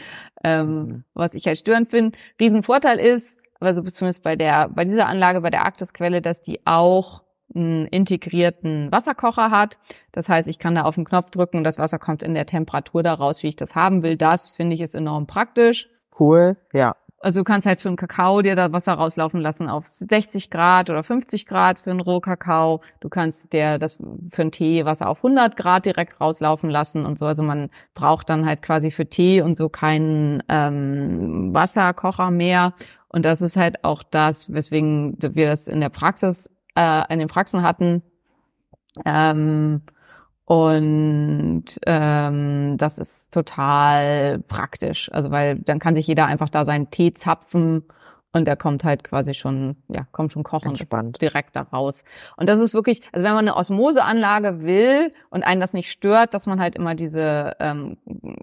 Ähm, 0.44 0.66
Mhm. 0.86 1.04
Was 1.14 1.34
ich 1.34 1.46
halt 1.46 1.58
störend 1.58 1.88
finde. 1.88 2.16
Riesenvorteil 2.40 2.98
ist, 3.00 3.38
also 3.60 3.82
zumindest 3.82 4.22
bei 4.22 4.36
der, 4.36 4.68
bei 4.68 4.84
dieser 4.84 5.06
Anlage, 5.06 5.40
bei 5.40 5.50
der 5.50 5.64
Arktisquelle, 5.64 6.22
dass 6.22 6.42
die 6.42 6.60
auch 6.66 7.23
einen 7.54 7.87
integrierten 7.87 8.90
Wasserkocher 8.90 9.50
hat. 9.50 9.78
Das 10.12 10.28
heißt, 10.28 10.48
ich 10.48 10.59
kann 10.59 10.74
da 10.74 10.83
auf 10.83 10.94
den 10.94 11.04
Knopf 11.04 11.30
drücken 11.30 11.59
und 11.59 11.64
das 11.64 11.78
Wasser 11.78 11.98
kommt 11.98 12.22
in 12.22 12.35
der 12.35 12.46
Temperatur 12.46 13.02
da 13.02 13.14
raus, 13.14 13.42
wie 13.42 13.48
ich 13.48 13.57
das 13.57 13.74
haben 13.74 14.02
will. 14.02 14.16
Das 14.16 14.52
finde 14.52 14.74
ich 14.74 14.80
ist 14.80 14.94
enorm 14.94 15.26
praktisch. 15.26 15.88
Cool. 16.18 16.57
Ja. 16.72 16.94
Also 17.24 17.40
du 17.40 17.44
kannst 17.44 17.66
halt 17.66 17.80
für 17.80 17.88
einen 17.88 17.96
Kakao 17.96 18.42
dir 18.42 18.54
da 18.54 18.70
Wasser 18.72 18.92
rauslaufen 18.92 19.40
lassen 19.40 19.70
auf 19.70 19.87
60 19.88 20.50
Grad 20.50 20.90
oder 20.90 21.02
50 21.02 21.46
Grad 21.46 21.78
für 21.78 21.90
einen 21.90 22.00
Rohkakao. 22.00 22.83
Du 23.00 23.09
kannst 23.09 23.50
dir 23.54 23.78
das 23.78 23.96
für 24.28 24.42
einen 24.42 24.50
Tee 24.50 24.85
Wasser 24.85 25.09
auf 25.09 25.24
100 25.24 25.57
Grad 25.57 25.87
direkt 25.87 26.20
rauslaufen 26.20 26.68
lassen 26.68 27.07
und 27.07 27.18
so. 27.18 27.24
Also 27.24 27.42
man 27.42 27.70
braucht 27.94 28.28
dann 28.28 28.44
halt 28.44 28.61
quasi 28.61 28.90
für 28.90 29.07
Tee 29.07 29.40
und 29.40 29.57
so 29.57 29.70
keinen 29.70 30.42
ähm, 30.50 31.54
Wasserkocher 31.54 32.30
mehr. 32.30 32.74
Und 33.09 33.24
das 33.24 33.40
ist 33.40 33.57
halt 33.57 33.85
auch 33.85 34.02
das, 34.02 34.52
weswegen 34.52 35.16
wir 35.18 35.46
das 35.46 35.66
in 35.66 35.80
der 35.80 35.88
Praxis, 35.88 36.53
äh, 36.74 37.12
in 37.12 37.18
den 37.18 37.28
Praxen 37.28 37.62
hatten. 37.62 38.02
Ähm, 39.04 39.82
und 40.46 41.64
ähm, 41.87 42.76
das 42.76 42.98
ist 42.98 43.32
total 43.32 44.40
praktisch. 44.40 45.10
Also 45.12 45.30
weil 45.30 45.58
dann 45.58 45.78
kann 45.78 45.94
sich 45.94 46.06
jeder 46.06 46.26
einfach 46.26 46.50
da 46.50 46.64
seinen 46.64 46.90
Tee 46.90 47.14
zapfen 47.14 47.84
und 48.34 48.46
der 48.46 48.56
kommt 48.56 48.82
halt 48.82 49.04
quasi 49.04 49.32
schon, 49.32 49.76
ja, 49.88 50.06
kommt 50.10 50.32
schon 50.32 50.42
kochen 50.42 50.70
Entspannt. 50.70 51.22
direkt 51.22 51.54
da 51.54 51.62
raus. 51.62 52.04
Und 52.36 52.48
das 52.48 52.58
ist 52.58 52.74
wirklich, 52.74 53.00
also 53.12 53.24
wenn 53.24 53.32
man 53.32 53.46
eine 53.46 53.56
Osmoseanlage 53.56 54.62
will 54.62 55.12
und 55.30 55.44
einen 55.44 55.60
das 55.60 55.72
nicht 55.72 55.90
stört, 55.90 56.34
dass 56.34 56.46
man 56.46 56.60
halt 56.60 56.74
immer 56.74 56.96
diese 56.96 57.52
ähm, 57.60 57.96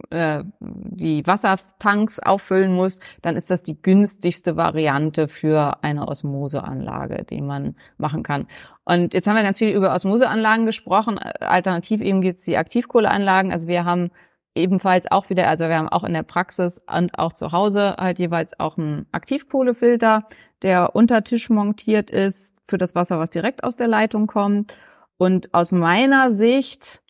äh, 0.10 0.44
die 0.62 1.28
Wassertanks 1.28 2.20
auffüllen 2.20 2.74
muss, 2.74 3.02
dann 3.22 3.36
ist 3.36 3.52
das 3.52 3.64
die 3.64 3.82
günstigste 3.82 4.56
Variante 4.56 5.28
für 5.28 5.84
eine 5.84 6.08
Osmoseanlage, 6.08 7.26
die 7.26 7.42
man 7.42 7.76
machen 7.98 8.24
kann. 8.24 8.48
Und 8.86 9.14
jetzt 9.14 9.28
haben 9.28 9.36
wir 9.36 9.44
ganz 9.44 9.60
viel 9.60 9.72
über 9.72 9.94
Osmoseanlagen 9.94 10.66
gesprochen. 10.66 11.20
Alternativ 11.20 12.00
eben 12.00 12.22
gibt's 12.22 12.46
die 12.46 12.56
Aktivkohleanlagen. 12.56 13.52
Also 13.52 13.68
wir 13.68 13.84
haben 13.84 14.12
ebenfalls 14.56 15.10
auch 15.12 15.30
wieder, 15.30 15.48
also 15.48 15.68
wir 15.68 15.78
haben 15.78 15.90
auch 15.90 16.04
in 16.04 16.14
der 16.14 16.24
Praxis 16.24 16.82
und 16.92 17.18
auch 17.18 17.34
zu 17.34 17.52
Hause 17.52 17.96
halt 17.98 18.20
jeweils 18.20 18.60
auch 18.60 18.78
einen 18.78 19.06
Aktivkohlefilter, 19.12 20.24
der 20.62 20.96
unter 20.96 21.24
Tisch 21.24 21.50
montiert 21.50 22.10
ist 22.10 22.58
für 22.68 22.78
das 22.78 22.96
Wasser, 22.96 23.20
was 23.20 23.30
direkt 23.30 23.64
aus 23.64 23.78
der 23.78 23.88
Leitung 23.88 24.28
kommt. 24.28 24.78
Und 25.18 25.54
aus 25.54 25.72
meiner 25.72 26.32
Sicht 26.32 27.02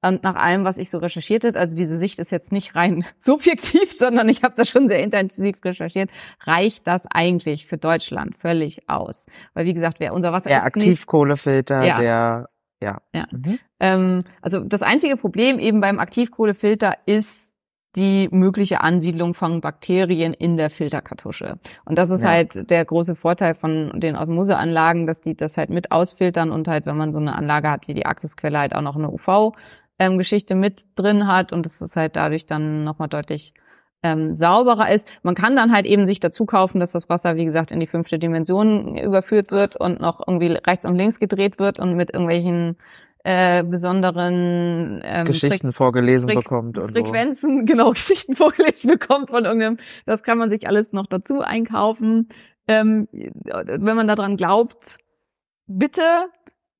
und 0.00 0.22
nach 0.22 0.36
allem, 0.36 0.64
was 0.64 0.78
ich 0.78 0.90
so 0.90 0.98
recherchiert 0.98 1.44
habe, 1.44 1.58
also 1.58 1.76
diese 1.76 1.98
Sicht 1.98 2.18
ist 2.18 2.30
jetzt 2.30 2.52
nicht 2.52 2.74
rein 2.76 3.04
subjektiv, 3.18 3.92
sondern 3.98 4.28
ich 4.28 4.42
habe 4.42 4.54
das 4.56 4.68
schon 4.68 4.88
sehr 4.88 5.00
intensiv 5.02 5.56
recherchiert, 5.64 6.10
reicht 6.44 6.86
das 6.86 7.04
eigentlich 7.10 7.66
für 7.66 7.78
Deutschland 7.78 8.36
völlig 8.38 8.88
aus. 8.88 9.26
Weil 9.54 9.66
wie 9.66 9.74
gesagt, 9.74 9.98
wer 10.00 10.14
unser 10.14 10.32
Wasser 10.32 10.48
Der 10.48 10.58
ist 10.58 10.76
nicht 10.76 10.86
Aktivkohlefilter, 10.86 11.84
Ja. 11.84 11.94
der, 11.94 12.48
ja. 12.82 12.98
Ja. 13.14 13.26
Mhm. 13.30 13.58
ähm, 13.80 14.20
also 14.42 14.60
das 14.60 14.82
einzige 14.82 15.16
Problem 15.16 15.58
eben 15.58 15.80
beim 15.80 15.98
Aktivkohlefilter 15.98 16.96
ist 17.06 17.48
die 17.96 18.28
mögliche 18.30 18.82
Ansiedlung 18.82 19.34
von 19.34 19.60
Bakterien 19.60 20.34
in 20.34 20.56
der 20.56 20.70
Filterkartusche. 20.70 21.58
Und 21.84 21.96
das 21.98 22.10
ist 22.10 22.22
Ja. 22.22 22.28
halt 22.30 22.70
der 22.70 22.84
große 22.84 23.16
Vorteil 23.16 23.54
von 23.54 23.98
den 23.98 24.14
Osmoseanlagen, 24.14 25.06
dass 25.06 25.20
die 25.22 25.34
das 25.34 25.56
halt 25.56 25.70
mit 25.70 25.90
ausfiltern 25.90 26.50
und 26.50 26.68
halt, 26.68 26.86
wenn 26.86 26.96
man 26.96 27.12
so 27.12 27.18
eine 27.18 27.34
Anlage 27.34 27.70
hat 27.70 27.88
wie 27.88 27.94
die 27.94 28.06
Arktisquelle, 28.06 28.58
halt 28.58 28.74
auch 28.74 28.82
noch 28.82 28.96
eine 28.96 29.10
UV 29.10 29.52
ähm, 29.98 30.20
mit 30.54 30.86
drin 30.96 31.26
hat 31.26 31.52
und 31.52 31.64
dass 31.66 31.80
es 31.80 31.96
halt 31.96 32.14
dadurch 32.14 32.46
dann 32.46 32.84
nochmal 32.84 33.08
deutlich 33.08 33.54
ähm, 34.02 34.34
sauberer 34.34 34.92
ist. 34.92 35.08
Man 35.22 35.34
kann 35.34 35.56
dann 35.56 35.72
halt 35.72 35.86
eben 35.86 36.06
sich 36.06 36.20
dazu 36.20 36.46
kaufen, 36.46 36.80
dass 36.80 36.92
das 36.92 37.08
Wasser, 37.08 37.36
wie 37.36 37.44
gesagt, 37.44 37.72
in 37.72 37.80
die 37.80 37.86
fünfte 37.86 38.18
Dimension 38.18 38.96
überführt 38.96 39.50
wird 39.50 39.76
und 39.76 40.00
noch 40.00 40.20
irgendwie 40.26 40.52
rechts 40.52 40.86
und 40.86 40.96
links 40.96 41.18
gedreht 41.18 41.58
wird 41.58 41.78
und 41.78 41.94
mit 41.94 42.10
irgendwelchen 42.10 42.76
äh, 43.24 43.64
besonderen 43.64 45.00
ähm, 45.04 45.24
Geschichten 45.24 45.72
Fre 45.72 45.84
vorgelesen 45.84 46.28
Fre 46.28 46.38
bekommt 46.38 46.78
und 46.78 46.96
Frequenzen, 46.96 47.66
genau, 47.66 47.90
Geschichten 47.90 48.36
vorgelesen 48.36 48.90
bekommt 48.90 49.30
von 49.30 49.44
irgendeinem, 49.44 49.78
das 50.06 50.22
kann 50.22 50.38
man 50.38 50.50
sich 50.50 50.68
alles 50.68 50.92
noch 50.92 51.06
dazu 51.06 51.40
einkaufen. 51.40 52.28
Ähm, 52.68 53.08
wenn 53.10 53.96
man 53.96 54.06
daran 54.06 54.36
glaubt, 54.36 54.98
bitte, 55.66 56.02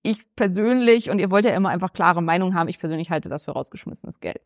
ich 0.02 0.24
persönlich, 0.36 1.10
und 1.10 1.18
ihr 1.18 1.30
wollt 1.30 1.44
ja 1.44 1.54
immer 1.54 1.70
einfach 1.70 1.92
klare 1.92 2.22
Meinung 2.22 2.54
haben, 2.54 2.68
ich 2.68 2.78
persönlich 2.78 3.10
halte 3.10 3.28
das 3.28 3.44
für 3.44 3.50
rausgeschmissenes 3.50 4.20
Geld. 4.20 4.40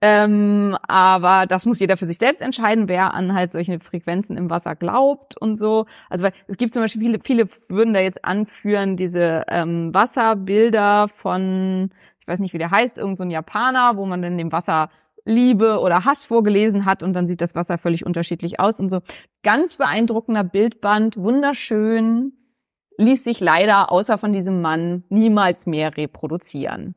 Ähm, 0.00 0.76
aber 0.86 1.46
das 1.46 1.66
muss 1.66 1.80
jeder 1.80 1.96
für 1.96 2.04
sich 2.04 2.18
selbst 2.18 2.40
entscheiden, 2.40 2.88
wer 2.88 3.14
an 3.14 3.34
halt 3.34 3.50
solche 3.50 3.80
Frequenzen 3.80 4.36
im 4.36 4.48
Wasser 4.48 4.76
glaubt 4.76 5.36
und 5.36 5.56
so. 5.56 5.86
Also 6.08 6.24
weil 6.24 6.32
es 6.46 6.56
gibt 6.56 6.72
zum 6.72 6.82
Beispiel 6.82 7.02
viele, 7.02 7.18
viele 7.20 7.48
würden 7.68 7.94
da 7.94 8.00
jetzt 8.00 8.24
anführen, 8.24 8.96
diese 8.96 9.42
ähm, 9.48 9.92
Wasserbilder 9.92 11.08
von, 11.08 11.90
ich 12.20 12.28
weiß 12.28 12.38
nicht, 12.38 12.54
wie 12.54 12.58
der 12.58 12.70
heißt, 12.70 12.96
irgend 12.96 13.18
so 13.18 13.24
Japaner, 13.24 13.96
wo 13.96 14.06
man 14.06 14.22
dann 14.22 14.38
dem 14.38 14.52
Wasser 14.52 14.90
Liebe 15.24 15.80
oder 15.80 16.04
Hass 16.04 16.24
vorgelesen 16.24 16.84
hat 16.84 17.02
und 17.02 17.12
dann 17.12 17.26
sieht 17.26 17.40
das 17.40 17.54
Wasser 17.54 17.76
völlig 17.76 18.06
unterschiedlich 18.06 18.60
aus 18.60 18.80
und 18.80 18.88
so. 18.88 19.00
Ganz 19.42 19.76
beeindruckender 19.76 20.44
Bildband, 20.44 21.16
wunderschön, 21.16 22.32
ließ 22.98 23.24
sich 23.24 23.40
leider 23.40 23.92
außer 23.92 24.16
von 24.16 24.32
diesem 24.32 24.60
Mann 24.60 25.04
niemals 25.08 25.66
mehr 25.66 25.96
reproduzieren. 25.96 26.94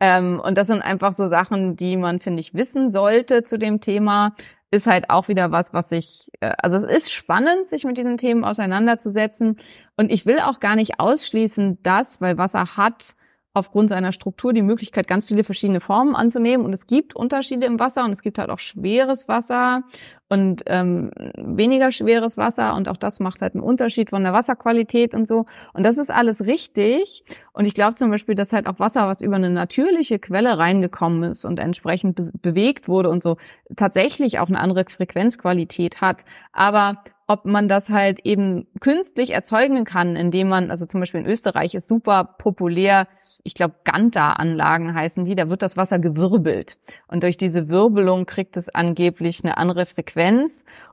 Ähm, 0.00 0.40
und 0.40 0.56
das 0.56 0.66
sind 0.66 0.82
einfach 0.82 1.12
so 1.12 1.26
Sachen, 1.26 1.76
die 1.76 1.96
man, 1.96 2.20
finde 2.20 2.40
ich, 2.40 2.54
wissen 2.54 2.90
sollte 2.90 3.42
zu 3.42 3.58
dem 3.58 3.80
Thema. 3.80 4.34
Ist 4.70 4.86
halt 4.86 5.10
auch 5.10 5.28
wieder 5.28 5.52
was, 5.52 5.74
was 5.74 5.92
ich, 5.92 6.30
äh, 6.40 6.52
also 6.58 6.76
es 6.76 6.84
ist 6.84 7.12
spannend, 7.12 7.68
sich 7.68 7.84
mit 7.84 7.98
diesen 7.98 8.16
Themen 8.16 8.44
auseinanderzusetzen. 8.44 9.58
Und 9.96 10.10
ich 10.10 10.26
will 10.26 10.40
auch 10.40 10.60
gar 10.60 10.76
nicht 10.76 10.98
ausschließen, 10.98 11.82
dass, 11.82 12.20
weil 12.20 12.38
Wasser 12.38 12.76
hat 12.76 13.14
aufgrund 13.52 13.90
seiner 13.90 14.12
Struktur 14.12 14.52
die 14.52 14.62
Möglichkeit, 14.62 15.08
ganz 15.08 15.26
viele 15.26 15.44
verschiedene 15.44 15.80
Formen 15.80 16.14
anzunehmen. 16.14 16.64
Und 16.64 16.72
es 16.72 16.86
gibt 16.86 17.16
Unterschiede 17.16 17.66
im 17.66 17.78
Wasser 17.78 18.04
und 18.04 18.12
es 18.12 18.22
gibt 18.22 18.38
halt 18.38 18.48
auch 18.50 18.60
schweres 18.60 19.28
Wasser 19.28 19.82
und 20.30 20.62
ähm, 20.66 21.10
weniger 21.36 21.90
schweres 21.90 22.38
Wasser. 22.38 22.74
Und 22.76 22.88
auch 22.88 22.96
das 22.96 23.18
macht 23.18 23.40
halt 23.40 23.54
einen 23.54 23.64
Unterschied 23.64 24.10
von 24.10 24.22
der 24.22 24.32
Wasserqualität 24.32 25.12
und 25.12 25.26
so. 25.26 25.46
Und 25.74 25.82
das 25.82 25.98
ist 25.98 26.10
alles 26.10 26.46
richtig. 26.46 27.24
Und 27.52 27.64
ich 27.64 27.74
glaube 27.74 27.96
zum 27.96 28.10
Beispiel, 28.10 28.36
dass 28.36 28.52
halt 28.52 28.68
auch 28.68 28.78
Wasser, 28.78 29.08
was 29.08 29.22
über 29.22 29.36
eine 29.36 29.50
natürliche 29.50 30.20
Quelle 30.20 30.56
reingekommen 30.56 31.24
ist 31.24 31.44
und 31.44 31.58
entsprechend 31.58 32.14
be 32.14 32.30
bewegt 32.40 32.86
wurde 32.86 33.10
und 33.10 33.20
so, 33.20 33.38
tatsächlich 33.76 34.38
auch 34.38 34.48
eine 34.48 34.60
andere 34.60 34.84
Frequenzqualität 34.88 36.00
hat. 36.00 36.24
Aber 36.52 37.02
ob 37.30 37.44
man 37.44 37.68
das 37.68 37.90
halt 37.90 38.18
eben 38.26 38.66
künstlich 38.80 39.30
erzeugen 39.30 39.84
kann, 39.84 40.16
indem 40.16 40.48
man, 40.48 40.68
also 40.72 40.84
zum 40.84 40.98
Beispiel 40.98 41.20
in 41.20 41.26
Österreich 41.26 41.76
ist 41.76 41.86
super 41.86 42.24
populär, 42.24 43.06
ich 43.44 43.54
glaube 43.54 43.76
Ganta-Anlagen 43.84 44.96
heißen 44.96 45.24
die, 45.24 45.36
da 45.36 45.48
wird 45.48 45.62
das 45.62 45.76
Wasser 45.76 46.00
gewirbelt. 46.00 46.78
Und 47.06 47.22
durch 47.22 47.36
diese 47.36 47.68
Wirbelung 47.68 48.26
kriegt 48.26 48.56
es 48.56 48.68
angeblich 48.68 49.44
eine 49.44 49.58
andere 49.58 49.86
Frequenz 49.86 50.19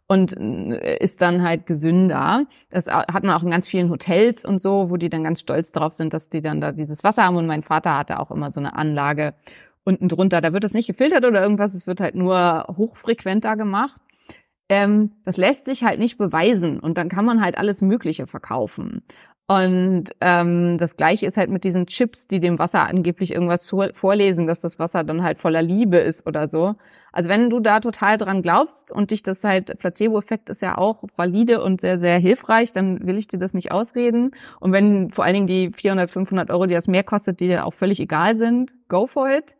und 0.07 0.38
äh, 0.38 0.97
ist 0.97 1.21
dann 1.21 1.43
halt 1.43 1.65
gesünder. 1.65 2.45
Das 2.69 2.88
hat 2.88 3.23
man 3.23 3.36
auch 3.36 3.43
in 3.43 3.51
ganz 3.51 3.67
vielen 3.67 3.89
Hotels 3.89 4.45
und 4.45 4.61
so, 4.61 4.89
wo 4.89 4.97
die 4.97 5.09
dann 5.09 5.23
ganz 5.23 5.41
stolz 5.41 5.71
darauf 5.71 5.93
sind, 5.93 6.13
dass 6.13 6.30
die 6.30 6.41
dann 6.41 6.61
da 6.61 6.71
dieses 6.71 7.03
Wasser 7.03 7.23
haben. 7.23 7.36
Und 7.36 7.47
mein 7.47 7.63
Vater 7.63 7.97
hatte 7.97 8.19
auch 8.19 8.32
immer 8.32 8.51
so 8.51 8.59
eine 8.59 8.75
Anlage 8.75 9.34
unten 9.84 10.07
drunter. 10.07 10.41
Da 10.41 10.53
wird 10.53 10.63
es 10.63 10.73
nicht 10.73 10.88
gefiltert 10.88 11.25
oder 11.25 11.41
irgendwas, 11.41 11.73
es 11.73 11.88
wird 11.88 11.99
halt 11.99 12.15
nur 12.15 12.65
hochfrequenter 12.78 13.55
gemacht 13.55 14.01
ähm, 14.69 15.11
das 15.23 15.38
lässt 15.38 15.65
sich 15.65 15.84
halt 15.84 15.99
nicht 15.99 16.17
beweisen 16.17 16.80
und 16.80 16.97
dann 16.97 17.09
kann 17.09 17.25
man 17.25 17.41
halt 17.41 17.57
alles 17.57 17.82
Mögliche 17.82 18.28
verkaufen. 18.28 19.03
Und 19.50 20.06
ähm, 20.20 20.78
das 20.78 20.98
gleiche 20.98 21.26
ist 21.26 21.38
halt 21.38 21.50
mit 21.50 21.64
diesen 21.64 21.88
Chips, 21.88 22.28
die 22.28 22.41
dem 22.41 22.60
Wasser 22.60 22.86
angeblich 22.86 23.32
irgendwas 23.34 23.70
vorlesen, 23.93 24.45
dass 24.45 24.60
das 24.60 24.78
Wasser 24.78 25.06
dann 25.06 25.24
halt 25.24 25.39
voller 25.39 25.62
Liebe 25.62 25.98
ist 25.98 26.28
oder 26.28 26.50
so. 26.50 26.76
Also 27.14 27.30
wenn 27.30 27.50
du 27.50 27.62
da 27.62 27.80
total 27.80 28.18
dran 28.18 28.41
glaubst 28.41 28.91
und 28.91 29.12
dich 29.12 29.24
das 29.24 29.45
halt, 29.45 29.80
Placebo-Effekt 29.80 30.50
ist 30.50 30.62
ja 30.62 30.78
auch 30.78 31.02
valide 31.16 31.64
und 31.64 31.80
sehr, 31.80 31.98
sehr 31.98 32.20
hilfreich, 32.20 32.74
dann 32.74 33.08
will 33.08 33.18
ich 33.18 33.28
dir 33.30 33.39
das 33.39 33.54
nicht 33.54 33.72
ausreden. 33.72 34.32
Und 34.60 34.74
wenn 34.74 35.12
vor 35.12 35.24
allen 35.24 35.34
Dingen 35.34 35.48
die 35.48 35.72
400, 35.72 36.12
500 36.12 36.50
Euro, 36.52 36.66
die 36.66 36.74
das 36.74 36.88
mehr 36.89 37.04
kostet, 37.04 37.39
die 37.39 37.48
dir 37.48 37.66
auch 37.66 37.74
völlig 37.74 38.02
egal 38.02 38.36
sind, 38.36 38.74
go 38.89 39.08
for 39.08 39.30
it. 39.30 39.56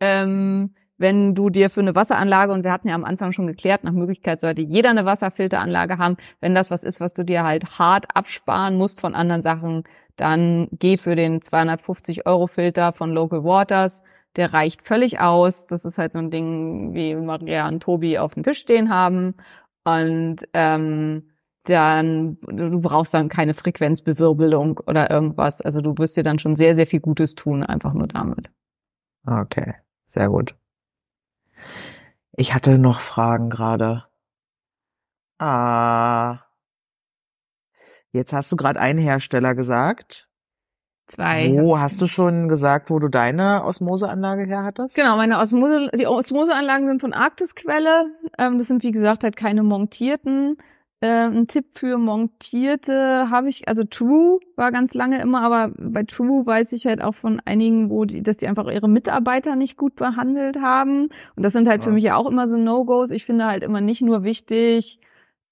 Ähm, 0.00 0.75
wenn 0.98 1.34
du 1.34 1.50
dir 1.50 1.70
für 1.70 1.80
eine 1.80 1.94
Wasseranlage, 1.94 2.52
und 2.52 2.64
wir 2.64 2.72
hatten 2.72 2.88
ja 2.88 2.94
am 2.94 3.04
Anfang 3.04 3.32
schon 3.32 3.46
geklärt, 3.46 3.84
nach 3.84 3.92
Möglichkeit 3.92 4.40
sollte 4.40 4.62
jeder 4.62 4.90
eine 4.90 5.04
Wasserfilteranlage 5.04 5.98
haben, 5.98 6.16
wenn 6.40 6.54
das 6.54 6.70
was 6.70 6.84
ist, 6.84 7.00
was 7.00 7.14
du 7.14 7.24
dir 7.24 7.44
halt 7.44 7.78
hart 7.78 8.06
absparen 8.14 8.76
musst 8.76 9.00
von 9.00 9.14
anderen 9.14 9.42
Sachen, 9.42 9.84
dann 10.16 10.68
geh 10.72 10.96
für 10.96 11.14
den 11.14 11.42
250 11.42 12.26
Euro 12.26 12.46
Filter 12.46 12.92
von 12.92 13.12
Local 13.12 13.44
Waters. 13.44 14.02
Der 14.36 14.52
reicht 14.52 14.82
völlig 14.82 15.20
aus. 15.20 15.66
Das 15.66 15.84
ist 15.84 15.98
halt 15.98 16.12
so 16.12 16.18
ein 16.18 16.30
Ding, 16.30 16.94
wie 16.94 17.14
Maria 17.14 17.68
und 17.68 17.82
Tobi 17.82 18.18
auf 18.18 18.34
dem 18.34 18.42
Tisch 18.42 18.58
stehen 18.58 18.90
haben. 18.90 19.34
Und 19.84 20.36
ähm, 20.54 21.30
dann, 21.64 22.38
du 22.40 22.80
brauchst 22.80 23.12
dann 23.12 23.28
keine 23.28 23.54
Frequenzbewirbelung 23.54 24.80
oder 24.86 25.10
irgendwas. 25.10 25.60
Also 25.60 25.80
du 25.80 25.96
wirst 25.98 26.16
dir 26.16 26.22
dann 26.22 26.38
schon 26.38 26.56
sehr, 26.56 26.74
sehr 26.74 26.86
viel 26.86 27.00
Gutes 27.00 27.34
tun, 27.34 27.62
einfach 27.62 27.92
nur 27.92 28.06
damit. 28.06 28.50
Okay, 29.26 29.74
sehr 30.06 30.28
gut. 30.28 30.54
Ich 32.36 32.54
hatte 32.54 32.78
noch 32.78 33.00
Fragen 33.00 33.50
gerade. 33.50 34.04
Ah. 35.38 36.40
Jetzt 38.12 38.32
hast 38.32 38.50
du 38.52 38.56
gerade 38.56 38.80
einen 38.80 38.98
Hersteller 38.98 39.54
gesagt. 39.54 40.28
Zwei. 41.06 41.52
Wo 41.52 41.78
hast 41.78 42.00
du 42.00 42.06
schon 42.06 42.48
gesagt, 42.48 42.90
wo 42.90 42.98
du 42.98 43.08
deine 43.08 43.64
Osmoseanlage 43.64 44.44
her 44.44 44.64
hattest? 44.64 44.96
Genau, 44.96 45.16
meine 45.16 45.38
Osmose, 45.38 45.88
die 45.94 46.06
Osmoseanlagen 46.06 46.88
sind 46.88 47.00
von 47.00 47.12
Arktisquelle. 47.12 48.06
Ähm, 48.38 48.58
das 48.58 48.66
sind 48.66 48.82
wie 48.82 48.90
gesagt 48.90 49.22
halt 49.22 49.36
keine 49.36 49.62
montierten. 49.62 50.56
Äh, 51.00 51.26
ein 51.26 51.46
Tipp 51.46 51.66
für 51.74 51.98
montierte 51.98 53.28
habe 53.30 53.48
ich, 53.50 53.68
also 53.68 53.84
True 53.84 54.40
war 54.56 54.72
ganz 54.72 54.94
lange 54.94 55.20
immer, 55.20 55.42
aber 55.42 55.72
bei 55.78 56.04
True 56.04 56.46
weiß 56.46 56.72
ich 56.72 56.86
halt 56.86 57.02
auch 57.02 57.14
von 57.14 57.40
einigen, 57.44 57.90
wo 57.90 58.06
die, 58.06 58.22
dass 58.22 58.38
die 58.38 58.48
einfach 58.48 58.66
ihre 58.68 58.88
Mitarbeiter 58.88 59.56
nicht 59.56 59.76
gut 59.76 59.96
behandelt 59.96 60.58
haben. 60.58 61.08
Und 61.36 61.42
das 61.42 61.52
sind 61.52 61.68
halt 61.68 61.82
ja. 61.82 61.84
für 61.84 61.92
mich 61.92 62.04
ja 62.04 62.16
auch 62.16 62.26
immer 62.26 62.46
so 62.46 62.56
No-Gos. 62.56 63.10
Ich 63.10 63.26
finde 63.26 63.44
halt 63.46 63.62
immer 63.62 63.82
nicht 63.82 64.00
nur 64.00 64.24
wichtig, 64.24 64.98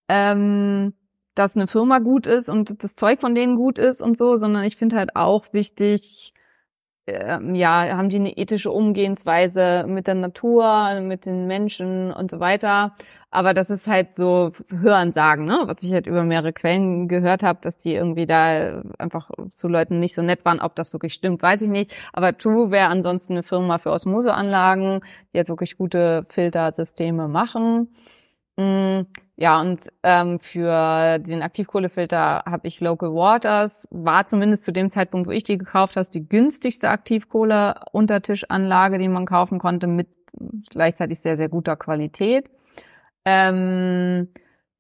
ähm, 0.09 0.95
dass 1.35 1.57
eine 1.57 1.67
Firma 1.67 1.99
gut 1.99 2.27
ist 2.27 2.49
und 2.49 2.83
das 2.83 2.95
Zeug 2.95 3.21
von 3.21 3.35
denen 3.35 3.57
gut 3.57 3.79
ist 3.79 4.01
und 4.03 4.17
so, 4.17 4.37
sondern 4.37 4.65
ich 4.65 4.77
finde 4.77 4.97
halt 4.97 5.17
auch 5.17 5.53
wichtig, 5.53 6.33
ähm, 7.07 7.55
ja, 7.55 7.97
haben 7.97 8.09
die 8.09 8.17
eine 8.17 8.37
ethische 8.37 8.71
Umgehensweise 8.71 9.85
mit 9.87 10.07
der 10.07 10.15
Natur, 10.15 11.01
mit 11.01 11.27
den 11.27 11.47
Menschen 11.47 12.13
und 12.13 12.31
so 12.31 12.41
weiter. 12.41 12.97
Aber 13.35 13.53
das 13.53 13.69
ist 13.69 13.89
halt 13.89 14.15
so 14.15 14.53
Hörensagen, 14.71 15.45
ne? 15.45 15.63
was 15.65 15.83
ich 15.83 15.93
halt 15.93 16.07
über 16.07 16.23
mehrere 16.23 16.53
Quellen 16.53 17.09
gehört 17.09 17.43
habe, 17.43 17.59
dass 17.63 17.77
die 17.77 17.93
irgendwie 17.93 18.27
da 18.27 18.81
einfach 18.97 19.29
zu 19.51 19.67
Leuten 19.67 19.99
nicht 19.99 20.15
so 20.15 20.23
nett 20.23 20.45
waren. 20.45 20.61
Ob 20.61 20.77
das 20.77 20.93
wirklich 20.93 21.15
stimmt, 21.15 21.43
weiß 21.43 21.63
ich 21.63 21.69
nicht. 21.69 21.97
Aber 22.13 22.39
True 22.39 22.71
wäre 22.71 22.87
ansonsten 22.87 23.33
eine 23.33 23.43
Firma 23.43 23.79
für 23.79 23.91
Osmoseanlagen, 23.91 25.01
die 25.33 25.39
halt 25.39 25.49
wirklich 25.49 25.77
gute 25.77 26.27
Filtersysteme 26.29 27.27
machen. 27.27 27.89
Mm, 28.57 29.01
ja, 29.37 29.61
und 29.61 29.81
ähm, 30.05 30.39
für 30.39 31.19
den 31.19 31.43
Aktivkohlefilter 31.43 32.45
habe 32.47 32.69
ich 32.69 32.81
Local 32.81 33.15
Waters. 33.15 33.89
War 33.91 34.27
zumindest 34.27 34.63
zu 34.63 34.73
dem 34.73 34.91
Zeitpunkt, 34.91 35.27
wo 35.27 35.33
ich 35.33 35.43
die 35.43 35.59
gekauft 35.59 35.97
habe, 35.97 36.07
die 36.15 36.29
günstigste 36.29 36.89
Aktivkohle-Untertischanlage, 36.89 38.99
die 38.99 39.09
man 39.09 39.27
kaufen 39.27 39.59
konnte, 39.59 39.89
mit 39.89 40.07
gleichzeitig 40.71 41.19
sehr, 41.19 41.37
sehr 41.37 41.49
guter 41.49 41.75
Qualität. 41.75 42.49
Ähm, 43.25 44.29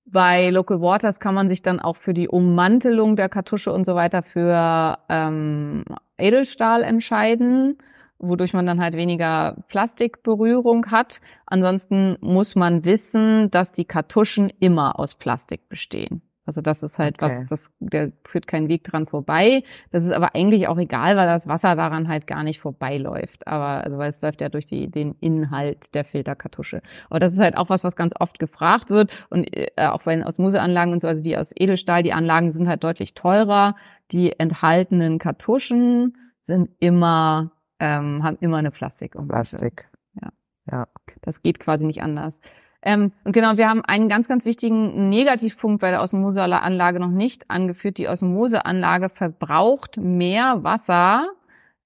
bei 0.06 0.50
Local 0.50 0.80
Waters 0.80 1.18
kann 1.18 1.34
man 1.34 1.48
sich 1.48 1.62
dann 1.62 1.80
auch 1.80 1.96
für 1.96 2.14
die 2.14 2.28
Ummantelung 2.28 3.16
der 3.16 3.28
Kartusche 3.28 3.72
und 3.72 3.84
so 3.84 3.94
weiter 3.94 4.22
für 4.22 4.98
ähm, 5.08 5.84
Edelstahl 6.18 6.82
entscheiden, 6.82 7.78
wodurch 8.18 8.52
man 8.52 8.66
dann 8.66 8.80
halt 8.80 8.94
weniger 8.94 9.56
Plastikberührung 9.68 10.90
hat. 10.90 11.20
Ansonsten 11.46 12.16
muss 12.20 12.54
man 12.54 12.84
wissen, 12.84 13.50
dass 13.50 13.72
die 13.72 13.86
Kartuschen 13.86 14.52
immer 14.60 14.98
aus 14.98 15.14
Plastik 15.14 15.68
bestehen. 15.68 16.22
Also 16.46 16.60
das 16.60 16.82
ist 16.82 16.98
halt 16.98 17.14
okay. 17.14 17.26
was, 17.26 17.46
das, 17.46 17.70
der 17.80 18.12
führt 18.24 18.46
keinen 18.46 18.68
Weg 18.68 18.84
dran 18.84 19.06
vorbei. 19.06 19.64
Das 19.90 20.04
ist 20.04 20.12
aber 20.12 20.34
eigentlich 20.34 20.68
auch 20.68 20.78
egal, 20.78 21.16
weil 21.16 21.26
das 21.26 21.48
Wasser 21.48 21.74
daran 21.74 22.08
halt 22.08 22.26
gar 22.26 22.42
nicht 22.42 22.60
vorbeiläuft. 22.60 23.46
Aber, 23.46 23.84
also 23.84 23.98
weil 23.98 24.10
es 24.10 24.20
läuft 24.20 24.40
ja 24.40 24.48
durch 24.48 24.66
die, 24.66 24.90
den 24.90 25.14
Inhalt 25.20 25.94
der 25.94 26.04
Filterkartusche. 26.04 26.82
Aber 27.08 27.20
das 27.20 27.32
ist 27.32 27.40
halt 27.40 27.56
auch 27.56 27.70
was, 27.70 27.84
was 27.84 27.96
ganz 27.96 28.12
oft 28.18 28.38
gefragt 28.38 28.90
wird. 28.90 29.26
Und 29.30 29.44
äh, 29.56 29.70
auch 29.76 30.02
bei 30.02 30.14
den 30.14 30.24
Osmoseanlagen 30.24 30.92
und 30.92 31.00
so, 31.00 31.08
also 31.08 31.22
die 31.22 31.36
aus 31.36 31.52
Edelstahl, 31.54 32.02
die 32.02 32.12
Anlagen 32.12 32.50
sind 32.50 32.68
halt 32.68 32.84
deutlich 32.84 33.14
teurer. 33.14 33.76
Die 34.12 34.38
enthaltenen 34.38 35.18
Kartuschen 35.18 36.16
sind 36.42 36.68
immer 36.78 37.52
ähm, 37.84 38.22
haben 38.22 38.38
immer 38.40 38.58
eine 38.58 38.70
Plastik. 38.70 39.16
Plastik. 39.28 39.88
Ja. 40.20 40.28
Ja. 40.70 40.86
Das 41.22 41.42
geht 41.42 41.58
quasi 41.58 41.84
nicht 41.84 42.02
anders. 42.02 42.40
Ähm, 42.84 43.12
und 43.24 43.32
genau, 43.32 43.56
wir 43.56 43.68
haben 43.68 43.82
einen 43.82 44.10
ganz, 44.10 44.28
ganz 44.28 44.44
wichtigen 44.44 45.08
Negativpunkt 45.08 45.80
bei 45.80 45.90
der 45.90 46.02
Osmoseanlage 46.02 47.00
noch 47.00 47.10
nicht 47.10 47.50
angeführt. 47.50 47.96
Die 47.96 48.08
Osmoseanlage 48.08 49.08
verbraucht 49.08 49.96
mehr 49.96 50.62
Wasser, 50.62 51.26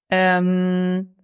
ähm, 0.09 1.15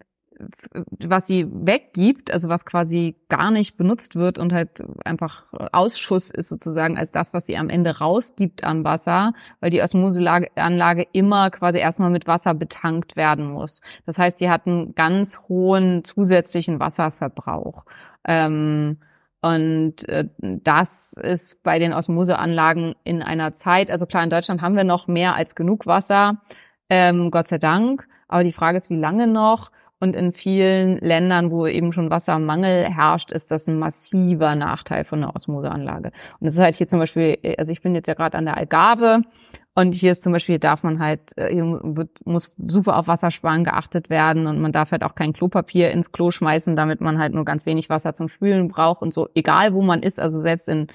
was 0.98 1.26
sie 1.26 1.46
weggibt, 1.50 2.30
also 2.30 2.48
was 2.48 2.64
quasi 2.64 3.16
gar 3.28 3.50
nicht 3.50 3.76
benutzt 3.76 4.16
wird 4.16 4.38
und 4.38 4.52
halt 4.52 4.82
einfach 5.04 5.44
Ausschuss 5.72 6.30
ist 6.30 6.48
sozusagen 6.48 6.98
als 6.98 7.10
das, 7.10 7.34
was 7.34 7.46
sie 7.46 7.56
am 7.56 7.68
Ende 7.68 7.98
rausgibt 7.98 8.64
an 8.64 8.84
Wasser, 8.84 9.32
weil 9.60 9.70
die 9.70 9.82
Osmoseanlage 9.82 11.06
immer 11.12 11.50
quasi 11.50 11.78
erstmal 11.78 12.10
mit 12.10 12.26
Wasser 12.26 12.54
betankt 12.54 13.16
werden 13.16 13.52
muss. 13.52 13.82
Das 14.06 14.18
heißt, 14.18 14.40
die 14.40 14.50
hat 14.50 14.66
einen 14.66 14.94
ganz 14.94 15.40
hohen 15.48 16.04
zusätzlichen 16.04 16.80
Wasserverbrauch. 16.80 17.84
Ähm, 18.24 18.98
und 19.46 20.08
äh, 20.08 20.28
das 20.38 21.12
ist 21.12 21.62
bei 21.62 21.78
den 21.78 21.92
Osmoseanlagen 21.92 22.94
in 23.04 23.22
einer 23.22 23.52
Zeit, 23.52 23.90
also 23.90 24.06
klar, 24.06 24.24
in 24.24 24.30
Deutschland 24.30 24.62
haben 24.62 24.76
wir 24.76 24.84
noch 24.84 25.08
mehr 25.08 25.34
als 25.34 25.54
genug 25.54 25.86
Wasser, 25.86 26.42
ähm, 26.88 27.30
Gott 27.30 27.46
sei 27.46 27.58
Dank. 27.58 28.06
Aber 28.28 28.44
die 28.44 28.52
Frage 28.52 28.76
ist, 28.76 28.90
wie 28.90 28.96
lange 28.96 29.26
noch? 29.26 29.70
Und 29.98 30.14
in 30.14 30.32
vielen 30.32 30.98
Ländern, 30.98 31.50
wo 31.50 31.66
eben 31.66 31.92
schon 31.92 32.10
Wassermangel 32.10 32.84
herrscht, 32.84 33.30
ist 33.30 33.50
das 33.50 33.66
ein 33.66 33.78
massiver 33.78 34.54
Nachteil 34.54 35.04
von 35.04 35.22
der 35.22 35.34
Osmoseanlage. 35.34 36.08
Und 36.08 36.44
das 36.44 36.54
ist 36.54 36.60
halt 36.60 36.76
hier 36.76 36.86
zum 36.86 36.98
Beispiel, 36.98 37.38
also 37.56 37.72
ich 37.72 37.80
bin 37.80 37.94
jetzt 37.94 38.06
ja 38.06 38.14
gerade 38.14 38.36
an 38.36 38.44
der 38.44 38.58
Algarve 38.58 39.22
und 39.78 39.94
hier 39.94 40.12
ist 40.12 40.22
zum 40.22 40.32
Beispiel, 40.32 40.58
darf 40.58 40.82
man 40.82 41.00
halt, 41.00 41.20
hier 41.36 41.80
wird, 41.82 42.24
muss 42.24 42.54
super 42.66 42.96
auf 42.96 43.08
Wassersparen 43.08 43.62
geachtet 43.62 44.08
werden 44.08 44.46
und 44.46 44.58
man 44.58 44.72
darf 44.72 44.90
halt 44.90 45.04
auch 45.04 45.14
kein 45.14 45.34
Klopapier 45.34 45.90
ins 45.90 46.12
Klo 46.12 46.30
schmeißen, 46.30 46.74
damit 46.76 47.02
man 47.02 47.18
halt 47.18 47.34
nur 47.34 47.44
ganz 47.44 47.66
wenig 47.66 47.90
Wasser 47.90 48.14
zum 48.14 48.28
Spülen 48.28 48.68
braucht 48.68 49.02
und 49.02 49.12
so, 49.12 49.28
egal 49.34 49.74
wo 49.74 49.82
man 49.82 50.02
ist, 50.02 50.18
also 50.18 50.40
selbst 50.40 50.70
in 50.70 50.86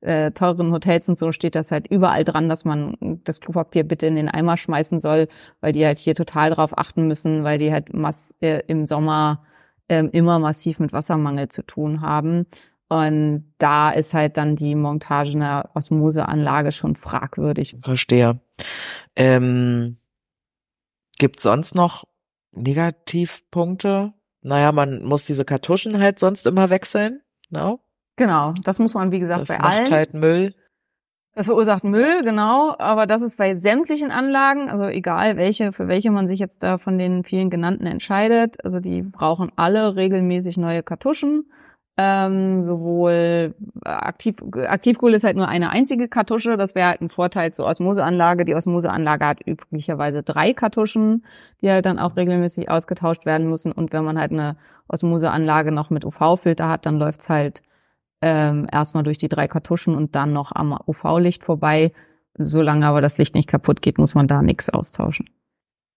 äh, 0.00 0.30
teuren 0.30 0.72
Hotels 0.72 1.06
und 1.10 1.18
so 1.18 1.32
steht 1.32 1.54
das 1.54 1.70
halt 1.70 1.86
überall 1.88 2.24
dran, 2.24 2.48
dass 2.48 2.64
man 2.64 3.20
das 3.24 3.40
Klopapier 3.40 3.84
bitte 3.84 4.06
in 4.06 4.16
den 4.16 4.30
Eimer 4.30 4.56
schmeißen 4.56 5.00
soll, 5.00 5.28
weil 5.60 5.74
die 5.74 5.84
halt 5.84 5.98
hier 5.98 6.14
total 6.14 6.50
drauf 6.50 6.76
achten 6.78 7.06
müssen, 7.06 7.44
weil 7.44 7.58
die 7.58 7.70
halt 7.70 7.92
mass 7.92 8.34
äh, 8.40 8.62
im 8.66 8.86
Sommer 8.86 9.44
äh, 9.88 10.04
immer 10.12 10.38
massiv 10.38 10.78
mit 10.78 10.94
Wassermangel 10.94 11.48
zu 11.48 11.62
tun 11.62 12.00
haben. 12.00 12.46
Und 12.90 13.54
da 13.58 13.90
ist 13.92 14.14
halt 14.14 14.36
dann 14.36 14.56
die 14.56 14.74
Montage 14.74 15.30
einer 15.30 15.70
Osmoseanlage 15.74 16.72
schon 16.72 16.96
fragwürdig. 16.96 17.76
Verstehe. 17.82 18.40
Ähm, 19.14 19.98
Gibt 21.16 21.38
sonst 21.38 21.76
noch 21.76 22.02
Negativpunkte? 22.50 24.12
Naja, 24.42 24.72
man 24.72 25.04
muss 25.04 25.24
diese 25.24 25.44
Kartuschen 25.44 26.00
halt 26.00 26.18
sonst 26.18 26.48
immer 26.48 26.68
wechseln. 26.68 27.20
No? 27.50 27.78
Genau, 28.16 28.54
das 28.64 28.80
muss 28.80 28.94
man, 28.94 29.12
wie 29.12 29.20
gesagt, 29.20 29.42
Das 29.42 29.48
bei 29.56 29.58
macht 29.58 29.78
allen. 29.82 29.90
halt 29.92 30.14
Müll. 30.14 30.54
Das 31.36 31.46
verursacht 31.46 31.84
Müll, 31.84 32.22
genau, 32.24 32.74
aber 32.76 33.06
das 33.06 33.22
ist 33.22 33.38
bei 33.38 33.54
sämtlichen 33.54 34.10
Anlagen, 34.10 34.68
also 34.68 34.86
egal 34.86 35.36
welche, 35.36 35.72
für 35.72 35.86
welche 35.86 36.10
man 36.10 36.26
sich 36.26 36.40
jetzt 36.40 36.64
da 36.64 36.76
von 36.78 36.98
den 36.98 37.22
vielen 37.22 37.50
genannten 37.50 37.86
entscheidet, 37.86 38.56
also 38.64 38.80
die 38.80 39.02
brauchen 39.02 39.52
alle 39.54 39.94
regelmäßig 39.94 40.56
neue 40.56 40.82
Kartuschen. 40.82 41.52
Ähm, 42.02 42.64
sowohl 42.64 43.54
äh, 43.84 43.88
Aktiv, 43.90 44.36
Aktivkohle 44.54 45.16
ist 45.16 45.24
halt 45.24 45.36
nur 45.36 45.48
eine 45.48 45.68
einzige 45.68 46.08
Kartusche, 46.08 46.56
das 46.56 46.74
wäre 46.74 46.88
halt 46.88 47.02
ein 47.02 47.10
Vorteil 47.10 47.52
zur 47.52 47.66
Osmoseanlage. 47.66 48.46
Die 48.46 48.54
Osmoseanlage 48.54 49.26
hat 49.26 49.46
üblicherweise 49.46 50.22
drei 50.22 50.54
Kartuschen, 50.54 51.26
die 51.60 51.68
halt 51.68 51.84
dann 51.84 51.98
auch 51.98 52.16
regelmäßig 52.16 52.70
ausgetauscht 52.70 53.26
werden 53.26 53.50
müssen. 53.50 53.70
Und 53.70 53.92
wenn 53.92 54.02
man 54.02 54.18
halt 54.18 54.32
eine 54.32 54.56
Osmoseanlage 54.88 55.72
noch 55.72 55.90
mit 55.90 56.06
UV-Filter 56.06 56.70
hat, 56.70 56.86
dann 56.86 56.98
läuft's 56.98 57.28
halt 57.28 57.62
ähm, 58.22 58.66
erstmal 58.72 59.02
durch 59.02 59.18
die 59.18 59.28
drei 59.28 59.46
Kartuschen 59.46 59.94
und 59.94 60.14
dann 60.16 60.32
noch 60.32 60.52
am 60.54 60.78
UV-Licht 60.86 61.44
vorbei. 61.44 61.92
Solange 62.38 62.86
aber 62.86 63.02
das 63.02 63.18
Licht 63.18 63.34
nicht 63.34 63.48
kaputt 63.48 63.82
geht, 63.82 63.98
muss 63.98 64.14
man 64.14 64.26
da 64.26 64.40
nichts 64.40 64.70
austauschen. 64.70 65.28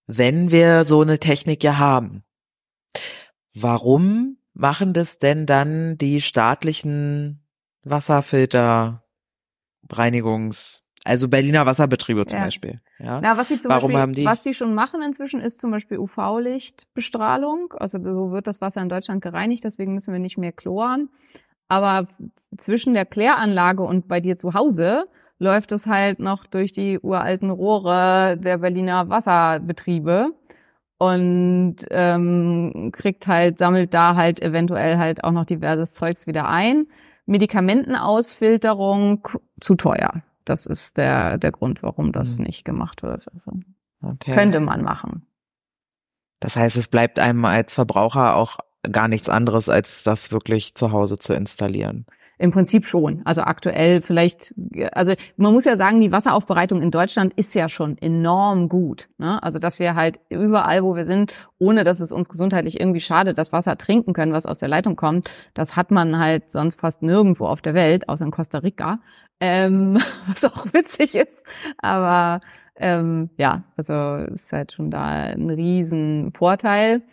Wenn 0.06 0.51
wir 0.51 0.84
so 0.84 0.99
eine 0.99 1.20
Technik 1.20 1.64
ja 1.64 1.78
haben, 1.78 2.24
warum 3.54 4.36
machen 4.54 4.93
das 4.93 5.18
denn 5.18 5.45
dann 5.45 5.97
die 5.97 6.22
staatlichen 6.22 7.39
Wasserfilter 7.84 9.04
Reinigungs, 9.91 10.84
also 11.04 11.28
Berliner 11.28 11.66
Wasserbetriebe 11.66 12.26
zum 12.26 12.39
Ja. 12.39 12.45
Beispiel? 12.45 12.80
Ja. 12.99 13.20
Na, 13.22 13.38
was 13.38 13.49
sie 13.49 13.60
zum 13.60 13.70
Warum 13.72 13.91
Beispiel, 13.91 14.01
haben 14.01 14.14
die- 14.14 14.26
was 14.26 14.41
die 14.41 14.54
schon 14.54 14.74
machen 14.74 15.01
inzwischen, 15.01 15.41
ist 15.41 15.60
zum 15.60 15.72
Beispiel 15.72 15.97
UV-Lichtbestrahlung. 15.97 17.74
Also 17.78 17.99
so 18.01 18.32
wird 18.32 18.47
das 18.47 18.62
Wasser 18.62 18.82
in 18.82 18.89
Deutschland 18.89 19.22
gereinigt, 19.22 19.64
deswegen 19.64 19.93
müssen 19.93 20.14
wir 20.14 20.20
nicht 20.20 20.38
mehr 20.38 20.51
chloren. 20.54 21.10
Aber 21.68 22.08
zwischen 22.58 22.93
der 22.93 23.06
Kläranlage 23.06 23.84
und 23.84 24.08
bei 24.08 24.20
dir 24.22 24.38
zu 24.38 24.54
Hause 24.54 25.06
läuft 25.39 25.72
es 25.72 25.88
halt 25.88 26.20
noch 26.20 26.45
durch 26.45 26.72
die 26.72 26.99
uralten 26.99 27.49
Rohre 27.49 28.38
der 28.38 28.60
Berliner 28.60 29.10
Wasserbetriebe 29.10 30.30
und 31.12 31.76
ähm, 31.89 32.91
kriegt 32.93 33.28
halt, 33.28 33.58
sammelt 33.58 33.93
da 33.93 34.16
halt 34.16 34.41
eventuell 34.41 34.97
halt 34.97 35.24
auch 35.24 35.32
noch 35.32 35.45
diverses 35.45 35.93
Zeugs 35.93 36.28
wieder 36.28 36.47
ein. 36.47 36.88
Medikamentenausfilterung 37.26 39.28
zu 39.60 39.76
teuer. 39.76 40.24
Das 40.45 40.66
ist 40.66 40.97
der, 40.97 41.38
der 41.38 41.51
Grund, 41.51 41.84
warum 41.84 42.12
das 42.12 42.38
Mhm. 42.38 42.45
nicht 42.45 42.66
gemacht 42.66 43.04
wird. 43.04 43.28
Also, 43.34 43.51
Okay. 44.06 44.34
Könnte 44.34 44.60
man 44.60 44.84
machen. 44.84 45.26
Das 46.41 46.58
heißt, 46.58 46.76
es 46.76 46.89
bleibt 46.89 47.20
einem 47.20 47.45
als 47.45 47.74
Verbraucher 47.74 48.36
auch 48.36 48.58
gar 48.91 49.08
nichts 49.08 49.30
anderes, 49.30 49.70
als 49.70 50.04
das 50.04 50.34
wirklich 50.34 50.76
zu 50.76 50.91
Hause 50.91 51.18
zu 51.18 51.34
installieren. 51.34 52.06
Im 52.39 52.51
Prinzip 52.51 52.86
schon. 52.86 53.21
Also 53.25 53.41
aktuell 53.43 54.01
vielleicht, 54.01 54.53
also 54.91 55.13
man 55.38 55.53
muss 55.53 55.65
ja 55.65 55.77
sagen, 55.77 56.01
die 56.01 56.11
Wasseraufbereitung 56.11 56.81
in 56.81 56.91
Deutschland 56.91 57.34
ist 57.36 57.53
ja 57.53 57.69
schon 57.69 57.97
enorm 57.99 58.69
gut. 58.69 59.07
Ne? 59.17 59.41
Also 59.41 59.59
dass 59.59 59.79
wir 59.79 59.95
halt 59.95 60.19
überall, 60.29 60.84
wo 60.84 60.95
wir 60.95 61.05
sind, 61.05 61.34
ohne 61.59 61.84
dass 61.84 61.99
es 61.99 62.11
uns 62.11 62.29
gesundheitlich 62.29 62.79
irgendwie 62.79 62.99
schadet, 62.99 63.38
das 63.38 63.53
Wasser 63.53 63.77
trinken 63.77 64.13
können, 64.13 64.34
was 64.34 64.45
aus 64.45 64.59
der 64.59 64.69
Leitung 64.69 64.95
kommt, 64.95 65.31
das 65.53 65.75
hat 65.75 65.91
man 65.91 66.17
halt 66.17 66.49
sonst 66.49 66.79
fast 66.79 67.03
nirgendwo 67.03 67.45
auf 67.45 67.61
der 67.61 67.73
Welt, 67.73 68.09
außer 68.09 68.25
in 68.25 68.31
Costa 68.31 68.59
Rica. 68.59 68.99
Ähm, 69.39 69.99
was 70.27 70.43
auch 70.45 70.65
witzig 70.73 71.15
ist. 71.15 71.43
Aber 71.77 72.41
ähm, 72.75 73.29
ja, 73.38 73.63
also 73.77 74.15
ist 74.34 74.51
halt 74.51 74.73
schon 74.73 74.89
da 74.89 75.05
ein 75.05 75.49
riesen 75.49 76.31
Vorteil. 76.34 77.03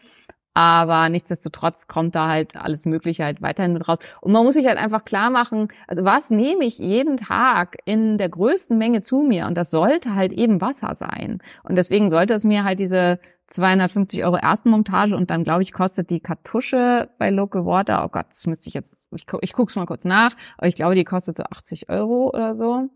Aber 0.61 1.09
nichtsdestotrotz 1.09 1.87
kommt 1.89 2.15
da 2.15 2.29
halt 2.29 2.55
alles 2.55 2.85
Mögliche 2.85 3.25
halt 3.25 3.41
weiterhin 3.41 3.73
mit 3.73 3.89
raus. 3.89 3.97
Und 4.21 4.33
man 4.33 4.45
muss 4.45 4.53
sich 4.57 4.67
halt 4.67 4.77
einfach 4.77 5.07
klar 5.07 5.31
machen, 5.31 5.69
also 5.89 6.05
was 6.05 6.29
nehme 6.29 6.67
ich 6.67 6.77
jeden 6.79 7.17
Tag 7.17 7.79
in 7.87 8.19
der 8.19 8.29
größten 8.29 8.77
Menge 8.77 9.01
zu 9.01 9.21
mir? 9.23 9.47
Und 9.47 9.57
das 9.57 9.71
sollte 9.71 10.15
halt 10.15 10.33
eben 10.35 10.61
Wasser 10.61 10.93
sein. 10.95 11.39
Und 11.63 11.77
deswegen 11.77 12.11
sollte 12.11 12.35
es 12.35 12.45
mir 12.45 12.63
halt 12.63 12.79
diese 12.79 13.21
250 13.47 14.23
Euro 14.23 14.37
Erstmontage 14.37 15.17
und 15.17 15.31
dann, 15.31 15.45
glaube 15.45 15.63
ich, 15.63 15.73
kostet 15.73 16.11
die 16.11 16.21
Kartusche 16.21 17.09
bei 17.19 17.31
Local 17.31 17.65
Water, 17.65 18.05
oh 18.05 18.09
Gott, 18.09 18.27
das 18.29 18.47
müsste 18.47 18.69
ich 18.69 18.75
jetzt, 18.75 18.95
ich, 19.15 19.27
gu- 19.27 19.39
ich 19.41 19.55
guck's 19.55 19.77
mal 19.77 19.87
kurz 19.87 20.05
nach, 20.05 20.37
aber 20.59 20.67
ich 20.69 20.75
glaube, 20.75 20.95
die 20.95 21.05
kostet 21.05 21.37
so 21.39 21.45
80 21.45 21.89
Euro 21.89 22.29
oder 22.35 22.55
so. 22.55 22.91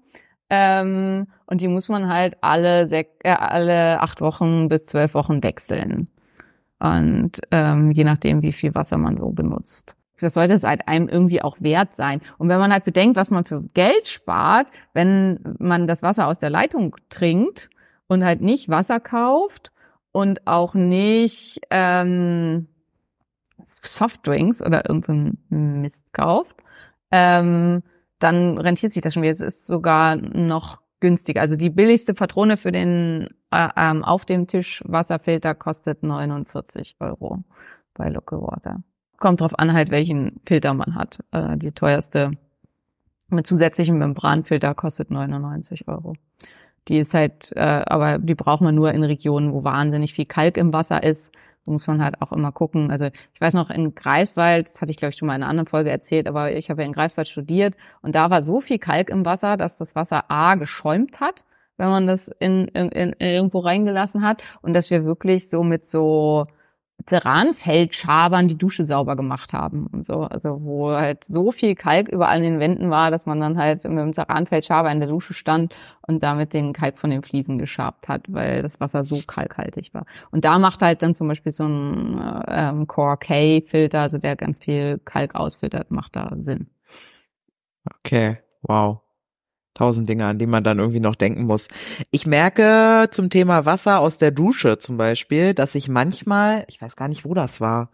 Ähm, 0.50 1.28
und 1.46 1.62
die 1.62 1.68
muss 1.68 1.88
man 1.88 2.08
halt 2.08 2.36
alle, 2.42 2.86
sech, 2.86 3.06
äh, 3.20 3.30
alle 3.30 4.02
acht 4.02 4.20
Wochen 4.20 4.68
bis 4.68 4.84
zwölf 4.84 5.14
Wochen 5.14 5.42
wechseln. 5.42 6.08
Und 6.84 7.40
ähm, 7.50 7.92
je 7.92 8.04
nachdem, 8.04 8.42
wie 8.42 8.52
viel 8.52 8.74
Wasser 8.74 8.98
man 8.98 9.16
so 9.16 9.30
benutzt. 9.30 9.96
Das 10.20 10.34
sollte 10.34 10.52
es 10.52 10.64
halt 10.64 10.86
einem 10.86 11.08
irgendwie 11.08 11.40
auch 11.40 11.56
wert 11.60 11.94
sein. 11.94 12.20
Und 12.36 12.50
wenn 12.50 12.58
man 12.58 12.72
halt 12.72 12.84
bedenkt, 12.84 13.16
was 13.16 13.30
man 13.30 13.46
für 13.46 13.62
Geld 13.72 14.06
spart, 14.06 14.66
wenn 14.92 15.40
man 15.58 15.86
das 15.86 16.02
Wasser 16.02 16.26
aus 16.26 16.38
der 16.38 16.50
Leitung 16.50 16.94
trinkt 17.08 17.70
und 18.06 18.22
halt 18.22 18.42
nicht 18.42 18.68
Wasser 18.68 19.00
kauft 19.00 19.72
und 20.12 20.46
auch 20.46 20.74
nicht 20.74 21.62
ähm, 21.70 22.68
Softdrinks 23.64 24.62
oder 24.62 24.86
irgendeinen 24.86 25.80
Mist 25.80 26.12
kauft, 26.12 26.56
ähm, 27.10 27.82
dann 28.18 28.58
rentiert 28.58 28.92
sich 28.92 29.02
das 29.02 29.14
schon 29.14 29.22
wieder. 29.22 29.32
Es 29.32 29.40
ist 29.40 29.66
sogar 29.66 30.16
noch 30.16 30.83
günstiger. 31.04 31.42
Also 31.42 31.56
die 31.56 31.68
billigste 31.68 32.14
Patrone 32.14 32.56
für 32.56 32.72
den 32.72 33.28
äh, 33.50 33.68
ähm, 33.76 34.02
auf 34.02 34.24
dem 34.24 34.46
Tisch 34.46 34.82
Wasserfilter 34.86 35.54
kostet 35.54 36.02
49 36.02 36.96
Euro 36.98 37.44
bei 37.92 38.08
Local 38.08 38.40
Water. 38.40 38.82
Kommt 39.18 39.42
drauf 39.42 39.58
an, 39.58 39.74
halt 39.74 39.90
welchen 39.90 40.40
Filter 40.46 40.72
man 40.72 40.94
hat. 40.94 41.18
Äh, 41.30 41.58
die 41.58 41.72
teuerste 41.72 42.30
mit 43.28 43.46
zusätzlichem 43.46 43.98
Membranfilter 43.98 44.74
kostet 44.74 45.10
99 45.10 45.88
Euro. 45.88 46.14
Die 46.88 46.96
ist 46.96 47.12
halt, 47.12 47.52
äh, 47.54 47.60
aber 47.60 48.16
die 48.18 48.34
braucht 48.34 48.62
man 48.62 48.74
nur 48.74 48.90
in 48.94 49.04
Regionen, 49.04 49.52
wo 49.52 49.62
wahnsinnig 49.62 50.14
viel 50.14 50.24
Kalk 50.24 50.56
im 50.56 50.72
Wasser 50.72 51.02
ist. 51.02 51.34
Muss 51.66 51.86
man 51.86 52.02
halt 52.02 52.20
auch 52.20 52.32
immer 52.32 52.52
gucken. 52.52 52.90
Also 52.90 53.06
ich 53.06 53.40
weiß 53.40 53.54
noch, 53.54 53.70
in 53.70 53.94
Greifswald, 53.94 54.66
das 54.66 54.82
hatte 54.82 54.90
ich 54.90 54.98
glaube 54.98 55.10
ich 55.10 55.16
schon 55.16 55.26
mal 55.26 55.36
in 55.36 55.42
einer 55.42 55.50
anderen 55.50 55.66
Folge 55.66 55.90
erzählt, 55.90 56.26
aber 56.26 56.52
ich 56.52 56.68
habe 56.68 56.82
ja 56.82 56.86
in 56.86 56.92
Greifswald 56.92 57.28
studiert 57.28 57.74
und 58.02 58.14
da 58.14 58.28
war 58.30 58.42
so 58.42 58.60
viel 58.60 58.78
Kalk 58.78 59.08
im 59.08 59.24
Wasser, 59.24 59.56
dass 59.56 59.78
das 59.78 59.94
Wasser 59.96 60.30
A 60.30 60.56
geschäumt 60.56 61.20
hat, 61.20 61.44
wenn 61.78 61.88
man 61.88 62.06
das 62.06 62.28
in, 62.28 62.68
in, 62.68 62.90
in 62.90 63.14
irgendwo 63.18 63.60
reingelassen 63.60 64.22
hat 64.22 64.42
und 64.60 64.74
dass 64.74 64.90
wir 64.90 65.04
wirklich 65.06 65.48
so 65.48 65.62
mit 65.62 65.86
so 65.86 66.44
Ceranfeldschabern 67.06 68.48
die 68.48 68.56
Dusche 68.56 68.84
sauber 68.84 69.14
gemacht 69.14 69.52
haben 69.52 69.86
und 69.86 70.06
so. 70.06 70.22
Also 70.22 70.62
wo 70.62 70.90
halt 70.90 71.24
so 71.24 71.52
viel 71.52 71.74
Kalk 71.74 72.08
überall 72.08 72.38
in 72.38 72.44
den 72.44 72.60
Wänden 72.60 72.90
war, 72.90 73.10
dass 73.10 73.26
man 73.26 73.40
dann 73.40 73.58
halt 73.58 73.84
mit 73.84 73.98
dem 73.98 74.14
Ceranfeldschaber 74.14 74.90
in 74.90 75.00
der 75.00 75.08
Dusche 75.08 75.34
stand 75.34 75.74
und 76.06 76.22
damit 76.22 76.54
den 76.54 76.72
Kalk 76.72 76.98
von 76.98 77.10
den 77.10 77.22
Fliesen 77.22 77.58
geschabt 77.58 78.08
hat, 78.08 78.22
weil 78.28 78.62
das 78.62 78.80
Wasser 78.80 79.04
so 79.04 79.20
kalkhaltig 79.26 79.92
war. 79.92 80.06
Und 80.30 80.44
da 80.44 80.58
macht 80.58 80.82
halt 80.82 81.02
dann 81.02 81.14
zum 81.14 81.28
Beispiel 81.28 81.52
so 81.52 81.64
ein 81.64 82.44
ähm, 82.48 82.86
Core 82.86 83.18
K-Filter, 83.18 84.00
also 84.00 84.18
der 84.18 84.36
ganz 84.36 84.60
viel 84.62 84.98
Kalk 85.04 85.34
ausfiltert, 85.34 85.90
macht 85.90 86.16
da 86.16 86.32
Sinn. 86.40 86.68
Okay, 87.98 88.38
wow. 88.62 89.03
Tausend 89.74 90.08
Dinge, 90.08 90.26
an 90.26 90.38
die 90.38 90.46
man 90.46 90.64
dann 90.64 90.78
irgendwie 90.78 91.00
noch 91.00 91.16
denken 91.16 91.44
muss. 91.44 91.68
Ich 92.10 92.26
merke 92.26 93.08
zum 93.10 93.28
Thema 93.28 93.66
Wasser 93.66 93.98
aus 94.00 94.18
der 94.18 94.30
Dusche 94.30 94.78
zum 94.78 94.96
Beispiel, 94.96 95.52
dass 95.52 95.74
ich 95.74 95.88
manchmal, 95.88 96.64
ich 96.68 96.80
weiß 96.80 96.94
gar 96.96 97.08
nicht, 97.08 97.24
wo 97.24 97.34
das 97.34 97.60
war, 97.60 97.90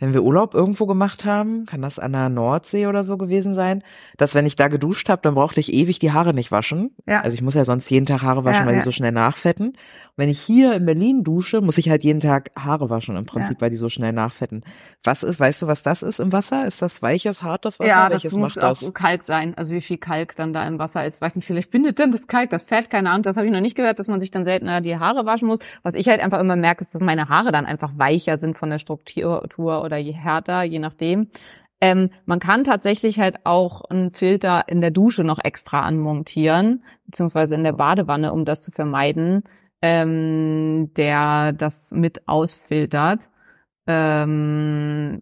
wenn 0.00 0.14
wir 0.14 0.22
Urlaub 0.22 0.54
irgendwo 0.54 0.86
gemacht 0.86 1.24
haben, 1.24 1.66
kann 1.66 1.82
das 1.82 1.98
an 1.98 2.12
der 2.12 2.28
Nordsee 2.28 2.86
oder 2.86 3.02
so 3.02 3.16
gewesen 3.16 3.54
sein, 3.54 3.82
dass 4.16 4.34
wenn 4.34 4.46
ich 4.46 4.54
da 4.54 4.68
geduscht 4.68 5.08
habe, 5.08 5.22
dann 5.22 5.34
brauchte 5.34 5.58
ich 5.58 5.72
ewig 5.72 5.98
die 5.98 6.12
Haare 6.12 6.32
nicht 6.34 6.52
waschen. 6.52 6.94
Ja. 7.06 7.20
Also 7.22 7.34
ich 7.34 7.42
muss 7.42 7.54
ja 7.54 7.64
sonst 7.64 7.90
jeden 7.90 8.06
Tag 8.06 8.22
Haare 8.22 8.44
waschen, 8.44 8.60
Ja, 8.62 8.66
weil 8.66 8.74
ja. 8.74 8.80
die 8.80 8.84
so 8.84 8.92
schnell 8.92 9.10
nachfetten. 9.12 9.68
Und 9.68 9.76
wenn 10.16 10.28
ich 10.28 10.40
hier 10.40 10.74
in 10.74 10.86
Berlin 10.86 11.24
dusche, 11.24 11.60
muss 11.60 11.78
ich 11.78 11.90
halt 11.90 12.04
jeden 12.04 12.20
Tag 12.20 12.50
Haare 12.56 12.90
waschen 12.90 13.16
im 13.16 13.26
Prinzip, 13.26 13.60
weil 13.60 13.70
die 13.70 13.76
so 13.76 13.88
schnell 13.88 14.12
nachfetten. 14.12 14.62
Was 15.02 15.22
ist, 15.24 15.40
weißt 15.40 15.62
du, 15.62 15.66
was 15.66 15.82
das 15.82 16.02
ist 16.02 16.20
im 16.20 16.32
Wasser? 16.32 16.66
Ist 16.66 16.80
das 16.80 17.02
weiches, 17.02 17.42
hartes 17.42 17.80
Wasser? 17.80 17.88
ja, 17.88 18.08
das 18.08 18.22
Welches 18.22 18.38
muss 18.38 18.54
macht 18.56 18.64
auch 18.64 18.68
das? 18.70 18.80
so 18.80 18.92
Kalk 18.92 19.24
sein. 19.24 19.54
Also 19.56 19.74
wie 19.74 19.80
viel 19.80 19.98
Kalk 19.98 20.36
dann 20.36 20.52
da 20.52 20.66
im 20.66 20.78
Wasser 20.78 21.04
ist. 21.06 21.20
Weiß 21.20 21.34
nicht, 21.34 21.44
vielleicht 21.46 21.70
bindet 21.70 21.98
denn 21.98 22.12
das 22.12 22.28
Kalk 22.28 22.50
das 22.50 22.62
Fett, 22.62 22.88
keine 22.88 23.10
Ahnung. 23.10 23.22
Das 23.24 23.36
habe 23.36 23.46
ich 23.46 23.52
noch 23.52 23.60
nicht 23.60 23.74
gehört, 23.76 23.98
dass 23.98 24.06
man 24.06 24.20
sich 24.20 24.30
dann 24.30 24.44
seltener 24.44 24.80
die 24.80 24.96
Haare 24.96 25.26
waschen 25.26 25.48
muss. 25.48 25.58
Was 25.82 25.94
ich 25.94 26.06
halt 26.08 26.20
einfach 26.20 26.38
immer 26.38 26.54
merke, 26.56 26.82
ist, 26.82 26.94
dass 26.94 27.02
meine 27.02 27.28
Haare 27.28 27.50
dann 27.50 27.66
einfach 27.66 27.92
weicher 27.96 28.38
sind 28.38 28.56
von 28.56 28.70
der 28.70 28.78
Struktur 28.78 29.42
oder 29.88 29.96
je 29.96 30.12
härter, 30.12 30.62
je 30.62 30.78
nachdem. 30.78 31.28
Ähm, 31.80 32.10
man 32.26 32.40
kann 32.40 32.64
tatsächlich 32.64 33.18
halt 33.18 33.46
auch 33.46 33.84
einen 33.84 34.12
Filter 34.12 34.64
in 34.68 34.80
der 34.80 34.90
Dusche 34.90 35.24
noch 35.24 35.38
extra 35.42 35.82
anmontieren, 35.82 36.84
beziehungsweise 37.06 37.54
in 37.54 37.64
der 37.64 37.72
Badewanne, 37.72 38.32
um 38.32 38.44
das 38.44 38.62
zu 38.62 38.70
vermeiden, 38.72 39.44
ähm, 39.80 40.92
der 40.96 41.52
das 41.52 41.92
mit 41.92 42.28
ausfiltert. 42.28 43.30
Ähm, 43.86 45.20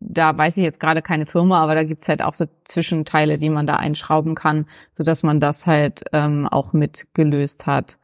da 0.00 0.36
weiß 0.36 0.56
ich 0.56 0.64
jetzt 0.64 0.80
gerade 0.80 1.02
keine 1.02 1.26
Firma, 1.26 1.62
aber 1.62 1.74
da 1.74 1.84
gibt's 1.84 2.08
halt 2.08 2.22
auch 2.22 2.34
so 2.34 2.46
Zwischenteile, 2.64 3.38
die 3.38 3.50
man 3.50 3.66
da 3.66 3.76
einschrauben 3.76 4.34
kann, 4.34 4.66
so 4.96 5.04
dass 5.04 5.22
man 5.22 5.40
das 5.40 5.66
halt 5.66 6.04
ähm, 6.12 6.48
auch 6.48 6.72
mitgelöst 6.72 7.66
hat, 7.66 7.98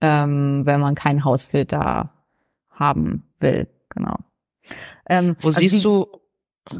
ähm, 0.00 0.64
wenn 0.64 0.80
man 0.80 0.94
keinen 0.94 1.24
Hausfilter 1.24 2.10
haben 2.70 3.24
will. 3.40 3.68
Genau. 3.90 4.16
Ähm, 5.08 5.36
Wo 5.40 5.48
also 5.48 5.60
siehst 5.60 5.78
die, 5.78 5.82
du, 5.82 6.06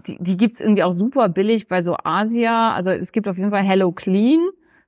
Die, 0.07 0.19
die 0.21 0.37
gibt's 0.37 0.61
irgendwie 0.61 0.83
auch 0.83 0.93
super 0.93 1.29
billig 1.29 1.67
bei 1.69 1.83
so 1.83 1.97
Asia. 2.05 2.75
Also 2.75 2.91
es 2.91 3.13
gibt 3.13 3.27
auf 3.29 3.37
jeden 3.37 3.51
Fall 3.51 3.65
Hello 3.65 3.93
Clean. 3.93 4.41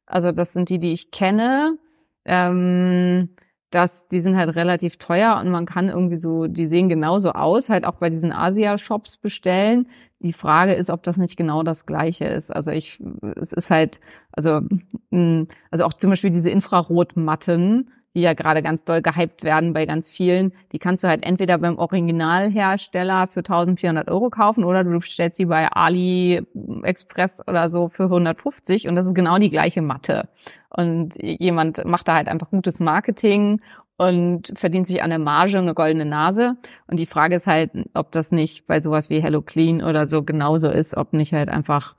Also 0.07 0.33
das 0.33 0.53
sind 0.53 0.69
die, 0.69 0.79
die 0.79 0.93
ich 0.93 1.11
kenne. 1.11 1.79
Ähm, 2.25 3.31
das, 3.71 4.07
die 4.07 4.21
sind 4.21 4.37
halt 4.37 4.55
relativ 4.55 4.99
teuer 4.99 5.41
und 5.41 5.51
man 5.51 5.65
kann 5.65 5.89
irgendwie 5.89 6.19
so, 6.19 6.47
die 6.47 6.67
sehen 6.67 6.91
genauso 6.91 7.33
aus, 7.33 7.71
halt 7.71 7.87
auch 7.87 7.95
bei 7.95 8.11
diesen 8.11 8.31
Asia-Shops 8.31 9.17
bestellen. 9.17 9.89
Die 10.21 10.35
Frage 10.35 10.75
ist, 10.75 10.91
ob 10.91 11.03
das 11.03 11.17
nicht 11.17 11.37
genau 11.37 11.63
das 11.63 11.87
Gleiche 11.87 12.27
ist. 12.27 12.55
Also 12.55 12.71
ich, 12.71 13.03
es 13.41 13.53
ist 13.53 13.71
halt, 13.71 14.01
also, 14.31 14.61
mh, 15.11 15.47
also 15.71 15.85
auch 15.85 15.95
zum 15.95 16.11
Beispiel 16.11 16.31
diese 16.31 16.51
Infrarotmatten, 16.51 17.91
die 18.15 18.21
ja 18.21 18.35
gerade 18.35 18.63
ganz 18.63 18.85
doll 18.85 19.03
gehypt 19.03 19.43
werden 19.43 19.73
bei 19.73 19.87
ganz 19.87 20.11
vielen, 20.11 20.53
die 20.73 20.79
kannst 20.79 21.03
du 21.03 21.09
halt 21.09 21.25
entweder 21.25 21.59
beim 21.59 21.79
Originalhersteller 21.79 23.27
für 23.27 23.41
1400 23.41 24.11
Euro 24.11 24.31
kaufen 24.31 24.65
oder 24.65 24.85
du 24.85 24.99
bestellst 24.99 25.37
sie 25.37 25.47
bei 25.47 25.69
AliExpress 25.71 27.47
oder 27.47 27.71
so 27.71 27.89
für 27.89 28.05
150 28.05 28.89
und 28.89 28.97
das 28.97 29.07
ist 29.07 29.15
genau 29.15 29.39
die 29.39 29.51
gleiche 29.51 29.83
Matte. 29.83 30.29
Und 30.69 31.15
jemand 31.23 31.85
macht 31.85 32.09
da 32.09 32.15
halt 32.15 32.29
einfach 32.29 32.51
gutes 32.51 32.81
Marketing 32.81 33.61
und 33.99 34.53
verdient 34.57 34.87
sich 34.87 35.03
an 35.03 35.11
der 35.11 35.19
Marge 35.19 35.59
eine 35.59 35.75
goldene 35.75 36.07
Nase. 36.07 36.57
Und 36.87 36.99
die 36.99 37.07
Frage 37.07 37.37
ist 37.37 37.47
halt, 37.47 37.71
ob 37.95 38.11
das 38.13 38.33
nicht 38.33 38.67
bei 38.67 38.81
sowas 38.81 39.11
wie 39.11 39.23
Hello 39.23 39.43
Clean 39.43 39.83
oder 39.83 40.07
so 40.07 40.23
genauso 40.23 40.71
ist, 40.71 40.97
ob 40.97 41.13
nicht 41.13 41.33
halt 41.33 41.49
einfach 41.49 41.95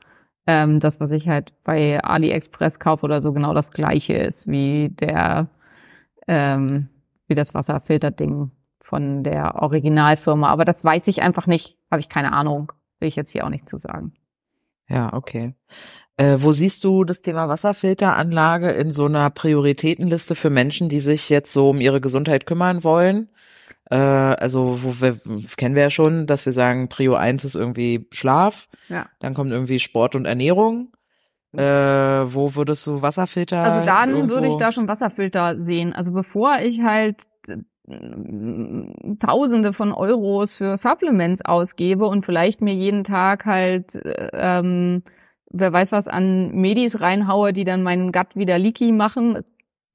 ähm, 0.48 0.80
das, 0.80 1.00
was 1.00 1.12
ich 1.12 1.28
halt 1.28 1.54
bei 1.64 2.04
AliExpress 2.04 2.80
kaufe 2.80 3.06
oder 3.06 3.22
so, 3.22 3.32
genau 3.32 3.54
das 3.54 3.72
gleiche 3.72 4.14
ist 4.14 4.50
wie 4.50 4.90
der, 4.90 5.48
ähm, 6.28 6.90
wie 7.28 7.36
das 7.36 7.54
Wasserfilterding 7.54 8.52
von 8.82 9.24
der 9.24 9.56
Originalfirma. 9.56 10.50
Aber 10.50 10.66
das 10.66 10.84
weiß 10.84 11.08
ich 11.08 11.22
einfach 11.22 11.48
nicht, 11.48 11.78
habe 11.90 12.00
ich 12.02 12.10
keine 12.10 12.34
Ahnung, 12.34 12.72
will 13.00 13.08
ich 13.08 13.16
jetzt 13.16 13.32
hier 13.32 13.46
auch 13.46 13.50
nicht 13.50 13.68
zu 13.68 13.78
sagen. 13.78 14.14
ja, 14.88 15.14
okay. 15.14 15.54
Äh, 16.18 16.38
wo 16.42 16.52
siehst 16.52 16.84
du 16.84 17.06
das 17.06 17.22
Thema 17.24 17.50
Wasserfilteranlage 17.50 18.70
in 18.70 18.92
so 18.92 19.06
einer 19.06 19.32
Prioritätenliste 19.32 20.36
für 20.36 20.52
Menschen, 20.52 20.88
die 20.88 21.00
sich 21.00 21.28
jetzt 21.30 21.52
so 21.52 21.72
um 21.72 21.80
ihre 21.82 22.02
Gesundheit 22.02 22.46
kümmern 22.46 22.84
wollen? 22.84 23.30
Äh, 23.90 23.96
also, 23.96 24.80
wo 24.84 25.02
wir, 25.02 25.20
kennen 25.58 25.74
wir 25.74 25.82
ja 25.84 25.90
schon, 25.90 26.28
dass 26.28 26.46
wir 26.46 26.54
sagen, 26.54 26.88
Prio 26.88 27.16
1 27.16 27.44
ist 27.46 27.56
irgendwie 27.56 28.06
Schlaf, 28.12 28.68
Ja. 28.90 29.08
dann 29.22 29.34
kommt 29.34 29.52
irgendwie 29.52 29.80
Sport 29.80 30.16
und 30.16 30.26
Ernährung. 30.26 30.92
Äh, 31.56 32.34
wo 32.34 32.56
würdest 32.56 32.88
du 32.88 33.02
Wasserfilter? 33.02 33.62
Also 33.64 33.86
dann 33.86 34.10
irgendwo- 34.10 34.34
würde 34.36 34.48
ich 34.48 34.56
da 34.58 34.72
schon 34.72 34.88
Wasserfilter 34.88 35.58
sehen. 35.58 35.94
Also 35.94 36.12
bevor 36.12 36.60
ich 36.60 36.82
halt 36.82 37.24
äh, 37.48 37.58
Tausende 39.20 39.74
von 39.74 39.92
Euros 39.92 40.56
für 40.56 40.78
Supplements 40.78 41.44
ausgebe 41.44 42.06
und 42.08 42.26
vielleicht 42.26 42.62
mir 42.62 42.74
jeden 42.74 43.04
Tag 43.04 43.46
halt 43.46 43.96
äh, 43.96 44.30
ähm, 44.34 45.04
wer 45.50 45.72
weiß 45.72 45.92
was 45.92 46.08
an 46.08 46.52
Medis 46.56 47.02
reinhaue, 47.02 47.54
die 47.54 47.64
dann 47.66 47.84
meinen 47.84 48.12
Gut 48.12 48.36
wieder 48.36 48.58
leaky 48.58 48.92
machen, 48.92 49.44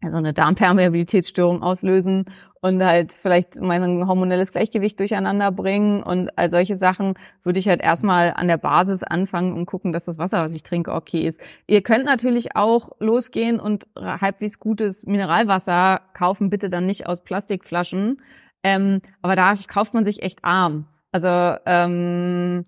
also 0.03 0.16
eine 0.16 0.32
Darmpermeabilitätsstörung 0.32 1.62
auslösen 1.62 2.26
und 2.61 2.82
halt 2.82 3.14
vielleicht 3.14 3.61
mein 3.61 4.07
hormonelles 4.07 4.53
Gleichgewicht 4.53 4.99
durcheinander 4.99 5.51
bringen 5.51 6.03
und 6.03 6.36
all 6.38 6.51
solche 6.51 6.76
Sachen, 6.76 7.14
würde 7.42 7.59
ich 7.59 7.68
halt 7.68 7.80
erstmal 7.80 8.32
an 8.34 8.49
der 8.49 8.59
Basis 8.59 9.03
anfangen 9.03 9.55
und 9.55 9.66
gucken, 9.66 9.92
dass 9.92 10.05
das 10.05 10.18
Wasser, 10.18 10.42
was 10.42 10.53
ich 10.53 10.62
trinke, 10.62 10.92
okay 10.92 11.26
ist. 11.26 11.40
Ihr 11.66 11.82
könnt 11.82 12.05
natürlich 12.05 12.57
auch 12.57 12.92
losgehen 13.01 13.61
und 13.61 13.86
halbwegs 13.96 14.59
gutes 14.59 15.07
Mineralwasser 15.07 16.01
kaufen, 16.14 16.51
bitte 16.51 16.70
dann 16.70 16.86
nicht 16.86 17.07
aus 17.07 17.22
Plastikflaschen. 17.22 18.20
Ähm, 18.62 19.03
aber 19.22 19.36
da 19.36 19.55
kauft 19.68 19.94
man 19.94 20.05
sich 20.05 20.22
echt 20.22 20.44
arm. 20.44 20.86
Also 21.12 21.28
ähm, 21.64 22.64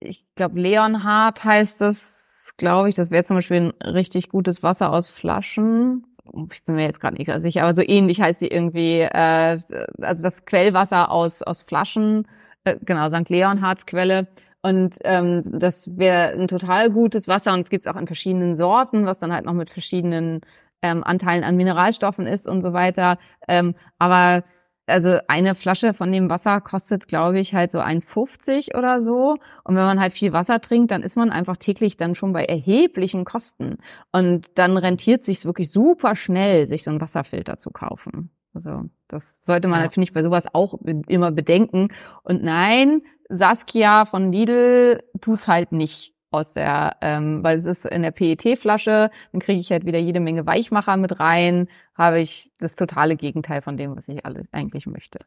ich 0.00 0.24
glaube, 0.34 0.60
Leonhard 0.60 1.44
heißt 1.44 1.80
das, 1.80 2.54
glaube 2.56 2.88
ich. 2.88 2.94
Das 2.94 3.10
wäre 3.10 3.24
zum 3.24 3.36
Beispiel 3.36 3.74
ein 3.80 3.90
richtig 3.90 4.28
gutes 4.28 4.62
Wasser 4.62 4.92
aus 4.92 5.10
Flaschen. 5.10 6.06
Ich 6.52 6.64
bin 6.64 6.76
mir 6.76 6.84
jetzt 6.84 7.00
gerade 7.00 7.16
nicht 7.16 7.30
sicher, 7.40 7.62
aber 7.62 7.74
so 7.74 7.82
ähnlich 7.82 8.20
heißt 8.20 8.40
sie 8.40 8.48
irgendwie. 8.48 9.00
Äh, 9.00 9.60
also 10.00 10.22
das 10.22 10.44
Quellwasser 10.44 11.10
aus 11.10 11.42
aus 11.42 11.62
Flaschen, 11.62 12.26
äh, 12.64 12.76
genau, 12.84 13.08
St. 13.08 13.28
Leonhards 13.28 13.86
Quelle. 13.86 14.28
Und 14.62 14.96
ähm, 15.04 15.42
das 15.58 15.96
wäre 15.96 16.32
ein 16.32 16.48
total 16.48 16.90
gutes 16.90 17.28
Wasser 17.28 17.54
und 17.54 17.60
es 17.60 17.70
gibt 17.70 17.86
es 17.86 17.92
auch 17.92 17.98
in 17.98 18.06
verschiedenen 18.06 18.54
Sorten, 18.54 19.06
was 19.06 19.18
dann 19.18 19.32
halt 19.32 19.46
noch 19.46 19.54
mit 19.54 19.70
verschiedenen 19.70 20.42
ähm, 20.82 21.02
Anteilen 21.02 21.44
an 21.44 21.56
Mineralstoffen 21.56 22.26
ist 22.26 22.46
und 22.46 22.62
so 22.62 22.72
weiter. 22.72 23.18
Ähm, 23.48 23.74
aber 23.98 24.44
also 24.90 25.18
eine 25.28 25.54
Flasche 25.54 25.94
von 25.94 26.12
dem 26.12 26.28
Wasser 26.28 26.60
kostet, 26.60 27.08
glaube 27.08 27.38
ich, 27.40 27.54
halt 27.54 27.70
so 27.70 27.78
1,50 27.78 28.76
oder 28.76 29.00
so. 29.00 29.36
Und 29.64 29.76
wenn 29.76 29.84
man 29.84 30.00
halt 30.00 30.12
viel 30.12 30.32
Wasser 30.32 30.60
trinkt, 30.60 30.90
dann 30.90 31.02
ist 31.02 31.16
man 31.16 31.30
einfach 31.30 31.56
täglich 31.56 31.96
dann 31.96 32.14
schon 32.14 32.32
bei 32.32 32.44
erheblichen 32.44 33.24
Kosten. 33.24 33.78
Und 34.12 34.46
dann 34.56 34.76
rentiert 34.76 35.24
sich 35.24 35.44
wirklich 35.44 35.70
super 35.70 36.16
schnell, 36.16 36.66
sich 36.66 36.84
so 36.84 36.90
einen 36.90 37.00
Wasserfilter 37.00 37.58
zu 37.58 37.70
kaufen. 37.70 38.30
Also 38.52 38.84
das 39.08 39.44
sollte 39.44 39.68
man, 39.68 39.82
Ja. 39.84 39.88
finde 39.90 40.04
ich, 40.04 40.12
bei 40.12 40.22
sowas 40.22 40.46
auch 40.52 40.74
immer 41.06 41.30
bedenken. 41.30 41.88
Und 42.22 42.42
nein, 42.42 43.02
Saskia 43.28 44.06
von 44.06 44.32
Lidl 44.32 45.02
tut's 45.20 45.46
halt 45.46 45.72
nicht 45.72 46.14
aus 46.30 46.54
der, 46.54 46.96
ähm, 47.00 47.42
weil 47.42 47.58
es 47.58 47.64
ist 47.64 47.86
in 47.86 48.02
der 48.02 48.10
PET-Flasche, 48.10 49.10
dann 49.32 49.40
kriege 49.40 49.60
ich 49.60 49.70
halt 49.70 49.84
wieder 49.84 49.98
jede 49.98 50.20
Menge 50.20 50.46
Weichmacher 50.46 50.96
mit 50.96 51.20
rein, 51.20 51.68
habe 51.94 52.20
ich 52.20 52.50
das 52.58 52.76
totale 52.76 53.16
Gegenteil 53.16 53.62
von 53.62 53.76
dem, 53.76 53.96
was 53.96 54.08
ich 54.08 54.24
alle 54.24 54.46
eigentlich 54.52 54.86
möchte. 54.86 55.18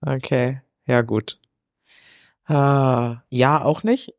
Okay, 0.00 0.60
ja 0.86 1.02
gut. 1.02 1.38
Äh, 2.48 2.52
ja, 2.52 3.62
auch 3.62 3.82
nicht. 3.82 4.14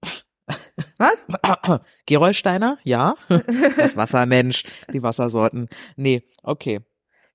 Was? 0.97 1.25
Gerolsteiner, 2.05 2.77
ja. 2.83 3.15
Das 3.77 3.97
Wassermensch, 3.97 4.65
die 4.93 5.03
Wassersorten. 5.03 5.67
Nee, 5.95 6.21
okay. 6.43 6.81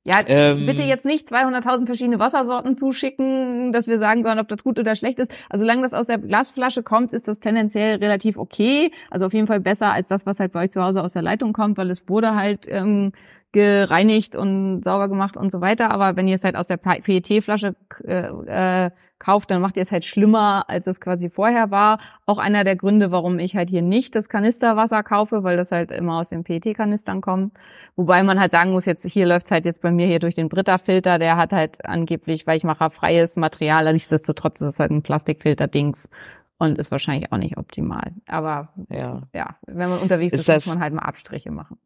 Ja, 0.06 0.22
Ähm, 0.26 0.64
bitte 0.64 0.82
jetzt 0.82 1.04
nicht 1.04 1.28
200.000 1.28 1.84
verschiedene 1.84 2.18
Wassersorten 2.18 2.74
zuschicken, 2.74 3.70
dass 3.70 3.86
wir 3.86 3.98
sagen 3.98 4.24
sollen, 4.24 4.38
ob 4.38 4.48
das 4.48 4.64
gut 4.64 4.78
oder 4.78 4.96
schlecht 4.96 5.18
ist. 5.18 5.30
Also 5.50 5.64
solange 5.64 5.82
das 5.82 5.92
aus 5.92 6.06
der 6.06 6.16
Glasflasche 6.18 6.82
kommt, 6.82 7.12
ist 7.12 7.28
das 7.28 7.38
tendenziell 7.38 7.96
relativ 7.98 8.38
okay. 8.38 8.92
Also 9.10 9.26
auf 9.26 9.34
jeden 9.34 9.46
Fall 9.46 9.60
besser 9.60 9.92
als 9.92 10.08
das, 10.08 10.24
was 10.24 10.40
halt 10.40 10.52
bei 10.52 10.64
euch 10.64 10.70
zu 10.70 10.82
Hause 10.82 11.02
aus 11.02 11.12
der 11.12 11.22
Leitung 11.22 11.52
kommt, 11.52 11.76
weil 11.76 11.90
es 11.90 12.08
wurde 12.08 12.34
halt 12.34 12.66
ähm, 12.68 13.12
gereinigt 13.52 14.36
und 14.36 14.82
sauber 14.82 15.08
gemacht 15.08 15.36
und 15.36 15.50
so 15.50 15.60
weiter. 15.60 15.90
Aber 15.90 16.16
wenn 16.16 16.28
ihr 16.28 16.36
es 16.36 16.44
halt 16.44 16.56
aus 16.56 16.68
der 16.68 16.76
PET-Flasche 16.76 17.74
äh, 18.04 18.86
äh, 18.86 18.90
kauft, 19.18 19.50
dann 19.50 19.60
macht 19.60 19.76
ihr 19.76 19.82
es 19.82 19.92
halt 19.92 20.04
schlimmer, 20.04 20.64
als 20.68 20.86
es 20.86 21.00
quasi 21.00 21.30
vorher 21.30 21.70
war. 21.70 22.00
Auch 22.26 22.38
einer 22.38 22.64
der 22.64 22.76
Gründe, 22.76 23.12
warum 23.12 23.38
ich 23.38 23.54
halt 23.54 23.68
hier 23.68 23.82
nicht 23.82 24.16
das 24.16 24.28
Kanisterwasser 24.28 25.02
kaufe, 25.02 25.44
weil 25.44 25.56
das 25.56 25.70
halt 25.72 25.90
immer 25.90 26.18
aus 26.18 26.30
den 26.30 26.42
PET-Kanistern 26.42 27.20
kommt. 27.20 27.52
Wobei 27.96 28.22
man 28.22 28.40
halt 28.40 28.50
sagen 28.50 28.72
muss, 28.72 28.86
jetzt 28.86 29.04
hier 29.04 29.26
läuft's 29.26 29.50
halt 29.50 29.64
jetzt 29.64 29.82
bei 29.82 29.90
mir 29.90 30.06
hier 30.06 30.20
durch 30.20 30.34
den 30.34 30.48
Britta-Filter, 30.48 31.18
der 31.18 31.36
hat 31.36 31.52
halt 31.52 31.84
angeblich, 31.84 32.46
weil 32.46 32.56
ich 32.56 32.64
mache 32.64 32.90
freies 32.90 33.36
Material, 33.36 33.92
nichtsdestotrotz 33.92 34.60
ist 34.60 34.68
es 34.68 34.80
halt 34.80 34.90
ein 34.90 35.02
Plastikfilter-Dings 35.02 36.08
und 36.58 36.78
ist 36.78 36.90
wahrscheinlich 36.90 37.30
auch 37.32 37.38
nicht 37.38 37.56
optimal. 37.58 38.12
Aber 38.26 38.68
ja, 38.88 39.22
ja 39.34 39.56
wenn 39.66 39.90
man 39.90 39.98
unterwegs 39.98 40.34
ist, 40.34 40.48
ist 40.48 40.66
muss 40.66 40.74
man 40.74 40.82
halt 40.82 40.94
mal 40.94 41.02
Abstriche 41.02 41.50
machen. 41.50 41.78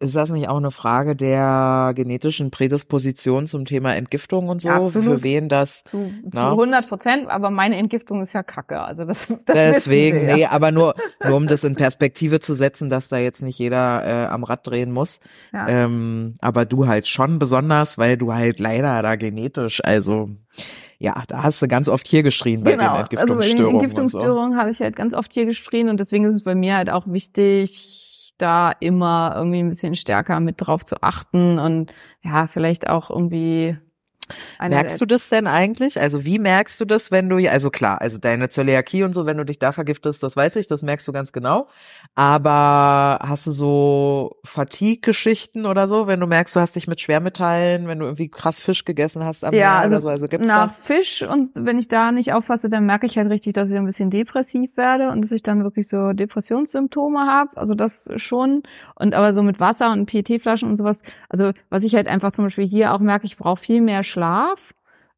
Ist 0.00 0.16
das 0.16 0.28
nicht 0.30 0.48
auch 0.48 0.56
eine 0.56 0.72
Frage 0.72 1.14
der 1.14 1.92
genetischen 1.94 2.50
Prädisposition 2.50 3.46
zum 3.46 3.64
Thema 3.64 3.94
Entgiftung 3.94 4.48
und 4.48 4.60
so? 4.60 4.68
Ja, 4.68 4.88
Für 4.88 5.22
wen 5.22 5.48
das? 5.48 5.84
Zu, 5.84 6.10
zu 6.32 6.38
100 6.38 6.88
Prozent, 6.88 7.30
aber 7.30 7.50
meine 7.50 7.76
Entgiftung 7.76 8.20
ist 8.20 8.32
ja 8.32 8.42
kacke. 8.42 8.80
Also 8.80 9.04
das, 9.04 9.28
das 9.46 9.54
Deswegen, 9.54 10.26
nee, 10.26 10.46
aber 10.46 10.72
nur, 10.72 10.94
nur 11.24 11.36
um 11.36 11.46
das 11.46 11.62
in 11.62 11.76
Perspektive 11.76 12.40
zu 12.40 12.54
setzen, 12.54 12.90
dass 12.90 13.08
da 13.08 13.18
jetzt 13.18 13.40
nicht 13.40 13.58
jeder 13.58 14.04
äh, 14.04 14.26
am 14.26 14.42
Rad 14.42 14.66
drehen 14.66 14.90
muss. 14.90 15.20
Ja. 15.52 15.68
Ähm, 15.68 16.34
aber 16.40 16.66
du 16.66 16.88
halt 16.88 17.06
schon 17.06 17.38
besonders, 17.38 17.96
weil 17.96 18.16
du 18.16 18.34
halt 18.34 18.58
leider 18.58 19.00
da 19.00 19.14
genetisch, 19.14 19.80
also 19.84 20.28
ja, 20.98 21.22
da 21.28 21.44
hast 21.44 21.62
du 21.62 21.68
ganz 21.68 21.88
oft 21.88 22.08
hier 22.08 22.22
geschrien 22.22 22.64
bei 22.64 22.72
genau. 22.72 22.94
den 22.94 23.00
Entgiftungsstörungen. 23.02 23.42
Also 23.42 23.62
bei 23.62 23.68
den 23.68 23.74
Entgiftungsstörungen 23.74 24.52
so. 24.52 24.58
habe 24.58 24.70
ich 24.70 24.80
halt 24.80 24.96
ganz 24.96 25.14
oft 25.14 25.32
hier 25.32 25.46
geschrien 25.46 25.88
und 25.88 26.00
deswegen 26.00 26.24
ist 26.24 26.34
es 26.34 26.42
bei 26.42 26.54
mir 26.54 26.76
halt 26.76 26.90
auch 26.90 27.06
wichtig, 27.06 28.03
da 28.38 28.72
immer 28.80 29.34
irgendwie 29.36 29.60
ein 29.60 29.68
bisschen 29.68 29.94
stärker 29.96 30.40
mit 30.40 30.56
drauf 30.58 30.84
zu 30.84 31.02
achten 31.02 31.58
und 31.58 31.92
ja, 32.22 32.46
vielleicht 32.46 32.88
auch 32.88 33.10
irgendwie 33.10 33.76
Merkst 34.60 35.00
du 35.00 35.06
das 35.06 35.28
denn 35.28 35.46
eigentlich? 35.46 36.00
Also 36.00 36.24
wie 36.24 36.38
merkst 36.38 36.80
du 36.80 36.84
das, 36.84 37.10
wenn 37.10 37.28
du, 37.28 37.36
also 37.48 37.70
klar, 37.70 38.00
also 38.00 38.18
deine 38.18 38.48
Zöliakie 38.48 39.02
und 39.02 39.12
so, 39.12 39.26
wenn 39.26 39.36
du 39.36 39.44
dich 39.44 39.58
da 39.58 39.72
vergiftest, 39.72 40.22
das 40.22 40.36
weiß 40.36 40.56
ich, 40.56 40.66
das 40.66 40.82
merkst 40.82 41.06
du 41.06 41.12
ganz 41.12 41.32
genau. 41.32 41.68
Aber 42.14 43.18
hast 43.22 43.46
du 43.46 43.50
so 43.50 44.36
Fatigue-Geschichten 44.44 45.66
oder 45.66 45.86
so, 45.86 46.06
wenn 46.06 46.20
du 46.20 46.26
merkst, 46.26 46.54
du 46.56 46.60
hast 46.60 46.76
dich 46.76 46.86
mit 46.86 47.00
Schwermetallen, 47.00 47.88
wenn 47.88 47.98
du 47.98 48.06
irgendwie 48.06 48.28
krass 48.28 48.60
Fisch 48.60 48.84
gegessen 48.84 49.24
hast 49.24 49.44
am 49.44 49.54
ja, 49.54 49.60
Meer 49.60 49.78
also 49.78 49.94
oder 49.94 50.00
so, 50.00 50.08
also 50.08 50.28
gibt's 50.28 50.48
nach 50.48 50.68
da? 50.68 50.76
Fisch 50.82 51.22
und 51.22 51.50
wenn 51.54 51.78
ich 51.78 51.88
da 51.88 52.12
nicht 52.12 52.32
aufpasse, 52.32 52.68
dann 52.68 52.86
merke 52.86 53.06
ich 53.06 53.16
halt 53.18 53.30
richtig, 53.30 53.54
dass 53.54 53.70
ich 53.70 53.76
ein 53.76 53.86
bisschen 53.86 54.10
depressiv 54.10 54.76
werde 54.76 55.10
und 55.10 55.22
dass 55.22 55.32
ich 55.32 55.42
dann 55.42 55.62
wirklich 55.62 55.88
so 55.88 56.12
Depressionssymptome 56.12 57.20
habe. 57.20 57.56
Also 57.56 57.74
das 57.74 58.08
schon. 58.16 58.62
Und 58.94 59.14
aber 59.14 59.32
so 59.32 59.42
mit 59.42 59.60
Wasser 59.60 59.92
und 59.92 60.06
PET-Flaschen 60.06 60.68
und 60.68 60.76
sowas, 60.76 61.02
also 61.28 61.52
was 61.70 61.84
ich 61.84 61.94
halt 61.94 62.08
einfach 62.08 62.32
zum 62.32 62.46
Beispiel 62.46 62.66
hier 62.66 62.92
auch 62.92 63.00
merke, 63.00 63.26
ich 63.26 63.36
brauche 63.36 63.60
viel 63.60 63.80
mehr 63.80 64.02
Schlaf. 64.02 64.23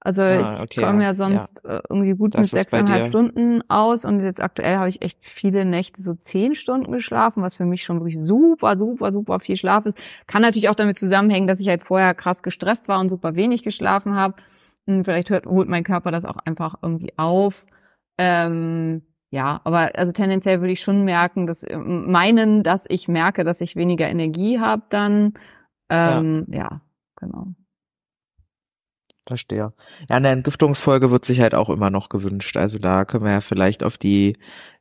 Also 0.07 0.22
ah, 0.22 0.62
okay, 0.62 0.66
ich 0.70 0.86
komme 0.86 1.02
ja 1.02 1.14
sonst 1.14 1.62
ja. 1.64 1.78
Äh, 1.78 1.82
irgendwie 1.88 2.12
gut 2.12 2.34
das 2.34 2.42
mit 2.42 2.50
sechseinhalb 2.50 3.09
Stunden 3.09 3.68
aus 3.68 4.04
und 4.04 4.22
jetzt 4.22 4.40
aktuell 4.40 4.76
habe 4.76 4.88
ich 4.88 5.02
echt 5.02 5.18
viele 5.24 5.64
Nächte 5.64 6.00
so 6.00 6.14
zehn 6.14 6.54
Stunden 6.54 6.92
geschlafen, 6.92 7.42
was 7.42 7.57
für 7.57 7.64
mich 7.64 7.82
schon 7.82 7.98
wirklich 7.98 8.20
super, 8.20 8.76
super, 8.76 9.11
super 9.11 9.40
viel 9.40 9.57
Schlaf 9.57 9.84
ist. 9.84 9.98
Kann 10.28 10.42
natürlich 10.42 10.68
auch 10.68 10.76
damit 10.76 10.98
zusammenhängen, 10.98 11.48
dass 11.48 11.59
ich 11.59 11.66
halt 11.68 11.82
vorher 11.82 12.14
krass 12.14 12.44
gestresst 12.44 12.86
war 12.86 13.00
und 13.00 13.09
super 13.09 13.34
wenig 13.34 13.64
geschlafen 13.64 14.14
habe. 14.14 14.34
Hm, 14.86 15.04
vielleicht 15.04 15.30
hört, 15.30 15.46
holt 15.46 15.68
mein 15.68 15.82
Körper 15.82 16.12
das 16.12 16.24
auch 16.24 16.36
einfach 16.36 16.76
irgendwie 16.82 17.12
auf. 17.16 17.66
Ähm, 18.16 19.02
ja, 19.30 19.61
aber 19.64 19.90
also 19.96 20.12
tendenziell 20.12 20.61
würde 20.61 20.72
ich 20.72 20.82
schon 20.82 21.04
merken, 21.04 21.48
dass 21.48 21.64
äh, 21.64 21.76
meinen, 21.76 22.62
dass 22.62 22.86
ich 22.88 23.09
merke, 23.09 23.42
dass 23.42 23.61
ich 23.61 23.74
weniger 23.74 24.09
Energie 24.09 24.61
habe 24.61 24.82
dann. 24.88 25.34
Ähm, 25.88 26.46
ja. 26.48 26.59
ja, 26.59 26.80
genau. 27.16 27.48
Verstehe. 29.26 29.72
Ja, 30.08 30.16
eine 30.16 30.28
Entgiftungsfolge 30.28 31.10
wird 31.10 31.24
sich 31.24 31.40
halt 31.40 31.54
auch 31.54 31.68
immer 31.68 31.90
noch 31.90 32.08
gewünscht. 32.08 32.56
Also 32.56 32.78
da 32.78 33.04
können 33.04 33.24
wir 33.24 33.32
ja 33.32 33.40
vielleicht 33.40 33.82
auf 33.82 33.98
die 33.98 34.36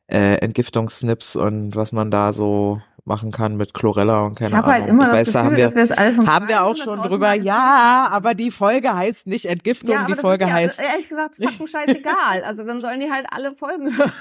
äh, 0.08 0.36
Entgiftungssnips 0.36 1.36
und 1.36 1.76
was 1.76 1.92
man 1.92 2.12
da 2.12 2.32
so 2.32 2.82
machen 3.06 3.32
kann 3.32 3.56
mit 3.56 3.74
Chlorella 3.74 4.22
und 4.26 4.36
keine 4.36 4.50
ich 4.50 4.56
Ahnung. 4.56 4.72
Halt 4.72 4.88
immer 4.88 5.06
ich 5.06 5.12
weiß, 5.12 5.28
Gefühl, 5.28 5.34
da 5.34 5.44
haben 5.44 5.58
wir, 5.58 6.28
haben 6.28 6.48
wir 6.48 6.64
auch 6.64 6.76
schon 6.76 7.02
drüber. 7.02 7.34
Ja, 7.34 8.08
aber 8.12 8.34
die 8.34 8.52
Folge 8.52 8.96
heißt 8.96 9.28
nicht 9.28 9.46
Entgiftung, 9.46 9.92
ja, 9.92 10.06
die 10.06 10.16
Folge 10.16 10.52
heißt. 10.52 10.80
Ja, 10.80 10.86
ehrlich 10.92 11.10
gesagt, 11.10 11.36
fucking 11.36 11.68
scheißegal. 11.68 12.44
Also 12.44 12.64
dann 12.64 12.82
sollen 12.82 13.00
die 13.00 13.12
halt 13.12 13.28
alle 13.30 13.54
Folgen 13.56 13.96
hören. 13.98 14.12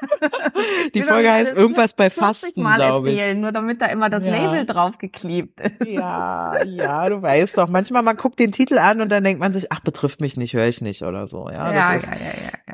Die 0.94 1.00
genau, 1.00 1.12
Folge 1.12 1.32
heißt 1.32 1.56
irgendwas 1.56 1.94
bei 1.94 2.10
Fasten, 2.10 2.62
glaube 2.62 3.10
ich. 3.10 3.34
Nur 3.34 3.52
damit 3.52 3.80
da 3.80 3.86
immer 3.86 4.10
das 4.10 4.24
ja. 4.24 4.32
Label 4.32 4.66
draufgeklebt 4.66 5.60
ist. 5.60 5.88
Ja, 5.88 6.62
ja, 6.64 7.08
du 7.08 7.22
weißt 7.22 7.56
doch. 7.58 7.68
Manchmal 7.68 8.02
man 8.02 8.16
guckt 8.16 8.38
den 8.38 8.52
Titel 8.52 8.78
an 8.78 9.00
und 9.00 9.10
dann 9.10 9.24
denkt 9.24 9.40
man 9.40 9.52
sich, 9.52 9.72
ach, 9.72 9.80
betrifft 9.80 10.20
mich 10.20 10.36
nicht, 10.36 10.54
höre 10.54 10.66
ich 10.66 10.80
nicht 10.80 11.02
oder 11.02 11.26
so. 11.26 11.48
Ja, 11.48 11.72
ja, 11.72 11.92
das 11.92 12.02
ja, 12.02 12.12
ist, 12.14 12.20
ja, 12.20 12.26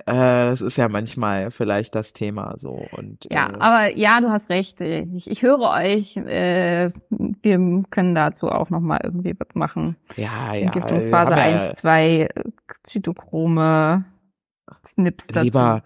ja, 0.06 0.42
Äh, 0.42 0.50
das 0.50 0.60
ist 0.60 0.76
ja 0.76 0.88
manchmal 0.88 1.50
vielleicht 1.50 1.94
das 1.94 2.12
Thema 2.12 2.54
so. 2.56 2.86
Und, 2.92 3.26
ja, 3.30 3.50
äh, 3.50 3.58
aber 3.58 3.96
ja, 3.96 4.20
du 4.20 4.30
hast 4.30 4.50
recht. 4.50 4.80
Ich, 4.80 5.30
ich 5.30 5.42
höre 5.42 5.60
euch. 5.60 6.16
Äh, 6.16 6.90
wir 7.10 7.82
können 7.90 8.14
dazu 8.14 8.48
auch 8.48 8.70
nochmal 8.70 9.00
irgendwie 9.04 9.34
was 9.38 9.54
machen. 9.54 9.96
Ja, 10.16 10.54
ja. 10.54 10.64
Entgiftungsphase 10.66 11.34
1, 11.34 11.78
2, 11.80 12.28
Zytochrome, 12.82 14.04
Snips 14.84 15.26
dazu. 15.28 15.44
Lieber 15.44 15.82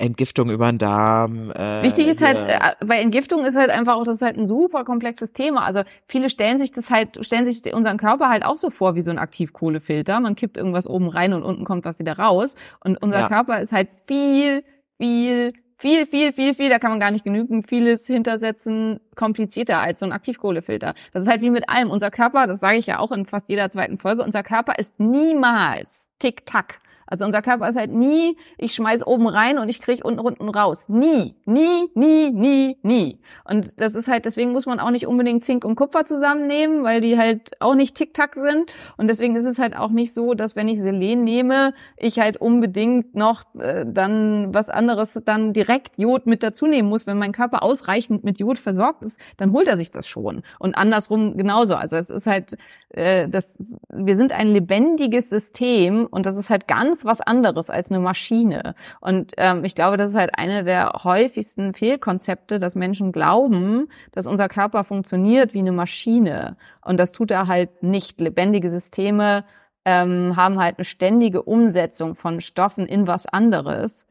Entgiftung 0.00 0.50
über 0.50 0.70
den 0.70 0.78
Darm. 0.78 1.50
Äh, 1.50 1.82
Wichtig 1.82 2.08
ist 2.08 2.22
halt, 2.22 2.36
äh, 2.36 2.84
bei 2.84 3.00
Entgiftung 3.00 3.44
ist 3.44 3.56
halt 3.56 3.70
einfach 3.70 3.94
auch, 3.94 4.04
das 4.04 4.16
ist 4.16 4.22
halt 4.22 4.36
ein 4.36 4.48
super 4.48 4.84
komplexes 4.84 5.32
Thema. 5.32 5.64
Also 5.64 5.82
viele 6.08 6.30
stellen 6.30 6.58
sich 6.58 6.72
das 6.72 6.90
halt, 6.90 7.24
stellen 7.24 7.46
sich 7.46 7.72
unseren 7.74 7.98
Körper 7.98 8.28
halt 8.28 8.44
auch 8.44 8.56
so 8.56 8.70
vor 8.70 8.94
wie 8.94 9.02
so 9.02 9.10
ein 9.10 9.18
Aktivkohlefilter. 9.18 10.18
Man 10.20 10.36
kippt 10.36 10.56
irgendwas 10.56 10.88
oben 10.88 11.08
rein 11.08 11.32
und 11.32 11.42
unten 11.42 11.64
kommt 11.64 11.84
was 11.84 11.98
wieder 11.98 12.18
raus. 12.18 12.56
Und 12.82 13.00
unser 13.02 13.20
ja. 13.20 13.28
Körper 13.28 13.60
ist 13.60 13.72
halt 13.72 13.88
viel, 14.06 14.64
viel, 14.98 15.52
viel, 15.80 16.06
viel, 16.06 16.32
viel, 16.32 16.54
viel, 16.54 16.68
da 16.68 16.78
kann 16.78 16.90
man 16.90 17.00
gar 17.00 17.10
nicht 17.10 17.24
genügend 17.24 17.68
vieles 17.68 18.06
hintersetzen, 18.06 19.00
komplizierter 19.16 19.80
als 19.80 20.00
so 20.00 20.06
ein 20.06 20.12
Aktivkohlefilter. 20.12 20.94
Das 21.12 21.24
ist 21.24 21.30
halt 21.30 21.40
wie 21.42 21.50
mit 21.50 21.68
allem. 21.68 21.90
Unser 21.90 22.10
Körper, 22.10 22.46
das 22.46 22.60
sage 22.60 22.76
ich 22.76 22.86
ja 22.86 22.98
auch 22.98 23.12
in 23.12 23.26
fast 23.26 23.48
jeder 23.48 23.70
zweiten 23.70 23.98
Folge, 23.98 24.22
unser 24.22 24.42
Körper 24.42 24.78
ist 24.78 24.98
niemals 24.98 26.10
tick-tack. 26.18 26.80
Also 27.10 27.24
unser 27.24 27.42
Körper 27.42 27.68
ist 27.68 27.76
halt 27.76 27.92
nie, 27.92 28.36
ich 28.56 28.72
schmeiß 28.72 29.04
oben 29.06 29.26
rein 29.26 29.58
und 29.58 29.68
ich 29.68 29.80
krieg 29.80 30.04
unten 30.04 30.20
unten 30.20 30.48
raus. 30.48 30.88
Nie, 30.88 31.34
nie, 31.44 31.90
nie, 31.94 32.30
nie, 32.30 32.76
nie. 32.82 33.18
Und 33.44 33.80
das 33.80 33.96
ist 33.96 34.06
halt, 34.08 34.24
deswegen 34.24 34.52
muss 34.52 34.64
man 34.64 34.78
auch 34.78 34.90
nicht 34.90 35.08
unbedingt 35.08 35.44
Zink 35.44 35.64
und 35.64 35.74
Kupfer 35.74 36.04
zusammennehmen, 36.04 36.84
weil 36.84 37.00
die 37.00 37.18
halt 37.18 37.60
auch 37.60 37.74
nicht 37.74 37.96
tick-tack 37.96 38.36
sind. 38.36 38.70
Und 38.96 39.08
deswegen 39.08 39.34
ist 39.34 39.44
es 39.44 39.58
halt 39.58 39.76
auch 39.76 39.90
nicht 39.90 40.14
so, 40.14 40.34
dass 40.34 40.54
wenn 40.54 40.68
ich 40.68 40.80
Selen 40.80 41.24
nehme, 41.24 41.74
ich 41.96 42.20
halt 42.20 42.36
unbedingt 42.36 43.16
noch 43.16 43.42
äh, 43.58 43.84
dann 43.86 44.54
was 44.54 44.70
anderes 44.70 45.20
dann 45.24 45.52
direkt 45.52 45.98
Jod 45.98 46.26
mit 46.26 46.44
dazu 46.44 46.66
nehmen 46.66 46.88
muss. 46.88 47.08
Wenn 47.08 47.18
mein 47.18 47.32
Körper 47.32 47.64
ausreichend 47.64 48.22
mit 48.22 48.38
Jod 48.38 48.58
versorgt 48.58 49.02
ist, 49.02 49.18
dann 49.36 49.52
holt 49.52 49.66
er 49.66 49.76
sich 49.76 49.90
das 49.90 50.06
schon. 50.06 50.42
Und 50.60 50.76
andersrum 50.76 51.36
genauso. 51.36 51.74
Also 51.74 51.96
es 51.96 52.08
ist 52.08 52.26
halt, 52.26 52.56
äh, 52.90 53.28
das, 53.28 53.58
wir 53.88 54.16
sind 54.16 54.32
ein 54.32 54.52
lebendiges 54.52 55.28
System 55.28 56.06
und 56.06 56.26
das 56.26 56.36
ist 56.36 56.50
halt 56.50 56.68
ganz 56.68 56.99
ganz 57.00 57.04
was 57.04 57.20
anderes 57.26 57.70
als 57.70 57.90
eine 57.90 58.00
Maschine. 58.00 58.74
Und 59.00 59.32
ähm, 59.36 59.64
ich 59.64 59.74
glaube, 59.74 59.96
das 59.96 60.10
ist 60.10 60.16
halt 60.16 60.32
eine 60.34 60.64
der 60.64 60.92
häufigsten 61.04 61.74
Fehlkonzepte, 61.74 62.60
dass 62.60 62.74
Menschen 62.74 63.12
glauben, 63.12 63.88
dass 64.12 64.26
unser 64.26 64.48
Körper 64.48 64.84
funktioniert 64.84 65.54
wie 65.54 65.60
eine 65.60 65.72
Maschine. 65.72 66.56
Und 66.84 66.98
das 66.98 67.12
tut 67.12 67.30
er 67.30 67.46
halt 67.46 67.82
nicht. 67.82 68.20
Lebendige 68.20 68.70
Systeme 68.70 69.44
ähm, 69.84 70.36
haben 70.36 70.58
halt 70.58 70.78
eine 70.78 70.84
ständige 70.84 71.42
Umsetzung 71.42 72.14
von 72.14 72.40
Stoffen 72.40 72.86
in 72.86 73.06
was 73.06 73.26
anderes. 73.26 74.06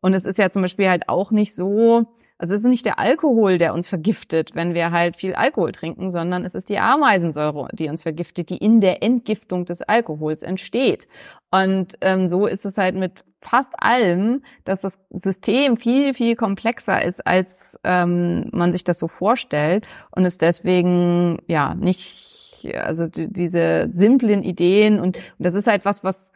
Und 0.00 0.14
es 0.14 0.24
ist 0.24 0.38
ja 0.38 0.50
zum 0.50 0.62
Beispiel 0.62 0.88
halt 0.88 1.08
auch 1.08 1.30
nicht 1.30 1.54
so, 1.54 2.06
also 2.38 2.54
es 2.54 2.62
ist 2.62 2.66
nicht 2.66 2.84
der 2.84 2.98
Alkohol, 2.98 3.58
der 3.58 3.74
uns 3.74 3.86
vergiftet, 3.86 4.54
wenn 4.54 4.74
wir 4.74 4.90
halt 4.90 5.16
viel 5.16 5.34
Alkohol 5.34 5.72
trinken, 5.72 6.10
sondern 6.10 6.44
es 6.44 6.54
ist 6.54 6.68
die 6.68 6.78
Ameisensäure, 6.78 7.68
die 7.72 7.88
uns 7.88 8.02
vergiftet, 8.02 8.50
die 8.50 8.56
in 8.56 8.80
der 8.80 9.02
Entgiftung 9.02 9.64
des 9.64 9.82
Alkohols 9.82 10.42
entsteht. 10.42 11.06
Und 11.50 11.96
ähm, 12.00 12.28
so 12.28 12.46
ist 12.46 12.66
es 12.66 12.76
halt 12.76 12.96
mit 12.96 13.24
fast 13.40 13.74
allem, 13.78 14.42
dass 14.64 14.80
das 14.80 14.98
System 15.10 15.76
viel, 15.76 16.14
viel 16.14 16.34
komplexer 16.34 17.04
ist, 17.04 17.24
als 17.24 17.78
ähm, 17.84 18.48
man 18.52 18.72
sich 18.72 18.82
das 18.82 18.98
so 18.98 19.06
vorstellt 19.06 19.86
und 20.10 20.24
es 20.24 20.38
deswegen 20.38 21.38
ja 21.46 21.74
nicht, 21.74 22.64
also 22.74 23.06
die, 23.06 23.32
diese 23.32 23.88
simplen 23.92 24.42
Ideen 24.42 24.98
und, 24.98 25.16
und 25.16 25.22
das 25.38 25.54
ist 25.54 25.66
halt 25.66 25.84
was, 25.84 26.02
was 26.02 26.32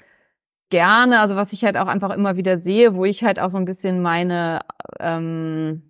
gerne, 0.70 1.20
also 1.20 1.34
was 1.34 1.52
ich 1.52 1.64
halt 1.64 1.76
auch 1.76 1.86
einfach 1.86 2.14
immer 2.14 2.36
wieder 2.36 2.58
sehe, 2.58 2.94
wo 2.94 3.04
ich 3.04 3.24
halt 3.24 3.38
auch 3.38 3.50
so 3.50 3.56
ein 3.56 3.64
bisschen 3.64 4.02
meine 4.02 4.60
ähm, 5.00 5.87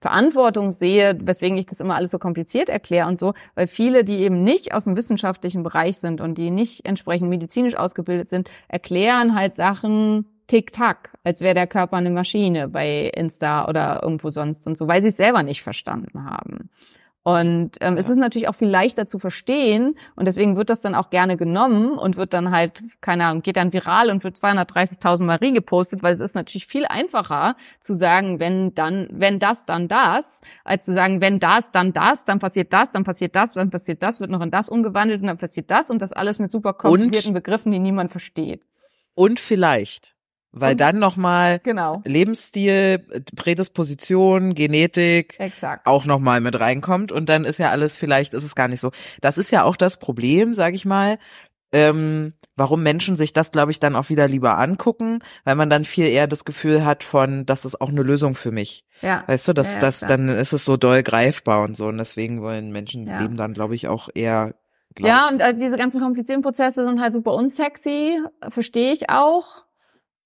Verantwortung 0.00 0.72
sehe, 0.72 1.18
weswegen 1.22 1.56
ich 1.56 1.66
das 1.66 1.80
immer 1.80 1.96
alles 1.96 2.10
so 2.10 2.18
kompliziert 2.18 2.68
erkläre 2.68 3.08
und 3.08 3.18
so, 3.18 3.34
weil 3.54 3.66
viele, 3.66 4.04
die 4.04 4.18
eben 4.18 4.44
nicht 4.44 4.74
aus 4.74 4.84
dem 4.84 4.96
wissenschaftlichen 4.96 5.62
Bereich 5.62 5.98
sind 5.98 6.20
und 6.20 6.36
die 6.36 6.50
nicht 6.50 6.84
entsprechend 6.84 7.30
medizinisch 7.30 7.76
ausgebildet 7.76 8.28
sind, 8.28 8.50
erklären 8.68 9.34
halt 9.34 9.54
Sachen 9.54 10.26
tick-tack, 10.48 11.10
als 11.24 11.40
wäre 11.40 11.54
der 11.54 11.66
Körper 11.66 11.96
eine 11.96 12.10
Maschine 12.10 12.68
bei 12.68 13.10
Insta 13.14 13.68
oder 13.68 14.00
irgendwo 14.02 14.30
sonst 14.30 14.66
und 14.66 14.78
so, 14.78 14.86
weil 14.86 15.02
sie 15.02 15.08
es 15.08 15.16
selber 15.16 15.42
nicht 15.42 15.62
verstanden 15.62 16.24
haben. 16.24 16.70
Und 17.26 17.78
ähm, 17.80 17.94
ja. 17.94 18.00
es 18.00 18.08
ist 18.08 18.18
natürlich 18.18 18.46
auch 18.46 18.54
viel 18.54 18.68
leichter 18.68 19.08
zu 19.08 19.18
verstehen 19.18 19.96
und 20.14 20.28
deswegen 20.28 20.56
wird 20.56 20.70
das 20.70 20.80
dann 20.80 20.94
auch 20.94 21.10
gerne 21.10 21.36
genommen 21.36 21.98
und 21.98 22.16
wird 22.16 22.32
dann 22.32 22.52
halt, 22.52 22.84
keine 23.00 23.26
Ahnung, 23.26 23.42
geht 23.42 23.56
dann 23.56 23.72
viral 23.72 24.10
und 24.10 24.22
wird 24.22 24.36
230.000 24.36 25.24
Mal 25.24 25.38
regepostet, 25.38 26.04
weil 26.04 26.12
es 26.12 26.20
ist 26.20 26.36
natürlich 26.36 26.68
viel 26.68 26.86
einfacher 26.86 27.56
zu 27.80 27.96
sagen, 27.96 28.38
wenn 28.38 28.76
dann, 28.76 29.08
wenn 29.10 29.40
das, 29.40 29.66
dann 29.66 29.88
das, 29.88 30.40
als 30.62 30.84
zu 30.84 30.94
sagen, 30.94 31.20
wenn 31.20 31.40
das, 31.40 31.72
dann 31.72 31.92
das, 31.92 32.26
dann 32.26 32.38
passiert 32.38 32.72
das, 32.72 32.92
dann 32.92 33.02
passiert 33.02 33.34
das, 33.34 33.54
dann 33.54 33.70
passiert 33.70 34.04
das, 34.04 34.20
wird 34.20 34.30
noch 34.30 34.40
in 34.40 34.52
das 34.52 34.68
umgewandelt 34.68 35.20
und 35.20 35.26
dann 35.26 35.38
passiert 35.38 35.68
das 35.68 35.90
und 35.90 36.00
das 36.00 36.12
alles 36.12 36.38
mit 36.38 36.52
super 36.52 36.74
komplizierten 36.74 37.30
und, 37.30 37.34
Begriffen, 37.34 37.72
die 37.72 37.80
niemand 37.80 38.12
versteht. 38.12 38.62
Und 39.16 39.40
vielleicht 39.40 40.15
weil 40.60 40.72
und, 40.72 40.80
dann 40.80 40.98
nochmal 40.98 41.60
genau. 41.60 42.02
Lebensstil, 42.04 43.06
Prädisposition, 43.36 44.54
Genetik 44.54 45.36
Exakt. 45.38 45.86
auch 45.86 46.04
nochmal 46.04 46.40
mit 46.40 46.58
reinkommt 46.58 47.12
und 47.12 47.28
dann 47.28 47.44
ist 47.44 47.58
ja 47.58 47.70
alles, 47.70 47.96
vielleicht 47.96 48.34
ist 48.34 48.44
es 48.44 48.54
gar 48.54 48.68
nicht 48.68 48.80
so. 48.80 48.90
Das 49.20 49.38
ist 49.38 49.50
ja 49.50 49.64
auch 49.64 49.76
das 49.76 49.98
Problem, 49.98 50.54
sag 50.54 50.74
ich 50.74 50.84
mal, 50.84 51.18
ähm, 51.72 52.32
warum 52.56 52.82
Menschen 52.82 53.16
sich 53.16 53.32
das, 53.32 53.52
glaube 53.52 53.70
ich, 53.70 53.80
dann 53.80 53.96
auch 53.96 54.08
wieder 54.08 54.28
lieber 54.28 54.58
angucken, 54.58 55.18
weil 55.44 55.56
man 55.56 55.68
dann 55.68 55.84
viel 55.84 56.06
eher 56.06 56.26
das 56.26 56.44
Gefühl 56.44 56.84
hat 56.84 57.04
von, 57.04 57.44
das 57.44 57.64
ist 57.64 57.80
auch 57.80 57.90
eine 57.90 58.02
Lösung 58.02 58.34
für 58.34 58.52
mich. 58.52 58.84
Ja. 59.02 59.24
Weißt 59.26 59.48
du, 59.48 59.52
dass 59.52 59.74
ja, 59.74 59.80
das, 59.80 60.00
dann 60.00 60.28
ist 60.28 60.52
es 60.52 60.64
so 60.64 60.76
doll 60.76 61.02
greifbar 61.02 61.64
und 61.64 61.76
so 61.76 61.86
und 61.86 61.98
deswegen 61.98 62.40
wollen 62.40 62.72
Menschen 62.72 63.06
ja. 63.06 63.18
dem 63.18 63.36
dann, 63.36 63.52
glaube 63.52 63.74
ich, 63.74 63.88
auch 63.88 64.08
eher 64.14 64.54
Glauben. 64.96 65.10
Ja, 65.10 65.28
und 65.28 65.40
äh, 65.40 65.54
diese 65.54 65.76
ganzen 65.76 66.00
komplizierten 66.00 66.42
Prozesse 66.42 66.84
sind 66.84 67.00
halt 67.00 67.12
super 67.12 67.34
unsexy, 67.34 68.18
verstehe 68.48 68.94
ich 68.94 69.10
auch. 69.10 69.65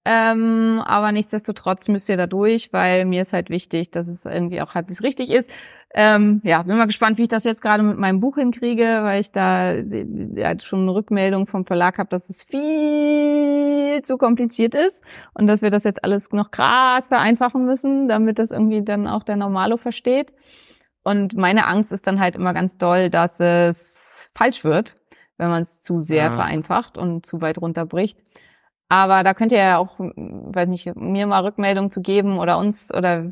Ähm, 0.04 0.82
aber 0.84 1.12
nichtsdestotrotz 1.12 1.88
müsst 1.88 2.08
ihr 2.08 2.16
da 2.16 2.26
durch, 2.26 2.72
weil 2.72 3.04
mir 3.04 3.22
ist 3.22 3.32
halt 3.34 3.50
wichtig, 3.50 3.90
dass 3.90 4.08
es 4.08 4.24
irgendwie 4.24 4.62
auch 4.62 4.74
halbwegs 4.74 5.02
richtig 5.02 5.30
ist. 5.30 5.50
Ähm, 5.92 6.40
ja, 6.44 6.62
bin 6.62 6.76
mal 6.76 6.86
gespannt, 6.86 7.18
wie 7.18 7.24
ich 7.24 7.28
das 7.28 7.44
jetzt 7.44 7.62
gerade 7.62 7.82
mit 7.82 7.98
meinem 7.98 8.20
Buch 8.20 8.36
hinkriege, 8.36 9.00
weil 9.02 9.20
ich 9.20 9.32
da 9.32 9.72
ja, 9.74 10.58
schon 10.60 10.82
eine 10.82 10.94
Rückmeldung 10.94 11.48
vom 11.48 11.66
Verlag 11.66 11.98
habe, 11.98 12.08
dass 12.10 12.30
es 12.30 12.42
viel 12.42 14.00
zu 14.02 14.16
kompliziert 14.16 14.74
ist 14.74 15.04
und 15.34 15.48
dass 15.48 15.62
wir 15.62 15.70
das 15.70 15.84
jetzt 15.84 16.04
alles 16.04 16.30
noch 16.32 16.52
krass 16.52 17.08
vereinfachen 17.08 17.66
müssen, 17.66 18.08
damit 18.08 18.38
das 18.38 18.52
irgendwie 18.52 18.82
dann 18.82 19.08
auch 19.08 19.24
der 19.24 19.36
Normalo 19.36 19.76
versteht. 19.76 20.32
Und 21.02 21.36
meine 21.36 21.66
Angst 21.66 21.92
ist 21.92 22.06
dann 22.06 22.20
halt 22.20 22.36
immer 22.36 22.54
ganz 22.54 22.78
doll, 22.78 23.10
dass 23.10 23.40
es 23.40 24.30
falsch 24.34 24.62
wird, 24.64 24.94
wenn 25.38 25.48
man 25.48 25.62
es 25.62 25.80
zu 25.80 26.00
sehr 26.00 26.24
ja. 26.24 26.30
vereinfacht 26.30 26.98
und 26.98 27.26
zu 27.26 27.40
weit 27.40 27.58
runterbricht. 27.58 28.16
Aber 28.90 29.22
da 29.22 29.34
könnt 29.34 29.52
ihr 29.52 29.58
ja 29.58 29.78
auch, 29.78 29.94
weiß 30.00 30.68
nicht, 30.68 30.96
mir 30.96 31.24
mal 31.28 31.44
Rückmeldung 31.44 31.92
zu 31.92 32.02
geben 32.02 32.40
oder 32.40 32.58
uns 32.58 32.92
oder 32.92 33.24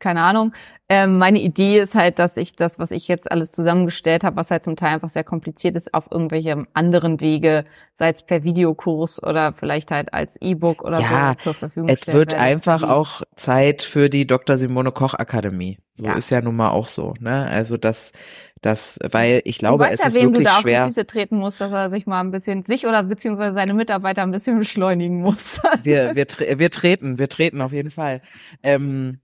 keine 0.00 0.22
Ahnung. 0.22 0.52
Ähm, 0.88 1.18
meine 1.18 1.40
Idee 1.40 1.78
ist 1.78 1.94
halt, 1.94 2.18
dass 2.18 2.36
ich 2.36 2.56
das, 2.56 2.80
was 2.80 2.90
ich 2.90 3.06
jetzt 3.06 3.30
alles 3.30 3.52
zusammengestellt 3.52 4.24
habe, 4.24 4.34
was 4.34 4.50
halt 4.50 4.64
zum 4.64 4.74
Teil 4.74 4.94
einfach 4.94 5.10
sehr 5.10 5.22
kompliziert 5.22 5.76
ist, 5.76 5.94
auf 5.94 6.10
irgendwelche 6.10 6.66
anderen 6.72 7.20
Wege, 7.20 7.62
sei 7.94 8.10
es 8.10 8.24
per 8.24 8.42
Videokurs 8.42 9.22
oder 9.22 9.52
vielleicht 9.52 9.92
halt 9.92 10.12
als 10.12 10.34
E-Book 10.40 10.82
oder 10.82 10.98
ja, 10.98 11.34
so 11.38 11.44
zur 11.44 11.54
Verfügung 11.54 11.88
Es 11.90 12.12
wird 12.12 12.32
werden. 12.32 12.42
einfach 12.42 12.82
auch 12.82 13.22
Zeit 13.36 13.82
für 13.82 14.08
die 14.08 14.26
Dr. 14.26 14.56
Simone 14.56 14.90
Koch 14.90 15.14
Akademie. 15.14 15.78
So 15.94 16.06
ja. 16.06 16.14
ist 16.14 16.30
ja 16.30 16.40
nun 16.40 16.56
mal 16.56 16.70
auch 16.70 16.88
so, 16.88 17.14
ne? 17.20 17.46
Also 17.46 17.76
das 17.76 18.12
das, 18.60 18.98
weil 19.10 19.42
ich 19.44 19.58
glaube, 19.58 19.88
es 19.88 20.00
ja, 20.00 20.06
ist 20.06 20.14
wirklich 20.14 20.38
du 20.38 20.44
da 20.44 20.60
schwer. 20.60 20.82
Auf 20.82 20.88
die 20.88 20.94
Füße 20.94 21.06
treten 21.06 21.36
muss, 21.36 21.56
dass 21.58 21.70
er 21.70 21.90
sich 21.90 22.06
mal 22.06 22.20
ein 22.20 22.30
bisschen 22.30 22.62
sich 22.62 22.86
oder 22.86 23.02
beziehungsweise 23.02 23.54
seine 23.54 23.74
Mitarbeiter 23.74 24.22
ein 24.22 24.30
bisschen 24.30 24.58
beschleunigen 24.58 25.20
muss. 25.22 25.60
wir, 25.82 26.14
wir, 26.14 26.26
wir 26.58 26.70
treten, 26.70 27.18
wir 27.18 27.28
treten 27.28 27.60
auf 27.60 27.72
jeden 27.72 27.90
Fall. 27.90 28.20
Ähm, 28.62 29.20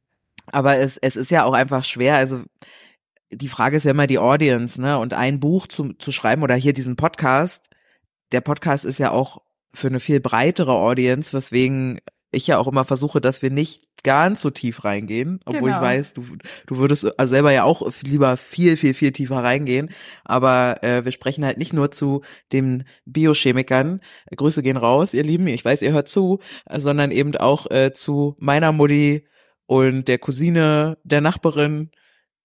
aber 0.52 0.78
es, 0.78 0.98
es 0.98 1.16
ist 1.16 1.30
ja 1.30 1.44
auch 1.44 1.54
einfach 1.54 1.84
schwer. 1.84 2.16
Also 2.16 2.42
die 3.30 3.48
Frage 3.48 3.76
ist 3.76 3.84
ja 3.84 3.90
immer 3.90 4.06
die 4.06 4.18
Audience, 4.18 4.80
ne? 4.80 4.98
Und 4.98 5.14
ein 5.14 5.40
Buch 5.40 5.66
zu, 5.66 5.94
zu 5.94 6.12
schreiben 6.12 6.42
oder 6.42 6.54
hier 6.54 6.72
diesen 6.72 6.96
Podcast. 6.96 7.70
Der 8.32 8.40
Podcast 8.40 8.84
ist 8.84 8.98
ja 8.98 9.10
auch 9.10 9.42
für 9.72 9.88
eine 9.88 10.00
viel 10.00 10.20
breitere 10.20 10.72
Audience, 10.72 11.32
weswegen 11.36 11.98
ich 12.34 12.46
ja 12.46 12.58
auch 12.58 12.68
immer 12.68 12.84
versuche, 12.84 13.20
dass 13.20 13.42
wir 13.42 13.50
nicht 13.50 13.82
ganz 14.02 14.42
so 14.42 14.50
tief 14.50 14.84
reingehen, 14.84 15.40
obwohl 15.46 15.70
genau. 15.70 15.76
ich 15.76 15.82
weiß, 15.82 16.12
du, 16.12 16.22
du 16.66 16.76
würdest 16.76 17.06
selber 17.22 17.52
ja 17.52 17.64
auch 17.64 17.82
lieber 18.02 18.36
viel, 18.36 18.76
viel, 18.76 18.94
viel 18.94 19.12
tiefer 19.12 19.42
reingehen. 19.42 19.90
Aber 20.24 20.82
äh, 20.82 21.04
wir 21.04 21.12
sprechen 21.12 21.44
halt 21.44 21.58
nicht 21.58 21.72
nur 21.72 21.90
zu 21.90 22.22
den 22.52 22.84
Biochemikern, 23.06 24.00
Grüße 24.36 24.62
gehen 24.62 24.76
raus, 24.76 25.14
ihr 25.14 25.24
Lieben, 25.24 25.46
ich 25.46 25.64
weiß, 25.64 25.82
ihr 25.82 25.92
hört 25.92 26.08
zu, 26.08 26.40
sondern 26.70 27.10
eben 27.10 27.34
auch 27.36 27.70
äh, 27.70 27.92
zu 27.92 28.36
meiner 28.38 28.72
Mutti 28.72 29.26
und 29.66 30.08
der 30.08 30.18
Cousine 30.18 30.98
der 31.04 31.20
Nachbarin, 31.20 31.90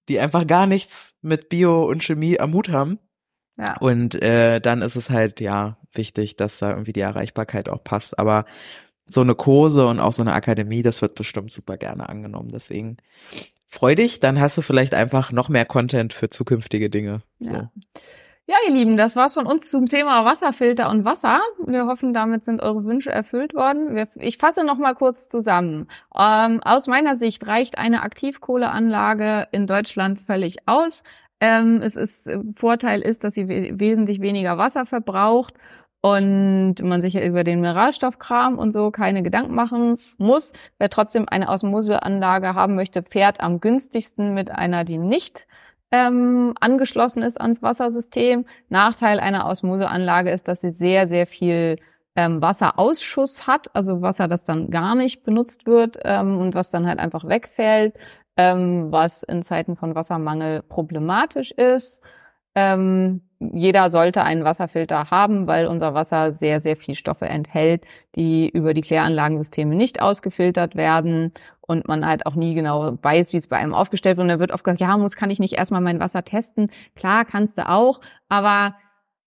die 0.07 0.19
einfach 0.19 0.47
gar 0.47 0.65
nichts 0.65 1.15
mit 1.21 1.49
Bio 1.49 1.83
und 1.83 2.03
Chemie 2.03 2.39
am 2.39 2.53
Hut 2.53 2.69
haben. 2.69 2.99
Ja. 3.57 3.77
Und 3.79 4.15
äh, 4.21 4.61
dann 4.61 4.81
ist 4.81 4.95
es 4.95 5.09
halt 5.09 5.41
ja 5.41 5.77
wichtig, 5.91 6.37
dass 6.37 6.59
da 6.59 6.71
irgendwie 6.71 6.93
die 6.93 7.01
Erreichbarkeit 7.01 7.67
auch 7.67 7.83
passt. 7.83 8.17
Aber 8.17 8.45
so 9.14 9.22
eine 9.22 9.36
Kurse 9.36 9.88
und 9.88 9.99
auch 9.99 10.14
so 10.14 10.22
eine 10.22 10.34
Akademie, 10.34 10.82
das 10.82 11.01
wird 11.01 11.16
bestimmt 11.16 11.51
super 11.51 11.78
gerne 11.78 12.10
angenommen. 12.10 12.49
Deswegen 12.51 12.97
freu 13.68 13.95
dich, 13.95 14.20
dann 14.20 14.39
hast 14.39 14.57
du 14.57 14.62
vielleicht 14.62 14.93
einfach 14.93 15.32
noch 15.32 15.49
mehr 15.49 15.66
Content 15.66 16.14
für 16.14 16.30
zukünftige 16.30 16.89
Dinge. 16.89 17.22
So. 17.39 17.51
Ja. 17.51 17.72
Ja, 18.49 18.55
ihr 18.68 18.74
Lieben, 18.74 18.97
das 18.97 19.16
war's 19.16 19.36
von 19.36 19.45
uns 19.45 19.70
zum 19.70 19.86
Thema 19.86 20.26
Wasserfilter 20.26 20.89
und 20.89 21.05
Wasser. 21.05 21.39
Wir 21.68 21.86
hoffen, 21.86 22.16
damit 22.16 22.43
sind 22.43 22.64
eure 22.64 22.84
Wünsche 22.84 23.12
erfüllt 23.12 23.53
worden. 23.53 24.07
Ich 24.16 24.39
fasse 24.39 24.64
noch 24.64 24.80
mal 24.80 24.95
kurz 24.95 25.30
zusammen. 25.30 25.88
Ähm, 26.18 26.60
aus 26.64 26.88
meiner 26.88 27.16
Sicht 27.16 27.45
reicht 27.45 27.78
eine 27.78 28.01
Aktivkohleanlage 28.01 29.47
in 29.51 29.68
Deutschland 29.68 30.20
völlig 30.22 30.68
aus. 30.68 31.03
Ähm, 31.39 31.84
es 31.84 31.95
ist 31.95 32.28
Vorteil 32.55 33.01
ist, 33.01 33.24
dass 33.24 33.36
sie 33.36 33.47
wesentlich 33.47 34.20
weniger 34.20 34.57
Wasser 34.57 34.88
verbraucht 34.88 35.53
und 36.02 36.76
man 36.82 37.02
sich 37.02 37.16
über 37.16 37.43
den 37.43 37.60
Mineralstoffkram 37.60 38.58
und 38.58 38.72
so 38.72 38.91
keine 38.91 39.22
Gedanken 39.22 39.54
machen 39.54 39.97
muss. 40.18 40.54
Wer 40.78 40.89
trotzdem 40.89 41.28
eine 41.28 41.50
Osmoseanlage 41.50 42.54
haben 42.56 42.76
möchte, 42.76 43.04
fährt 43.04 43.41
am 43.41 43.60
günstigsten 43.60 44.34
mit 44.34 44.50
einer, 44.52 44.86
die 44.86 44.97
nicht 44.97 45.45
ähm, 45.91 46.54
angeschlossen 46.60 47.24
ist 47.24 47.39
ans 47.39 47.62
Wassersystem. 47.62 48.45
Nachteil 48.70 49.20
einer 49.20 49.47
Osmoseanlage 49.47 50.32
ist, 50.32 50.47
dass 50.47 50.62
sie 50.62 50.72
sehr, 50.72 51.08
sehr 51.08 51.28
viel 51.28 51.78
ähm, 52.16 52.41
Wasserausschuss 52.41 53.47
hat, 53.47 53.74
also 53.76 54.02
Wasser, 54.02 54.28
das 54.28 54.45
dann 54.45 54.70
gar 54.70 54.95
nicht 54.95 55.24
benutzt 55.24 55.66
wird 55.66 55.97
ähm, 56.04 56.38
und 56.38 56.56
was 56.56 56.70
dann 56.70 56.88
halt 56.88 57.00
einfach 57.00 57.28
wegfällt, 57.28 57.95
ähm, 58.38 58.91
was 58.91 59.24
in 59.24 59.43
Zeiten 59.43 59.76
von 59.76 59.95
Wassermangel 59.95 60.62
problematisch 60.64 61.52
ist. 61.52 62.02
Ähm, 62.60 63.22
jeder 63.39 63.89
sollte 63.89 64.24
einen 64.24 64.43
Wasserfilter 64.43 65.12
haben, 65.12 65.47
weil 65.47 65.66
unser 65.68 65.93
Wasser 65.93 66.34
sehr, 66.34 66.60
sehr 66.60 66.76
viel 66.76 66.95
Stoffe 66.95 67.26
enthält, 67.26 67.84
die 68.16 68.49
über 68.49 68.74
die 68.74 68.82
Kläranlagensysteme 68.82 69.76
nicht 69.76 70.01
ausgefiltert 70.01 70.76
werden 70.76 71.32
und 71.62 71.88
man 71.88 72.05
halt 72.05 72.26
auch 72.26 72.36
nie 72.36 72.53
genau 72.53 72.97
weiß, 73.01 73.32
wie 73.32 73.38
es 73.38 73.47
bei 73.47 73.55
einem 73.55 73.74
aufgestellt 73.74 74.18
wird. 74.18 74.26
Und 74.26 74.30
da 74.30 74.39
wird 74.39 74.51
oft 74.51 74.66
gesagt, 74.66 74.82
ja, 74.82 74.97
muss, 74.97 75.16
kann 75.16 75.30
ich 75.30 75.39
nicht 75.39 75.53
erstmal 75.53 75.80
mein 75.80 76.01
Wasser 76.01 76.24
testen? 76.24 76.70
Klar, 76.95 77.24
kannst 77.24 77.57
du 77.57 77.70
auch, 77.70 78.01
aber 78.28 78.76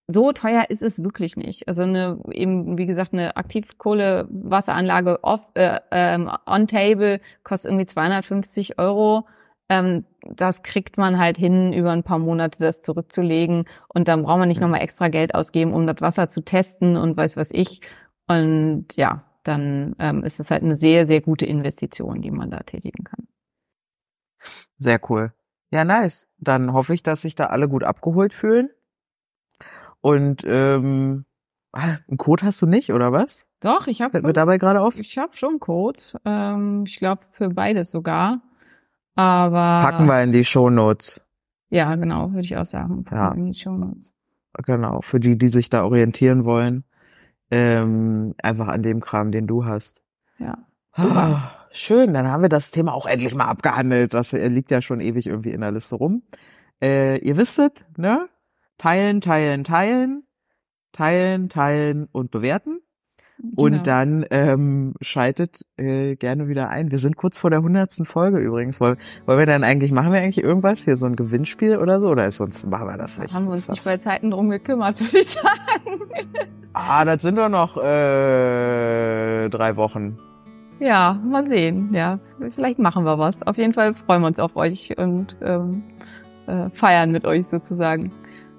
so 0.08 0.32
teuer 0.32 0.66
ist 0.68 0.82
es 0.82 1.02
wirklich 1.02 1.36
nicht. 1.36 1.66
Also 1.68 1.82
eine, 1.82 2.18
eben, 2.32 2.76
wie 2.76 2.86
gesagt, 2.86 3.14
eine 3.14 3.36
Aktivkohlewasseranlage 3.36 5.20
off, 5.22 5.40
äh, 5.54 5.80
ähm, 5.90 6.30
on 6.44 6.66
table 6.66 7.20
kostet 7.44 7.70
irgendwie 7.70 7.86
250 7.86 8.78
Euro 8.78 9.24
ähm, 9.72 10.04
das 10.22 10.62
kriegt 10.62 10.98
man 10.98 11.18
halt 11.18 11.38
hin, 11.38 11.72
über 11.72 11.90
ein 11.90 12.02
paar 12.02 12.18
Monate 12.18 12.58
das 12.58 12.82
zurückzulegen. 12.82 13.64
Und 13.88 14.08
dann 14.08 14.22
braucht 14.22 14.38
man 14.38 14.48
nicht 14.48 14.60
nochmal 14.60 14.82
extra 14.82 15.08
Geld 15.08 15.34
ausgeben, 15.34 15.72
um 15.72 15.86
das 15.86 16.00
Wasser 16.00 16.28
zu 16.28 16.42
testen 16.42 16.96
und 16.96 17.16
weiß 17.16 17.36
was 17.36 17.50
ich. 17.50 17.80
Und 18.28 18.86
ja, 18.96 19.24
dann 19.42 19.96
ähm, 19.98 20.22
ist 20.24 20.40
es 20.40 20.50
halt 20.50 20.62
eine 20.62 20.76
sehr, 20.76 21.06
sehr 21.06 21.20
gute 21.20 21.46
Investition, 21.46 22.22
die 22.22 22.30
man 22.30 22.50
da 22.50 22.60
tätigen 22.60 23.04
kann. 23.04 23.26
Sehr 24.78 25.00
cool. 25.10 25.32
Ja, 25.70 25.84
nice. 25.84 26.28
Dann 26.38 26.72
hoffe 26.72 26.94
ich, 26.94 27.02
dass 27.02 27.22
sich 27.22 27.34
da 27.34 27.46
alle 27.46 27.68
gut 27.68 27.82
abgeholt 27.82 28.32
fühlen. 28.32 28.70
Und 30.00 30.44
ähm, 30.46 31.24
ah, 31.72 31.96
einen 32.08 32.18
Code 32.18 32.44
hast 32.44 32.60
du 32.60 32.66
nicht, 32.66 32.92
oder 32.92 33.12
was? 33.12 33.46
Doch, 33.60 33.86
ich 33.86 34.02
habe. 34.02 34.12
Fällt 34.12 34.24
mir 34.24 34.32
dabei 34.32 34.58
gerade 34.58 34.80
auf? 34.80 34.98
Ich 34.98 35.16
habe 35.18 35.34
schon 35.34 35.60
Code. 35.60 36.00
Ähm, 36.24 36.84
ich 36.86 36.98
glaube 36.98 37.22
für 37.32 37.48
beides 37.48 37.90
sogar. 37.90 38.42
Aber 39.14 39.80
packen 39.80 40.06
wir 40.06 40.22
in 40.22 40.32
die 40.32 40.44
Shownotes. 40.44 41.20
Ja, 41.70 41.94
genau, 41.96 42.30
würde 42.32 42.44
ich 42.44 42.56
auch 42.56 42.66
sagen. 42.66 43.04
Packen 43.04 43.38
ja. 43.38 43.44
in 43.46 43.52
die 43.52 43.58
Shownotes. 43.58 44.12
Genau, 44.64 45.00
für 45.00 45.20
die, 45.20 45.38
die 45.38 45.48
sich 45.48 45.70
da 45.70 45.84
orientieren 45.84 46.44
wollen, 46.44 46.84
ähm, 47.50 48.34
einfach 48.42 48.68
an 48.68 48.82
dem 48.82 49.00
Kram, 49.00 49.32
den 49.32 49.46
du 49.46 49.64
hast. 49.64 50.02
Ja. 50.38 50.58
Oh, 50.96 51.36
schön, 51.70 52.12
dann 52.12 52.28
haben 52.28 52.42
wir 52.42 52.50
das 52.50 52.70
Thema 52.70 52.92
auch 52.92 53.06
endlich 53.06 53.34
mal 53.34 53.46
abgehandelt. 53.46 54.12
Das 54.12 54.32
liegt 54.32 54.70
ja 54.70 54.82
schon 54.82 55.00
ewig 55.00 55.26
irgendwie 55.26 55.52
in 55.52 55.62
der 55.62 55.72
Liste 55.72 55.96
rum. 55.96 56.22
Äh, 56.82 57.18
ihr 57.18 57.36
wisstet, 57.36 57.86
ne? 57.96 58.28
Teilen, 58.76 59.20
teilen, 59.20 59.64
teilen, 59.64 60.24
teilen, 60.92 61.48
teilen 61.48 62.08
und 62.12 62.30
bewerten. 62.30 62.80
Und 63.56 63.72
Genau. 63.72 63.82
dann 63.82 64.24
ähm, 64.30 64.94
schaltet 65.00 65.66
äh, 65.76 66.14
gerne 66.16 66.46
wieder 66.48 66.68
ein. 66.68 66.90
Wir 66.90 66.98
sind 66.98 67.16
kurz 67.16 67.38
vor 67.38 67.50
der 67.50 67.62
hundertsten 67.62 68.04
Folge 68.04 68.38
übrigens. 68.38 68.80
Wollen, 68.80 68.96
wollen 69.26 69.38
wir 69.38 69.46
dann 69.46 69.64
eigentlich, 69.64 69.90
machen 69.90 70.12
wir 70.12 70.20
eigentlich 70.20 70.42
irgendwas? 70.42 70.84
Hier 70.84 70.96
so 70.96 71.06
ein 71.06 71.16
Gewinnspiel 71.16 71.76
oder 71.78 71.98
so? 71.98 72.08
Oder 72.08 72.26
ist 72.28 72.36
sonst 72.36 72.66
machen 72.70 72.86
wir 72.86 72.96
das 72.96 73.18
nicht? 73.18 73.34
haben 73.34 73.46
wir 73.46 73.52
uns 73.52 73.68
nicht 73.68 73.84
bei 73.84 73.96
Zeiten 73.96 74.30
drum 74.30 74.48
gekümmert, 74.48 75.00
würde 75.00 75.18
ich 75.18 75.28
sagen. 75.30 76.00
Ah, 76.72 77.04
das 77.04 77.22
sind 77.22 77.36
doch 77.36 77.48
noch 77.48 77.76
äh, 77.76 79.48
drei 79.48 79.76
Wochen. 79.76 80.18
Ja, 80.78 81.20
mal 81.24 81.46
sehen. 81.46 81.90
Ja, 81.92 82.18
vielleicht 82.54 82.78
machen 82.78 83.04
wir 83.04 83.18
was. 83.18 83.42
Auf 83.42 83.56
jeden 83.56 83.72
Fall 83.72 83.94
freuen 83.94 84.22
wir 84.22 84.28
uns 84.28 84.38
auf 84.40 84.56
euch 84.56 84.96
und 84.96 85.36
ähm, 85.42 85.82
äh, 86.46 86.70
feiern 86.70 87.10
mit 87.12 87.24
euch 87.26 87.46
sozusagen. 87.46 88.12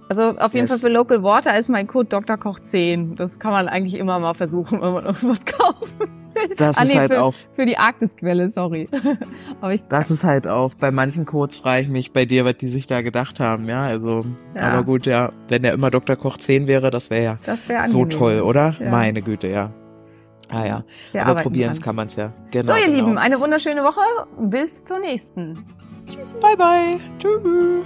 Also 0.10 0.24
auf 0.38 0.54
jeden 0.54 0.68
Yes. 0.68 0.72
Fall 0.72 0.80
für 0.80 0.94
Local 0.94 1.24
Water 1.24 1.58
ist 1.58 1.70
mein 1.70 1.88
Code 1.88 2.10
Dr. 2.10 2.38
Koch 2.38 2.60
10. 2.60 3.16
Das 3.16 3.40
kann 3.40 3.52
man 3.52 3.68
eigentlich 3.68 3.96
immer 4.00 4.20
mal 4.20 4.34
versuchen, 4.34 4.82
wenn 4.82 4.94
man 4.94 5.06
irgendwas 5.06 5.44
kaufen 5.46 5.90
will. 6.00 6.08
Das 6.58 6.78
Ah, 6.78 6.82
ist 6.84 6.88
nee, 6.90 6.98
halt 6.98 7.12
für, 7.14 7.22
auch, 7.22 7.34
für 7.56 7.66
die 7.66 7.78
Arktisquelle, 7.78 8.50
sorry. 8.50 8.90
Aber 9.62 9.74
ich, 9.76 9.82
das 9.90 10.10
ist 10.12 10.24
halt 10.24 10.48
auch, 10.48 10.74
bei 10.74 10.90
manchen 10.92 11.26
Codes 11.26 11.58
frage 11.58 11.84
ich 11.84 11.90
mich 11.90 12.12
bei 12.12 12.26
dir, 12.26 12.44
was 12.44 12.58
die 12.58 12.68
sich 12.68 12.88
da 12.88 13.02
gedacht 13.02 13.40
haben, 13.40 13.70
ja, 13.70 13.84
also, 13.84 14.26
Ja. 14.56 14.64
aber 14.64 14.84
gut, 14.84 15.06
ja, 15.06 15.32
wenn 15.48 15.62
der 15.62 15.74
immer 15.74 15.92
Dr. 15.92 16.16
Koch 16.16 16.38
10 16.38 16.68
wäre, 16.68 16.90
das 16.90 17.10
wäre 17.12 17.24
ja 17.24 17.38
das 17.46 17.70
wäre 17.70 17.84
so 17.84 18.06
toll, 18.06 18.42
oder? 18.42 18.76
Ja. 18.80 18.90
Meine 18.90 19.22
Güte, 19.22 19.48
ja. 19.48 19.72
Ah 20.50 20.66
ja, 20.66 20.84
Wir 21.14 21.26
aber 21.26 21.42
probieren 21.44 21.80
kann 21.80 21.96
man's 21.96 22.16
ja. 22.16 22.34
Genau, 22.52 22.74
So, 22.74 22.78
ihr 22.80 22.88
genau. 22.88 22.98
Lieben, 22.98 23.18
eine 23.18 23.40
wunderschöne 23.40 23.84
Woche. 23.84 24.02
Bis 24.40 24.84
zur 24.84 25.00
nächsten. 25.00 25.54
Bye 26.42 26.58
bye. 26.58 27.00
Tschüss. 27.20 27.86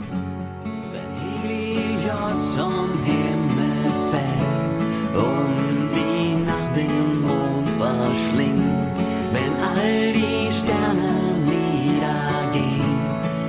Vom 2.55 2.89
Himmel 3.05 3.91
fällt 4.11 5.15
und 5.15 5.89
die 5.95 6.35
Nacht 6.45 6.75
den 6.75 7.21
Mond 7.21 7.67
verschlingt, 7.79 8.97
wenn 9.31 9.53
all 9.63 10.11
die 10.11 10.51
Sterne 10.51 11.13
niedergehen 11.45 12.99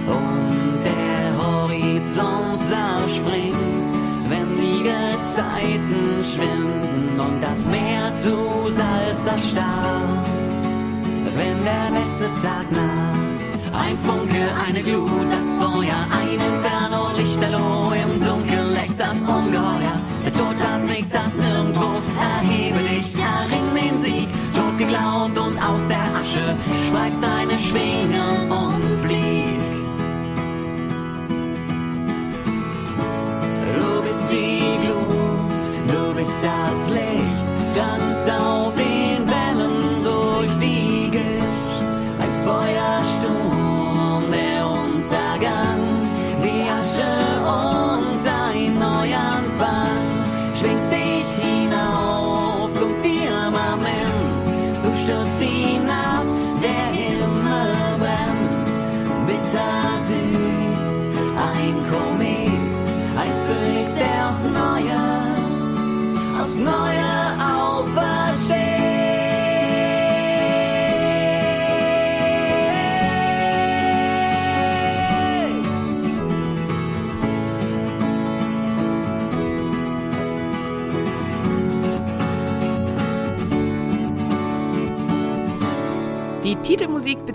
und 0.06 0.84
der 0.84 1.24
Horizont 1.42 2.58
zerspringt, 2.60 3.94
wenn 4.28 4.48
die 4.56 4.82
Gezeiten 4.84 6.24
schwinden 6.32 7.20
und 7.20 7.40
das 7.42 7.66
Meer 7.66 8.12
zu 8.22 8.70
Salz 8.70 9.26
erstarrt, 9.26 10.26
wenn 11.36 11.64
der 11.64 11.90
letzte 11.90 12.28
Tag 12.40 12.70
naht. 12.70 13.32
Ein 13.74 13.98
Funke, 13.98 14.44
eine 14.68 14.82
Glut, 14.82 15.28
das 15.30 15.56
Feuer, 15.56 16.06
ein 16.10 16.34
Inferno, 16.34 16.81
deine 27.74 28.11